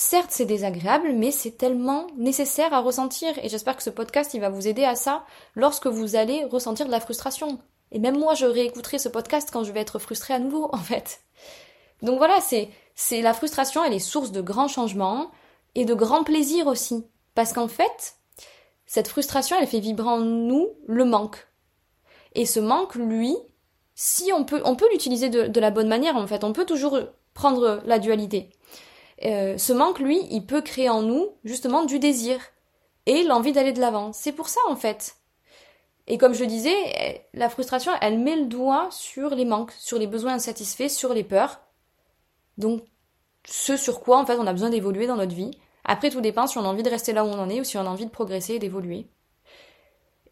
Certes, 0.00 0.30
c'est 0.30 0.44
désagréable, 0.44 1.12
mais 1.12 1.32
c'est 1.32 1.58
tellement 1.58 2.06
nécessaire 2.16 2.72
à 2.72 2.78
ressentir. 2.78 3.36
Et 3.42 3.48
j'espère 3.48 3.76
que 3.76 3.82
ce 3.82 3.90
podcast, 3.90 4.32
il 4.32 4.40
va 4.40 4.48
vous 4.48 4.68
aider 4.68 4.84
à 4.84 4.94
ça 4.94 5.24
lorsque 5.56 5.88
vous 5.88 6.14
allez 6.14 6.44
ressentir 6.44 6.86
de 6.86 6.92
la 6.92 7.00
frustration. 7.00 7.58
Et 7.90 7.98
même 7.98 8.16
moi, 8.16 8.34
je 8.34 8.46
réécouterai 8.46 9.00
ce 9.00 9.08
podcast 9.08 9.50
quand 9.52 9.64
je 9.64 9.72
vais 9.72 9.80
être 9.80 9.98
frustrée 9.98 10.34
à 10.34 10.38
nouveau, 10.38 10.70
en 10.72 10.78
fait. 10.78 11.22
Donc 12.02 12.18
voilà, 12.18 12.40
c'est, 12.40 12.68
c'est 12.94 13.22
la 13.22 13.34
frustration, 13.34 13.82
elle 13.82 13.92
est 13.92 13.98
source 13.98 14.30
de 14.30 14.40
grands 14.40 14.68
changements 14.68 15.32
et 15.74 15.84
de 15.84 15.94
grands 15.94 16.22
plaisirs 16.22 16.68
aussi. 16.68 17.04
Parce 17.34 17.52
qu'en 17.52 17.66
fait, 17.66 18.14
cette 18.86 19.08
frustration, 19.08 19.56
elle 19.60 19.66
fait 19.66 19.80
vibrer 19.80 20.08
en 20.08 20.20
nous 20.20 20.68
le 20.86 21.06
manque. 21.06 21.48
Et 22.36 22.46
ce 22.46 22.60
manque, 22.60 22.94
lui, 22.94 23.36
si 24.00 24.32
on 24.32 24.44
peut, 24.44 24.62
on 24.64 24.76
peut 24.76 24.88
l'utiliser 24.92 25.28
de, 25.28 25.60
la 25.60 25.72
bonne 25.72 25.88
manière, 25.88 26.14
en 26.14 26.28
fait, 26.28 26.44
on 26.44 26.52
peut 26.52 26.64
toujours 26.64 27.00
prendre 27.34 27.82
la 27.84 27.98
dualité. 27.98 28.48
Euh, 29.24 29.58
ce 29.58 29.72
manque, 29.72 29.98
lui, 29.98 30.20
il 30.30 30.46
peut 30.46 30.62
créer 30.62 30.88
en 30.88 31.02
nous 31.02 31.30
justement 31.42 31.84
du 31.84 31.98
désir 31.98 32.38
et 33.06 33.24
l'envie 33.24 33.50
d'aller 33.50 33.72
de 33.72 33.80
l'avant. 33.80 34.12
C'est 34.12 34.30
pour 34.30 34.48
ça 34.48 34.60
en 34.68 34.76
fait. 34.76 35.16
Et 36.06 36.16
comme 36.16 36.32
je 36.32 36.42
le 36.42 36.46
disais, 36.46 37.26
la 37.34 37.48
frustration, 37.48 37.90
elle 38.00 38.20
met 38.20 38.36
le 38.36 38.46
doigt 38.46 38.86
sur 38.92 39.34
les 39.34 39.44
manques, 39.44 39.72
sur 39.72 39.98
les 39.98 40.06
besoins 40.06 40.34
insatisfaits, 40.34 40.90
sur 40.90 41.12
les 41.12 41.24
peurs. 41.24 41.58
Donc, 42.56 42.84
ce 43.46 43.76
sur 43.76 43.98
quoi 43.98 44.20
en 44.20 44.26
fait 44.26 44.38
on 44.38 44.46
a 44.46 44.52
besoin 44.52 44.70
d'évoluer 44.70 45.08
dans 45.08 45.16
notre 45.16 45.34
vie. 45.34 45.50
Après, 45.84 46.10
tout 46.10 46.20
dépend 46.20 46.46
si 46.46 46.56
on 46.56 46.64
a 46.64 46.68
envie 46.68 46.84
de 46.84 46.90
rester 46.90 47.12
là 47.12 47.24
où 47.24 47.28
on 47.28 47.40
en 47.40 47.48
est 47.48 47.60
ou 47.60 47.64
si 47.64 47.76
on 47.76 47.80
a 47.80 47.90
envie 47.90 48.06
de 48.06 48.12
progresser 48.12 48.54
et 48.54 48.58
d'évoluer. 48.60 49.08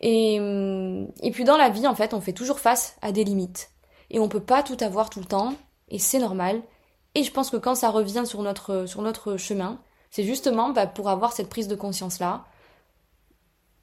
Et, 0.00 0.40
hum, 0.40 1.08
et 1.22 1.30
puis 1.30 1.44
dans 1.44 1.56
la 1.56 1.70
vie, 1.70 1.86
en 1.86 1.94
fait, 1.94 2.14
on 2.14 2.20
fait 2.20 2.32
toujours 2.32 2.60
face 2.60 2.96
à 3.02 3.12
des 3.12 3.24
limites. 3.24 3.70
Et 4.10 4.18
on 4.18 4.28
peut 4.28 4.40
pas 4.40 4.62
tout 4.62 4.76
avoir 4.80 5.10
tout 5.10 5.20
le 5.20 5.26
temps, 5.26 5.54
et 5.88 5.98
c'est 5.98 6.18
normal. 6.18 6.62
Et 7.14 7.22
je 7.22 7.32
pense 7.32 7.50
que 7.50 7.56
quand 7.56 7.74
ça 7.74 7.90
revient 7.90 8.24
sur 8.26 8.42
notre, 8.42 8.86
sur 8.86 9.02
notre 9.02 9.36
chemin, 9.36 9.80
c'est 10.10 10.24
justement 10.24 10.70
bah, 10.70 10.86
pour 10.86 11.08
avoir 11.08 11.32
cette 11.32 11.48
prise 11.48 11.68
de 11.68 11.74
conscience-là. 11.74 12.44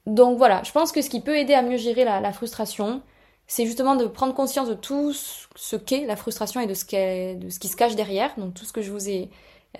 Donc 0.06 0.38
voilà, 0.38 0.62
je 0.62 0.72
pense 0.72 0.92
que 0.92 1.02
ce 1.02 1.10
qui 1.10 1.20
peut 1.20 1.36
aider 1.36 1.54
à 1.54 1.62
mieux 1.62 1.76
gérer 1.76 2.04
la, 2.04 2.32
frustration, 2.32 3.02
c'est 3.46 3.66
justement 3.66 3.96
de 3.96 4.06
prendre 4.06 4.34
conscience 4.34 4.68
de 4.68 4.74
tout 4.74 5.12
ce 5.12 5.76
qu'est 5.76 6.06
la 6.06 6.16
frustration 6.16 6.60
et 6.60 6.66
de 6.66 6.74
ce, 6.74 7.34
de 7.34 7.48
ce 7.48 7.58
qui 7.58 7.68
se 7.68 7.76
cache 7.76 7.96
derrière. 7.96 8.32
Donc 8.38 8.54
tout 8.54 8.64
ce 8.64 8.72
que 8.72 8.82
je 8.82 8.90
vous 8.90 9.08
ai 9.08 9.30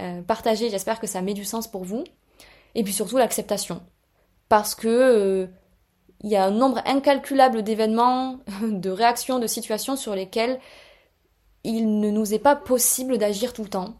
euh, 0.00 0.22
partagé, 0.22 0.70
j'espère 0.70 0.98
que 0.98 1.06
ça 1.06 1.22
met 1.22 1.34
du 1.34 1.44
sens 1.44 1.68
pour 1.68 1.84
vous. 1.84 2.04
Et 2.74 2.82
puis 2.82 2.92
surtout 2.92 3.18
l'acceptation. 3.18 3.82
Parce 4.48 4.74
que 4.74 4.88
euh, 4.88 5.46
il 6.24 6.30
y 6.30 6.36
a 6.36 6.44
un 6.44 6.50
nombre 6.50 6.80
incalculable 6.86 7.62
d'événements, 7.62 8.38
de 8.62 8.90
réactions, 8.90 9.38
de 9.38 9.46
situations 9.46 9.94
sur 9.94 10.14
lesquelles 10.14 10.58
il 11.64 12.00
ne 12.00 12.10
nous 12.10 12.32
est 12.34 12.38
pas 12.38 12.56
possible 12.56 13.18
d'agir 13.18 13.52
tout 13.52 13.62
le 13.62 13.68
temps. 13.68 13.94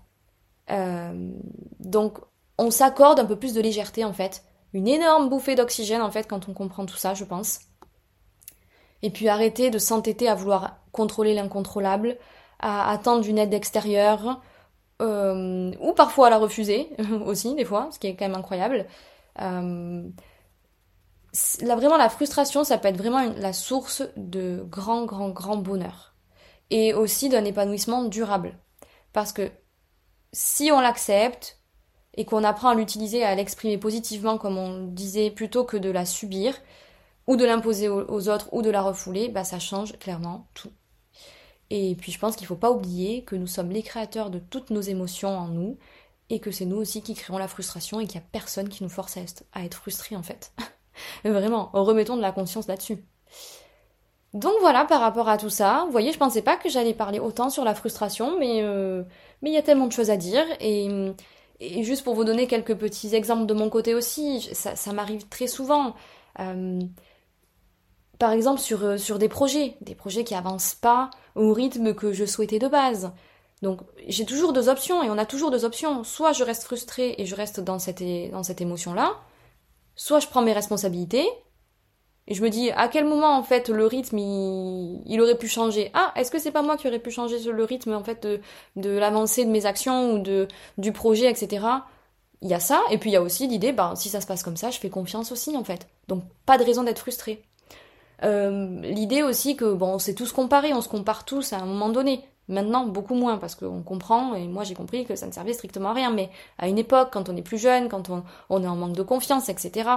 Euh, 0.71 1.33
donc 1.81 2.19
on 2.57 2.71
s'accorde 2.71 3.21
un 3.21 3.27
peu 3.27 3.37
plus 3.37 3.53
de 3.53 3.61
légèreté 3.61 4.05
en 4.05 4.15
fait. 4.15 4.43
Une 4.73 4.89
énorme 4.89 5.29
bouffée 5.29 5.55
d'oxygène 5.55 6.01
en 6.01 6.11
fait 6.11 6.27
quand 6.27 6.49
on 6.49 6.55
comprend 6.55 6.87
tout 6.87 6.97
ça, 6.97 7.13
je 7.13 7.25
pense. 7.25 7.61
Et 9.03 9.11
puis 9.11 9.29
arrêter 9.29 9.71
de 9.71 9.79
s'entêter 9.79 10.27
à 10.27 10.35
vouloir 10.35 10.79
contrôler 10.93 11.35
l'incontrôlable, 11.35 12.17
à 12.59 12.91
attendre 12.91 13.29
une 13.29 13.37
aide 13.37 13.53
extérieure, 13.53 14.41
euh, 15.03 15.73
ou 15.79 15.93
parfois 15.93 16.29
à 16.29 16.31
la 16.31 16.39
refuser 16.39 16.89
aussi 17.27 17.55
des 17.55 17.67
fois, 17.67 17.91
ce 17.93 17.99
qui 17.99 18.07
est 18.07 18.17
quand 18.17 18.29
même 18.29 18.39
incroyable. 18.39 18.87
Euh, 19.43 20.09
vraiment 21.63 21.97
la 21.97 22.09
frustration, 22.09 22.65
ça 22.65 22.79
peut 22.79 22.89
être 22.89 22.97
vraiment 22.97 23.33
la 23.37 23.53
source 23.53 24.03
de 24.17 24.65
grand, 24.69 25.05
grand, 25.05 25.31
grand 25.31 25.57
bonheur 25.57 26.15
et 26.71 26.95
aussi 26.95 27.29
d'un 27.29 27.45
épanouissement 27.45 28.05
durable. 28.05 28.59
Parce 29.13 29.33
que 29.33 29.51
si 30.33 30.71
on 30.73 30.81
l'accepte 30.81 31.61
et 32.17 32.25
qu'on 32.25 32.45
apprend 32.45 32.71
à 32.71 32.75
l'utiliser, 32.75 33.25
à 33.25 33.35
l'exprimer 33.35 33.79
positivement, 33.79 34.39
comme 34.39 34.59
on 34.59 34.87
disait, 34.87 35.31
plutôt 35.31 35.65
que 35.65 35.77
de 35.77 35.91
la 35.91 36.05
subir, 36.05 36.55
ou 37.27 37.37
de 37.37 37.45
l'imposer 37.45 37.89
aux 37.89 38.29
autres, 38.29 38.49
ou 38.53 38.63
de 38.63 38.71
la 38.71 38.83
refouler, 38.83 39.29
bah 39.29 39.45
ça 39.45 39.59
change 39.59 39.99
clairement 39.99 40.49
tout. 40.55 40.71
Et 41.71 41.95
puis 41.97 42.13
je 42.13 42.19
pense 42.19 42.37
qu'il 42.37 42.45
ne 42.45 42.49
faut 42.49 42.57
pas 42.57 42.71
oublier 42.71 43.25
que 43.25 43.37
nous 43.37 43.47
sommes 43.47 43.71
les 43.71 43.83
créateurs 43.83 44.31
de 44.31 44.39
toutes 44.39 44.71
nos 44.71 44.83
émotions 44.83 45.37
en 45.37 45.49
nous, 45.49 45.79
et 46.31 46.41
que 46.41 46.51
c'est 46.51 46.67
nous 46.67 46.77
aussi 46.77 47.03
qui 47.03 47.15
créons 47.15 47.39
la 47.39 47.49
frustration, 47.49 48.01
et 48.01 48.07
qu'il 48.07 48.21
n'y 48.21 48.27
a 48.27 48.29
personne 48.33 48.69
qui 48.69 48.83
nous 48.83 48.89
force 48.89 49.17
à 49.17 49.65
être, 49.65 49.77
frustré 49.77 50.17
en 50.17 50.23
fait. 50.23 50.53
Vraiment, 51.25 51.71
remettons 51.73 52.17
de 52.17 52.23
la 52.23 52.33
conscience 52.33 52.67
là-dessus. 52.69 52.99
Donc 54.33 54.55
voilà 54.61 54.85
par 54.85 55.01
rapport 55.01 55.29
à 55.29 55.39
tout 55.39 55.51
ça. 55.51 55.85
Vous 55.87 55.93
voyez, 55.93 56.13
je 56.13 56.19
pensais 56.19 56.43
pas 56.43 56.57
que 56.57 56.69
j'allais 56.69 56.95
parler 56.95 57.21
autant 57.21 57.51
sur 57.51 57.65
la 57.65 57.75
frustration, 57.75 58.39
mais 58.39 58.63
euh, 58.63 59.05
mais 59.43 59.51
il 59.51 59.55
y 59.55 59.59
a 59.59 59.63
tellement 59.63 59.87
de 59.87 59.93
choses 59.93 60.11
à 60.11 60.17
dire 60.17 60.45
et, 60.61 60.89
et 61.61 61.85
juste 61.85 62.03
pour 62.03 62.15
vous 62.15 62.25
donner 62.25 62.47
quelques 62.49 62.75
petits 62.75 63.15
exemples 63.15 63.47
de 63.47 63.55
mon 63.55 63.71
côté 63.71 63.95
aussi, 63.95 64.41
ça, 64.53 64.75
ça 64.75 64.93
m'arrive 64.93 65.29
très 65.29 65.47
souvent. 65.47 65.95
Euh, 66.41 66.81
par 68.19 68.33
exemple 68.33 68.61
sur, 68.61 68.85
euh, 68.85 68.97
sur 68.97 69.19
des 69.19 69.29
projets, 69.29 69.77
des 69.81 69.95
projets 69.95 70.25
qui 70.25 70.35
avancent 70.35 70.75
pas 70.75 71.11
au 71.35 71.53
rythme 71.53 71.95
que 71.95 72.13
je 72.13 72.25
souhaitais 72.25 72.59
de 72.59 72.69
base. 72.69 73.13
Donc 73.63 73.81
j'ai 74.07 74.25
toujours 74.25 74.53
deux 74.53 74.69
options 74.69 75.03
et 75.03 75.11
on 75.11 75.19
a 75.19 75.27
toujours 75.27 75.51
deux 75.51 75.65
options. 75.65 76.05
Soit 76.05 76.33
je 76.33 76.45
reste 76.45 76.65
frustrée 76.65 77.15
et 77.19 77.27
je 77.27 77.35
reste 77.35 77.61
dans 77.61 77.79
cette, 77.79 78.03
dans 78.31 78.43
cette 78.43 78.61
émotion-là, 78.61 79.15
soit 79.97 80.21
je 80.21 80.29
prends 80.29 80.43
mes 80.43 80.53
responsabilités 80.53 81.27
et 82.27 82.35
je 82.35 82.43
me 82.43 82.49
dis, 82.49 82.71
à 82.71 82.89
quel 82.89 83.05
moment, 83.05 83.37
en 83.37 83.43
fait, 83.43 83.69
le 83.69 83.87
rythme, 83.87 84.19
il, 84.19 85.21
aurait 85.21 85.37
pu 85.37 85.47
changer? 85.47 85.91
Ah, 85.93 86.13
est-ce 86.17 86.31
que 86.31 86.39
c'est 86.39 86.53
pas 86.53 86.63
moi 86.63 86.79
qui 86.79 86.89
aurais 86.89 86.99
pu 86.99 87.11
changer 87.11 87.39
le 87.39 87.65
rythme, 87.65 87.93
en 87.93 88.03
fait, 88.03 88.23
de, 88.23 88.41
de 88.77 88.91
l'avancée 88.91 89.45
de 89.45 89.51
mes 89.51 89.67
actions 89.67 90.15
ou 90.15 90.19
de, 90.21 90.49
du 90.79 90.93
projet, 90.93 91.31
etc. 91.31 91.67
Il 92.41 92.49
y 92.49 92.55
a 92.55 92.61
ça, 92.61 92.83
et 92.91 92.97
puis 92.97 93.11
il 93.11 93.13
y 93.13 93.17
a 93.17 93.23
aussi 93.23 93.47
l'idée, 93.47 93.73
bah, 93.73 93.93
si 93.95 94.09
ça 94.09 94.23
se 94.23 94.27
passe 94.27 94.43
comme 94.43 94.57
ça, 94.57 94.71
je 94.71 94.79
fais 94.79 94.89
confiance 94.89 95.33
aussi, 95.33 95.55
en 95.55 95.65
fait. 95.65 95.87
Donc, 96.09 96.25
pas 96.47 96.57
de 96.57 96.65
raison 96.65 96.83
d'être 96.83 97.01
frustré. 97.01 97.43
Euh, 98.23 98.81
l'idée 98.81 99.23
aussi 99.23 99.55
que, 99.55 99.75
bon, 99.75 99.95
on 99.95 99.99
s'est 99.99 100.15
tous 100.15 100.33
comparés, 100.33 100.73
on 100.73 100.81
se 100.81 100.89
compare 100.89 101.27
tous 101.27 101.53
à 101.53 101.59
un 101.59 101.67
moment 101.67 101.91
donné. 101.91 102.25
Maintenant, 102.49 102.87
beaucoup 102.87 103.15
moins, 103.15 103.39
parce 103.39 103.55
qu'on 103.55 103.83
comprend, 103.83 104.35
et 104.35 104.47
moi 104.47 104.65
j'ai 104.65 104.75
compris 104.75 105.07
que 105.07 105.17
ça 105.17 105.27
ne 105.27 105.33
servait 105.33 105.55
strictement 105.55 105.91
à 105.91 105.93
rien, 105.95 106.11
mais 106.11 106.31
à 106.59 106.69
une 106.69 106.79
époque, 106.79 107.09
quand 107.13 107.29
on 107.29 107.37
est 107.37 107.43
plus 107.43 107.59
jeune, 107.59 107.89
quand 107.89 108.11
on, 108.11 108.63
est 108.63 108.67
en 108.67 108.77
manque 108.77 108.97
de 108.97 109.03
confiance, 109.03 109.49
etc., 109.49 109.89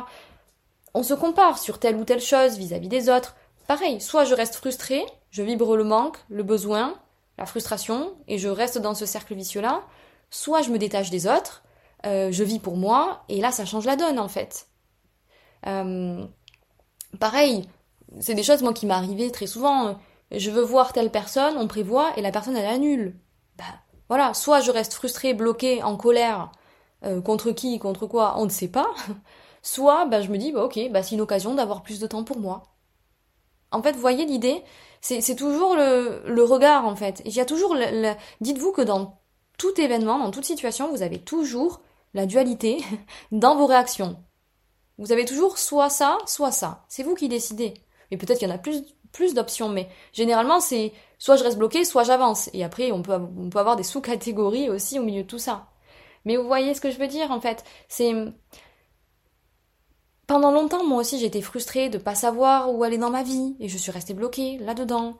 on 0.93 1.03
se 1.03 1.13
compare 1.13 1.57
sur 1.57 1.79
telle 1.79 1.97
ou 1.97 2.05
telle 2.05 2.21
chose 2.21 2.57
vis-à-vis 2.57 2.87
des 2.87 3.09
autres. 3.09 3.35
Pareil, 3.67 3.99
soit 3.99 4.23
je 4.23 4.33
reste 4.33 4.55
frustré, 4.55 5.05
je 5.29 5.43
vibre 5.43 5.75
le 5.75 5.83
manque, 5.83 6.17
le 6.29 6.43
besoin, 6.43 6.95
la 7.37 7.45
frustration, 7.45 8.13
et 8.29 8.37
je 8.37 8.47
reste 8.47 8.77
dans 8.77 8.95
ce 8.95 9.05
cercle 9.05 9.35
vicieux-là, 9.35 9.83
soit 10.29 10.61
je 10.61 10.69
me 10.69 10.77
détache 10.77 11.09
des 11.09 11.27
autres, 11.27 11.63
euh, 12.05 12.31
je 12.31 12.43
vis 12.45 12.59
pour 12.59 12.77
moi, 12.77 13.23
et 13.27 13.41
là 13.41 13.51
ça 13.51 13.65
change 13.65 13.85
la 13.85 13.97
donne 13.97 14.19
en 14.19 14.29
fait. 14.29 14.67
Euh, 15.65 16.25
pareil, 17.19 17.67
c'est 18.21 18.35
des 18.35 18.43
choses 18.43 18.61
moi 18.61 18.73
qui 18.73 18.85
m'arrivaient 18.85 19.31
très 19.31 19.47
souvent. 19.47 19.97
Je 20.31 20.51
veux 20.51 20.61
voir 20.61 20.93
telle 20.93 21.11
personne, 21.11 21.55
on 21.57 21.67
prévoit, 21.67 22.11
et 22.17 22.21
la 22.21 22.31
personne 22.31 22.57
elle 22.57 22.65
annule. 22.65 23.19
Bah 23.57 23.63
voilà, 24.09 24.33
soit 24.33 24.61
je 24.61 24.71
reste 24.71 24.93
frustré, 24.93 25.33
bloqué, 25.33 25.83
en 25.83 25.97
colère, 25.97 26.51
euh, 27.05 27.21
contre 27.21 27.51
qui, 27.51 27.79
contre 27.79 28.07
quoi, 28.07 28.35
on 28.37 28.45
ne 28.45 28.49
sait 28.49 28.67
pas. 28.69 28.89
Soit 29.63 30.05
bah, 30.05 30.21
je 30.21 30.29
me 30.29 30.37
dis, 30.37 30.51
bah, 30.51 30.63
ok, 30.63 30.79
bah, 30.91 31.03
c'est 31.03 31.15
une 31.15 31.21
occasion 31.21 31.53
d'avoir 31.53 31.83
plus 31.83 31.99
de 31.99 32.07
temps 32.07 32.23
pour 32.23 32.39
moi. 32.39 32.63
En 33.71 33.81
fait, 33.83 33.95
voyez 33.97 34.25
l'idée? 34.25 34.63
C'est 35.01 35.35
toujours 35.35 35.75
le, 35.75 36.23
le, 36.25 36.43
regard, 36.43 36.85
en 36.85 36.95
fait. 36.95 37.21
Il 37.25 37.33
y 37.33 37.41
a 37.41 37.45
toujours... 37.45 37.75
Le, 37.75 38.13
Dites-vous 38.39 38.71
que 38.71 38.81
dans 38.81 39.19
tout 39.57 39.79
événement, 39.79 40.19
dans 40.19 40.31
toute 40.31 40.45
situation, 40.45 40.89
vous 40.89 41.01
avez 41.01 41.19
toujours 41.19 41.81
la 42.13 42.25
dualité 42.25 42.83
dans 43.31 43.55
vos 43.55 43.65
réactions. 43.65 44.23
Vous 44.97 45.11
avez 45.11 45.25
toujours 45.25 45.57
soit 45.57 45.89
ça, 45.89 46.17
soit 46.25 46.51
ça. 46.51 46.85
C'est 46.87 47.03
vous 47.03 47.15
qui 47.15 47.27
décidez. 47.27 47.73
Et 48.09 48.17
peut-être 48.17 48.39
qu'il 48.39 48.47
y 48.47 48.51
en 48.51 48.55
a 48.55 48.59
plus, 48.59 48.83
plus 49.11 49.33
d'options, 49.33 49.69
mais 49.69 49.89
généralement, 50.13 50.59
c'est 50.59 50.93
soit 51.19 51.35
je 51.35 51.43
reste 51.43 51.57
bloqué, 51.57 51.85
soit 51.85 52.03
j'avance. 52.03 52.49
Et 52.53 52.63
après, 52.63 52.91
on 52.91 53.01
peut, 53.01 53.13
on 53.13 53.49
peut 53.49 53.59
avoir 53.59 53.75
des 53.75 53.83
sous-catégories 53.83 54.69
aussi 54.69 54.99
au 54.99 55.03
milieu 55.03 55.23
de 55.23 55.27
tout 55.27 55.39
ça. 55.39 55.67
Mais 56.25 56.35
vous 56.37 56.47
voyez 56.47 56.73
ce 56.73 56.81
que 56.81 56.91
je 56.91 56.99
veux 56.99 57.07
dire, 57.07 57.31
en 57.31 57.39
fait 57.39 57.63
C'est 57.87 58.13
pendant 60.27 60.51
longtemps, 60.51 60.85
moi 60.85 60.99
aussi, 60.99 61.23
été 61.23 61.41
frustrée 61.41 61.89
de 61.89 61.97
pas 61.97 62.15
savoir 62.15 62.73
où 62.73 62.83
aller 62.83 62.97
dans 62.97 63.09
ma 63.09 63.23
vie 63.23 63.55
et 63.61 63.69
je 63.69 63.77
suis 63.77 63.91
restée 63.91 64.13
bloquée 64.13 64.57
là-dedans. 64.57 65.17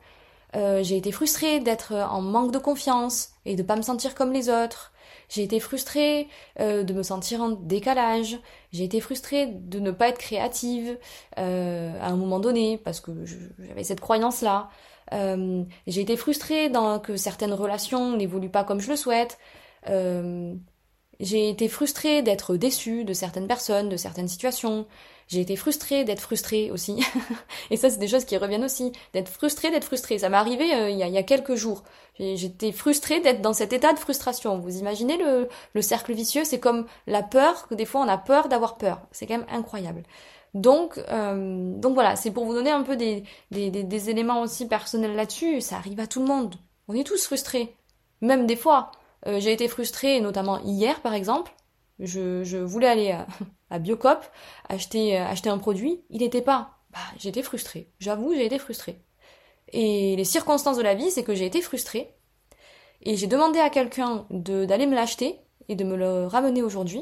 Euh, 0.54 0.82
j'ai 0.82 0.98
été 0.98 1.12
frustrée 1.12 1.60
d'être 1.60 1.94
en 1.94 2.20
manque 2.20 2.52
de 2.52 2.58
confiance 2.58 3.30
et 3.46 3.56
de 3.56 3.62
pas 3.62 3.76
me 3.76 3.82
sentir 3.82 4.14
comme 4.14 4.32
les 4.32 4.50
autres. 4.50 4.92
J'ai 5.28 5.42
été 5.42 5.60
frustrée 5.60 6.28
euh, 6.60 6.82
de 6.82 6.92
me 6.92 7.02
sentir 7.02 7.42
en 7.42 7.50
décalage, 7.50 8.38
j'ai 8.72 8.84
été 8.84 9.00
frustrée 9.00 9.46
de 9.46 9.78
ne 9.78 9.90
pas 9.90 10.08
être 10.08 10.18
créative 10.18 10.98
euh, 11.38 11.92
à 12.00 12.08
un 12.08 12.16
moment 12.16 12.40
donné 12.40 12.78
parce 12.78 13.00
que 13.00 13.12
j'avais 13.58 13.84
cette 13.84 14.00
croyance-là. 14.00 14.70
Euh, 15.12 15.64
j'ai 15.86 16.00
été 16.00 16.16
frustrée 16.16 16.68
dans 16.68 16.98
que 16.98 17.16
certaines 17.16 17.52
relations 17.52 18.16
n'évoluent 18.16 18.50
pas 18.50 18.64
comme 18.64 18.80
je 18.80 18.90
le 18.90 18.96
souhaite. 18.96 19.38
j'ai 21.20 21.48
été 21.50 21.68
frustrée 21.68 22.22
d'être 22.22 22.56
déçue 22.56 23.04
de 23.04 23.12
certaines 23.12 23.48
personnes, 23.48 23.88
de 23.88 23.96
certaines 23.96 24.28
situations. 24.28 24.86
J'ai 25.28 25.40
été 25.40 25.56
frustrée 25.56 26.04
d'être 26.04 26.20
frustrée 26.20 26.70
aussi. 26.70 27.04
et 27.70 27.76
ça, 27.76 27.90
c'est 27.90 27.98
des 27.98 28.08
choses 28.08 28.24
qui 28.24 28.36
reviennent 28.38 28.64
aussi. 28.64 28.92
D'être 29.12 29.28
frustrée, 29.28 29.70
d'être 29.70 29.84
frustrée. 29.84 30.18
Ça 30.18 30.30
m'est 30.30 30.36
arrivé 30.38 30.74
euh, 30.74 30.88
il, 30.88 30.98
y 30.98 31.18
a, 31.18 31.22
quelques 31.22 31.54
jours. 31.54 31.84
J'étais 32.18 32.72
frustrée 32.72 33.20
d'être 33.20 33.42
dans 33.42 33.52
cet 33.52 33.72
état 33.72 33.92
de 33.92 33.98
frustration. 33.98 34.58
Vous 34.58 34.78
imaginez 34.78 35.18
le, 35.18 35.48
le 35.74 35.82
cercle 35.82 36.14
vicieux 36.14 36.44
C'est 36.44 36.58
comme 36.58 36.86
la 37.06 37.22
peur, 37.22 37.68
que 37.68 37.74
des 37.74 37.84
fois 37.84 38.00
on 38.00 38.08
a 38.08 38.18
peur 38.18 38.48
d'avoir 38.48 38.78
peur. 38.78 39.02
C'est 39.12 39.26
quand 39.26 39.38
même 39.38 39.46
incroyable. 39.50 40.02
Donc, 40.54 40.98
euh, 41.10 41.78
donc 41.78 41.92
voilà, 41.92 42.16
c'est 42.16 42.30
pour 42.30 42.46
vous 42.46 42.54
donner 42.54 42.70
un 42.70 42.82
peu 42.82 42.96
des, 42.96 43.22
des, 43.50 43.70
des, 43.70 44.10
éléments 44.10 44.40
aussi 44.40 44.66
personnels 44.66 45.14
là-dessus. 45.14 45.60
Ça 45.60 45.76
arrive 45.76 46.00
à 46.00 46.06
tout 46.06 46.20
le 46.20 46.26
monde. 46.26 46.54
On 46.88 46.94
est 46.94 47.06
tous 47.06 47.26
frustrés. 47.26 47.76
Même 48.22 48.46
des 48.46 48.56
fois. 48.56 48.90
Euh, 49.26 49.40
j'ai 49.40 49.52
été 49.52 49.66
frustrée, 49.68 50.20
notamment 50.20 50.60
hier 50.60 51.00
par 51.00 51.12
exemple. 51.12 51.52
Je, 51.98 52.56
voulais 52.58 52.88
aller 52.88 53.10
à, 53.70 53.78
Biocop 53.78 54.24
acheter, 54.68 55.18
euh, 55.18 55.26
acheter 55.26 55.50
un 55.50 55.58
produit, 55.58 56.04
il 56.10 56.20
n'était 56.20 56.42
pas. 56.42 56.78
Bah, 56.90 56.98
j'étais 57.18 57.42
frustrée. 57.42 57.92
J'avoue, 57.98 58.34
j'ai 58.34 58.46
été 58.46 58.58
frustrée. 58.58 59.02
Et 59.72 60.16
les 60.16 60.24
circonstances 60.24 60.78
de 60.78 60.82
la 60.82 60.94
vie, 60.94 61.10
c'est 61.10 61.24
que 61.24 61.34
j'ai 61.34 61.46
été 61.46 61.60
frustrée. 61.60 62.14
Et 63.02 63.16
j'ai 63.16 63.26
demandé 63.26 63.58
à 63.58 63.70
quelqu'un 63.70 64.26
d'aller 64.30 64.86
me 64.86 64.94
l'acheter 64.94 65.40
et 65.68 65.76
de 65.76 65.84
me 65.84 65.96
le 65.96 66.26
ramener 66.26 66.62
aujourd'hui. 66.62 67.00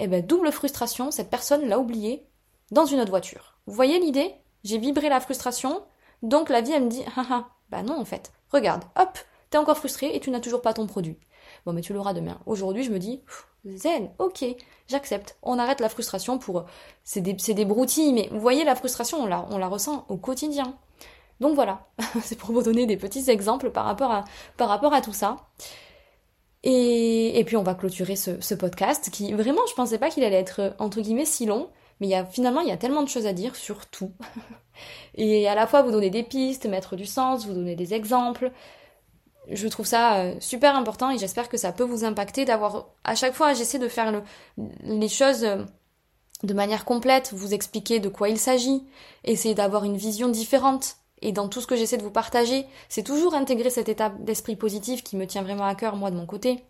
Et 0.00 0.04
eh 0.04 0.06
ben, 0.06 0.24
double 0.24 0.52
frustration, 0.52 1.10
cette 1.10 1.30
personne 1.30 1.68
l'a 1.68 1.78
oublié 1.78 2.26
dans 2.70 2.86
une 2.86 3.00
autre 3.00 3.10
voiture. 3.10 3.58
Vous 3.66 3.74
voyez 3.74 3.98
l'idée? 3.98 4.32
J'ai 4.64 4.78
vibré 4.78 5.08
la 5.08 5.20
frustration, 5.20 5.82
donc 6.22 6.48
la 6.50 6.60
vie, 6.60 6.72
elle 6.72 6.84
me 6.84 6.88
dit, 6.90 7.02
ah 7.16 7.26
ah, 7.30 7.48
bah 7.68 7.82
non 7.82 7.98
en 7.98 8.04
fait. 8.04 8.32
Regarde, 8.50 8.84
hop, 8.96 9.18
t'es 9.50 9.58
encore 9.58 9.78
frustré 9.78 10.14
et 10.14 10.20
tu 10.20 10.30
n'as 10.30 10.40
toujours 10.40 10.62
pas 10.62 10.72
ton 10.72 10.86
produit. 10.86 11.18
Bon, 11.66 11.72
mais 11.72 11.80
tu 11.80 11.92
l'auras 11.92 12.12
demain. 12.12 12.38
Aujourd'hui, 12.46 12.82
je 12.82 12.90
me 12.90 12.98
dis, 12.98 13.20
zen, 13.66 14.10
ok, 14.18 14.44
j'accepte. 14.86 15.36
On 15.42 15.58
arrête 15.58 15.80
la 15.80 15.88
frustration 15.88 16.38
pour... 16.38 16.64
C'est 17.04 17.20
des, 17.20 17.34
des 17.34 17.64
broutilles, 17.64 18.12
mais 18.12 18.28
vous 18.30 18.40
voyez, 18.40 18.64
la 18.64 18.74
frustration, 18.74 19.22
on 19.22 19.26
la, 19.26 19.68
ressent 19.68 20.04
au 20.08 20.16
quotidien. 20.16 20.76
Donc 21.40 21.54
voilà, 21.54 21.86
c'est 22.22 22.36
pour 22.36 22.52
vous 22.52 22.62
donner 22.62 22.86
des 22.86 22.96
petits 22.96 23.30
exemples 23.30 23.70
par 23.70 23.86
rapport 23.86 24.12
à, 24.12 25.00
tout 25.00 25.12
ça. 25.12 25.36
Et, 26.64 27.38
et 27.38 27.44
puis 27.44 27.56
on 27.56 27.62
va 27.62 27.74
clôturer 27.74 28.16
ce, 28.16 28.54
podcast 28.54 29.10
qui, 29.10 29.32
vraiment, 29.32 29.62
je 29.68 29.74
pensais 29.74 29.98
pas 29.98 30.10
qu'il 30.10 30.24
allait 30.24 30.36
être, 30.36 30.74
entre 30.78 31.00
guillemets, 31.00 31.24
si 31.24 31.46
long. 31.46 31.70
Mais 32.00 32.12
finalement, 32.30 32.60
il 32.60 32.68
y 32.68 32.72
a 32.72 32.76
tellement 32.76 33.02
de 33.02 33.08
choses 33.08 33.26
à 33.26 33.32
dire 33.32 33.56
sur 33.56 33.86
tout. 33.86 34.12
et 35.16 35.48
à 35.48 35.54
la 35.54 35.66
fois 35.66 35.82
vous 35.82 35.90
donner 35.90 36.10
des 36.10 36.22
pistes, 36.22 36.66
mettre 36.66 36.94
du 36.94 37.06
sens, 37.06 37.46
vous 37.46 37.54
donner 37.54 37.74
des 37.74 37.94
exemples 37.94 38.52
je 39.50 39.68
trouve 39.68 39.86
ça 39.86 40.16
euh, 40.16 40.34
super 40.40 40.76
important 40.76 41.10
et 41.10 41.18
j'espère 41.18 41.48
que 41.48 41.56
ça 41.56 41.72
peut 41.72 41.84
vous 41.84 42.04
impacter 42.04 42.44
d'avoir 42.44 42.88
à 43.04 43.14
chaque 43.14 43.34
fois 43.34 43.54
j'essaie 43.54 43.78
de 43.78 43.88
faire 43.88 44.22
les 44.82 45.08
choses 45.08 45.44
euh, 45.44 45.64
de 46.42 46.54
manière 46.54 46.84
complète, 46.84 47.32
vous 47.32 47.54
expliquer 47.54 47.98
de 47.98 48.08
quoi 48.08 48.28
il 48.28 48.38
s'agit, 48.38 48.84
essayer 49.24 49.54
d'avoir 49.54 49.84
une 49.84 49.96
vision 49.96 50.28
différente 50.28 50.96
et 51.20 51.32
dans 51.32 51.48
tout 51.48 51.60
ce 51.60 51.66
que 51.66 51.76
j'essaie 51.76 51.96
de 51.96 52.02
vous 52.02 52.12
partager, 52.12 52.66
c'est 52.88 53.02
toujours 53.02 53.34
intégrer 53.34 53.70
cet 53.70 53.88
état 53.88 54.10
d'esprit 54.10 54.54
positif 54.54 55.02
qui 55.02 55.16
me 55.16 55.26
tient 55.26 55.42
vraiment 55.42 55.64
à 55.64 55.74
cœur 55.74 55.96
moi 55.96 56.10
de 56.10 56.16
mon 56.16 56.26
côté. 56.26 56.62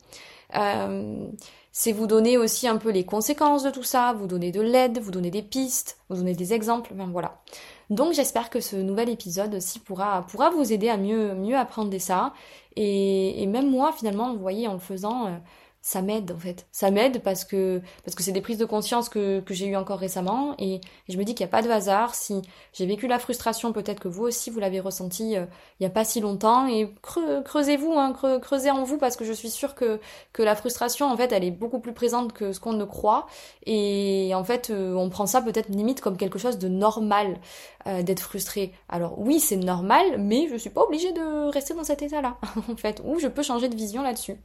Euh, 0.54 1.28
c'est 1.72 1.92
vous 1.92 2.06
donner 2.06 2.38
aussi 2.38 2.66
un 2.66 2.76
peu 2.76 2.90
les 2.90 3.04
conséquences 3.04 3.62
de 3.62 3.70
tout 3.70 3.82
ça, 3.82 4.14
vous 4.14 4.26
donner 4.26 4.50
de 4.50 4.62
l'aide, 4.62 4.98
vous 4.98 5.10
donner 5.10 5.30
des 5.30 5.42
pistes, 5.42 5.98
vous 6.08 6.16
donner 6.16 6.34
des 6.34 6.54
exemples, 6.54 6.92
enfin 6.94 7.08
voilà. 7.12 7.42
Donc 7.90 8.12
j'espère 8.12 8.50
que 8.50 8.60
ce 8.60 8.76
nouvel 8.76 9.08
épisode 9.08 9.54
aussi 9.54 9.78
pourra, 9.78 10.26
vous 10.54 10.72
aider 10.72 10.88
à 10.90 10.96
mieux, 10.96 11.34
mieux 11.34 11.56
apprendre 11.56 11.90
ça. 11.98 12.34
Et, 12.76 13.42
et 13.42 13.46
même 13.46 13.70
moi, 13.70 13.92
finalement, 13.92 14.32
vous 14.32 14.40
voyez, 14.40 14.68
en 14.68 14.74
le 14.74 14.78
faisant, 14.78 15.26
euh, 15.26 15.36
ça 15.80 16.02
m'aide 16.02 16.32
en 16.32 16.38
fait. 16.38 16.66
Ça 16.72 16.90
m'aide 16.90 17.22
parce 17.22 17.44
que 17.44 17.80
parce 18.04 18.14
que 18.14 18.22
c'est 18.22 18.32
des 18.32 18.40
prises 18.40 18.58
de 18.58 18.64
conscience 18.64 19.08
que, 19.08 19.40
que 19.40 19.54
j'ai 19.54 19.66
eues 19.66 19.76
encore 19.76 19.98
récemment 19.98 20.54
et, 20.58 20.80
je 21.08 21.16
me 21.16 21.24
dis 21.24 21.34
qu'il 21.34 21.44
n'y 21.44 21.48
a 21.48 21.52
pas 21.52 21.62
de 21.62 21.70
hasard. 21.70 22.14
Si 22.14 22.42
j'ai 22.72 22.84
vécu 22.84 23.06
la 23.06 23.18
frustration, 23.18 23.72
peut-être 23.72 24.00
que 24.00 24.08
vous 24.08 24.24
aussi 24.24 24.50
vous 24.50 24.58
l'avez 24.60 24.80
ressenti 24.80 25.36
euh, 25.36 25.46
il 25.78 25.84
n'y 25.84 25.86
a 25.86 25.90
pas 25.90 26.04
si 26.04 26.20
longtemps 26.20 26.66
et 26.66 26.92
creusez-vous, 27.02 27.92
hein, 27.92 28.12
creusez 28.42 28.70
en 28.70 28.82
vous 28.84 28.98
parce 28.98 29.16
que 29.16 29.24
je 29.24 29.32
suis 29.32 29.50
sûre 29.50 29.74
que 29.74 30.00
que 30.32 30.42
la 30.42 30.56
frustration 30.56 31.06
en 31.10 31.16
fait 31.16 31.32
elle 31.32 31.44
est 31.44 31.50
beaucoup 31.50 31.78
plus 31.80 31.94
présente 31.94 32.32
que 32.32 32.52
ce 32.52 32.60
qu'on 32.60 32.72
ne 32.72 32.84
croit 32.84 33.26
et 33.64 34.32
en 34.34 34.44
fait 34.44 34.70
euh, 34.70 34.94
on 34.94 35.08
prend 35.08 35.26
ça 35.26 35.40
peut-être 35.40 35.68
limite 35.68 36.00
comme 36.00 36.16
quelque 36.16 36.38
chose 36.38 36.58
de 36.58 36.68
normal 36.68 37.38
euh, 37.86 38.02
d'être 38.02 38.20
frustré. 38.20 38.72
Alors 38.88 39.18
oui 39.18 39.40
c'est 39.40 39.56
normal 39.56 40.18
mais 40.18 40.48
je 40.50 40.56
suis 40.56 40.70
pas 40.70 40.82
obligée 40.82 41.12
de 41.12 41.50
rester 41.50 41.74
dans 41.74 41.84
cet 41.84 42.02
état-là 42.02 42.36
en 42.68 42.76
fait 42.76 43.00
ou 43.04 43.18
je 43.20 43.28
peux 43.28 43.42
changer 43.42 43.68
de 43.68 43.76
vision 43.76 44.02
là-dessus. 44.02 44.36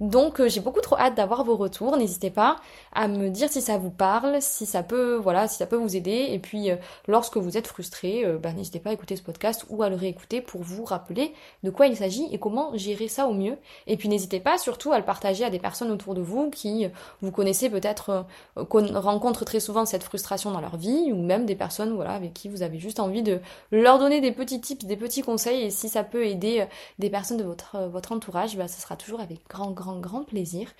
Donc 0.00 0.40
euh, 0.40 0.48
j'ai 0.48 0.60
beaucoup 0.60 0.80
trop 0.80 0.96
hâte 0.96 1.14
d'avoir 1.14 1.44
vos 1.44 1.56
retours. 1.56 1.96
N'hésitez 1.96 2.30
pas 2.30 2.56
à 2.92 3.08
me 3.08 3.30
dire 3.30 3.48
si 3.48 3.60
ça 3.60 3.78
vous 3.78 3.90
parle, 3.90 4.40
si 4.40 4.66
ça 4.66 4.82
peut, 4.82 5.14
voilà, 5.16 5.48
si 5.48 5.56
ça 5.56 5.66
peut 5.66 5.76
vous 5.76 5.96
aider. 5.96 6.28
Et 6.30 6.38
puis 6.38 6.70
euh, 6.70 6.76
lorsque 7.06 7.36
vous 7.36 7.56
êtes 7.56 7.66
frustré, 7.66 8.24
euh, 8.24 8.38
bah, 8.38 8.52
n'hésitez 8.52 8.80
pas 8.80 8.90
à 8.90 8.92
écouter 8.92 9.16
ce 9.16 9.22
podcast 9.22 9.64
ou 9.70 9.82
à 9.82 9.88
le 9.88 9.96
réécouter 9.96 10.40
pour 10.40 10.62
vous 10.62 10.84
rappeler 10.84 11.32
de 11.62 11.70
quoi 11.70 11.86
il 11.86 11.96
s'agit 11.96 12.26
et 12.32 12.38
comment 12.38 12.76
gérer 12.76 13.08
ça 13.08 13.26
au 13.26 13.34
mieux. 13.34 13.56
Et 13.86 13.96
puis 13.96 14.08
n'hésitez 14.08 14.40
pas 14.40 14.58
surtout 14.58 14.92
à 14.92 14.98
le 14.98 15.04
partager 15.04 15.44
à 15.44 15.50
des 15.50 15.58
personnes 15.58 15.90
autour 15.90 16.14
de 16.14 16.20
vous 16.20 16.50
qui 16.50 16.86
vous 17.20 17.30
connaissez 17.30 17.70
peut-être, 17.70 18.26
rencontrent 18.56 19.44
très 19.44 19.60
souvent 19.60 19.86
cette 19.86 20.02
frustration 20.02 20.50
dans 20.50 20.60
leur 20.60 20.76
vie, 20.76 21.10
ou 21.12 21.22
même 21.22 21.46
des 21.46 21.54
personnes 21.54 21.94
voilà 21.94 22.12
avec 22.12 22.34
qui 22.34 22.48
vous 22.48 22.62
avez 22.62 22.78
juste 22.78 23.00
envie 23.00 23.22
de 23.22 23.40
leur 23.70 23.98
donner 23.98 24.20
des 24.20 24.32
petits 24.32 24.60
tips, 24.60 24.84
des 24.84 24.96
petits 24.96 25.22
conseils. 25.22 25.62
Et 25.64 25.70
si 25.70 25.88
ça 25.88 26.04
peut 26.04 26.26
aider 26.26 26.66
des 26.98 27.10
personnes 27.10 27.36
de 27.36 27.44
votre 27.44 27.78
votre 27.88 28.12
entourage, 28.12 28.56
bah, 28.56 28.68
sera 28.68 28.96
toujours 28.96 29.20
avec 29.20 29.46
grand 29.48 29.70
grand 29.70 29.83
grand, 29.98 30.24
plaisir. 30.24 30.72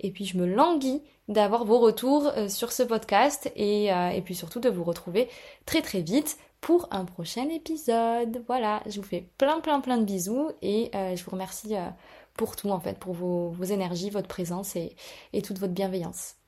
Et 0.00 0.10
puis 0.10 0.24
je 0.24 0.38
me 0.38 0.46
languis 0.46 1.02
d'avoir 1.28 1.64
vos 1.64 1.78
retours 1.78 2.28
euh, 2.36 2.48
sur 2.48 2.72
ce 2.72 2.82
podcast 2.82 3.50
et, 3.56 3.92
euh, 3.92 4.10
et 4.10 4.22
puis 4.22 4.34
surtout 4.34 4.60
de 4.60 4.68
vous 4.68 4.84
retrouver 4.84 5.28
très 5.66 5.82
très 5.82 6.02
vite 6.02 6.38
pour 6.60 6.88
un 6.90 7.04
prochain 7.04 7.48
épisode. 7.48 8.42
Voilà, 8.46 8.82
je 8.86 9.00
vous 9.00 9.06
fais 9.06 9.28
plein 9.38 9.60
plein 9.60 9.80
plein 9.80 9.98
de 9.98 10.04
bisous 10.04 10.50
et 10.62 10.90
euh, 10.94 11.16
je 11.16 11.24
vous 11.24 11.30
remercie 11.30 11.74
pour 12.34 12.56
tout 12.56 12.70
en 12.70 12.80
fait, 12.80 12.98
pour 12.98 13.14
vos, 13.14 13.54
énergies, 13.64 14.10
votre 14.10 14.28
présence 14.28 14.76
et 14.76 15.42
toute 15.42 15.58
votre 15.58 15.72
bienveillance. 15.72 16.39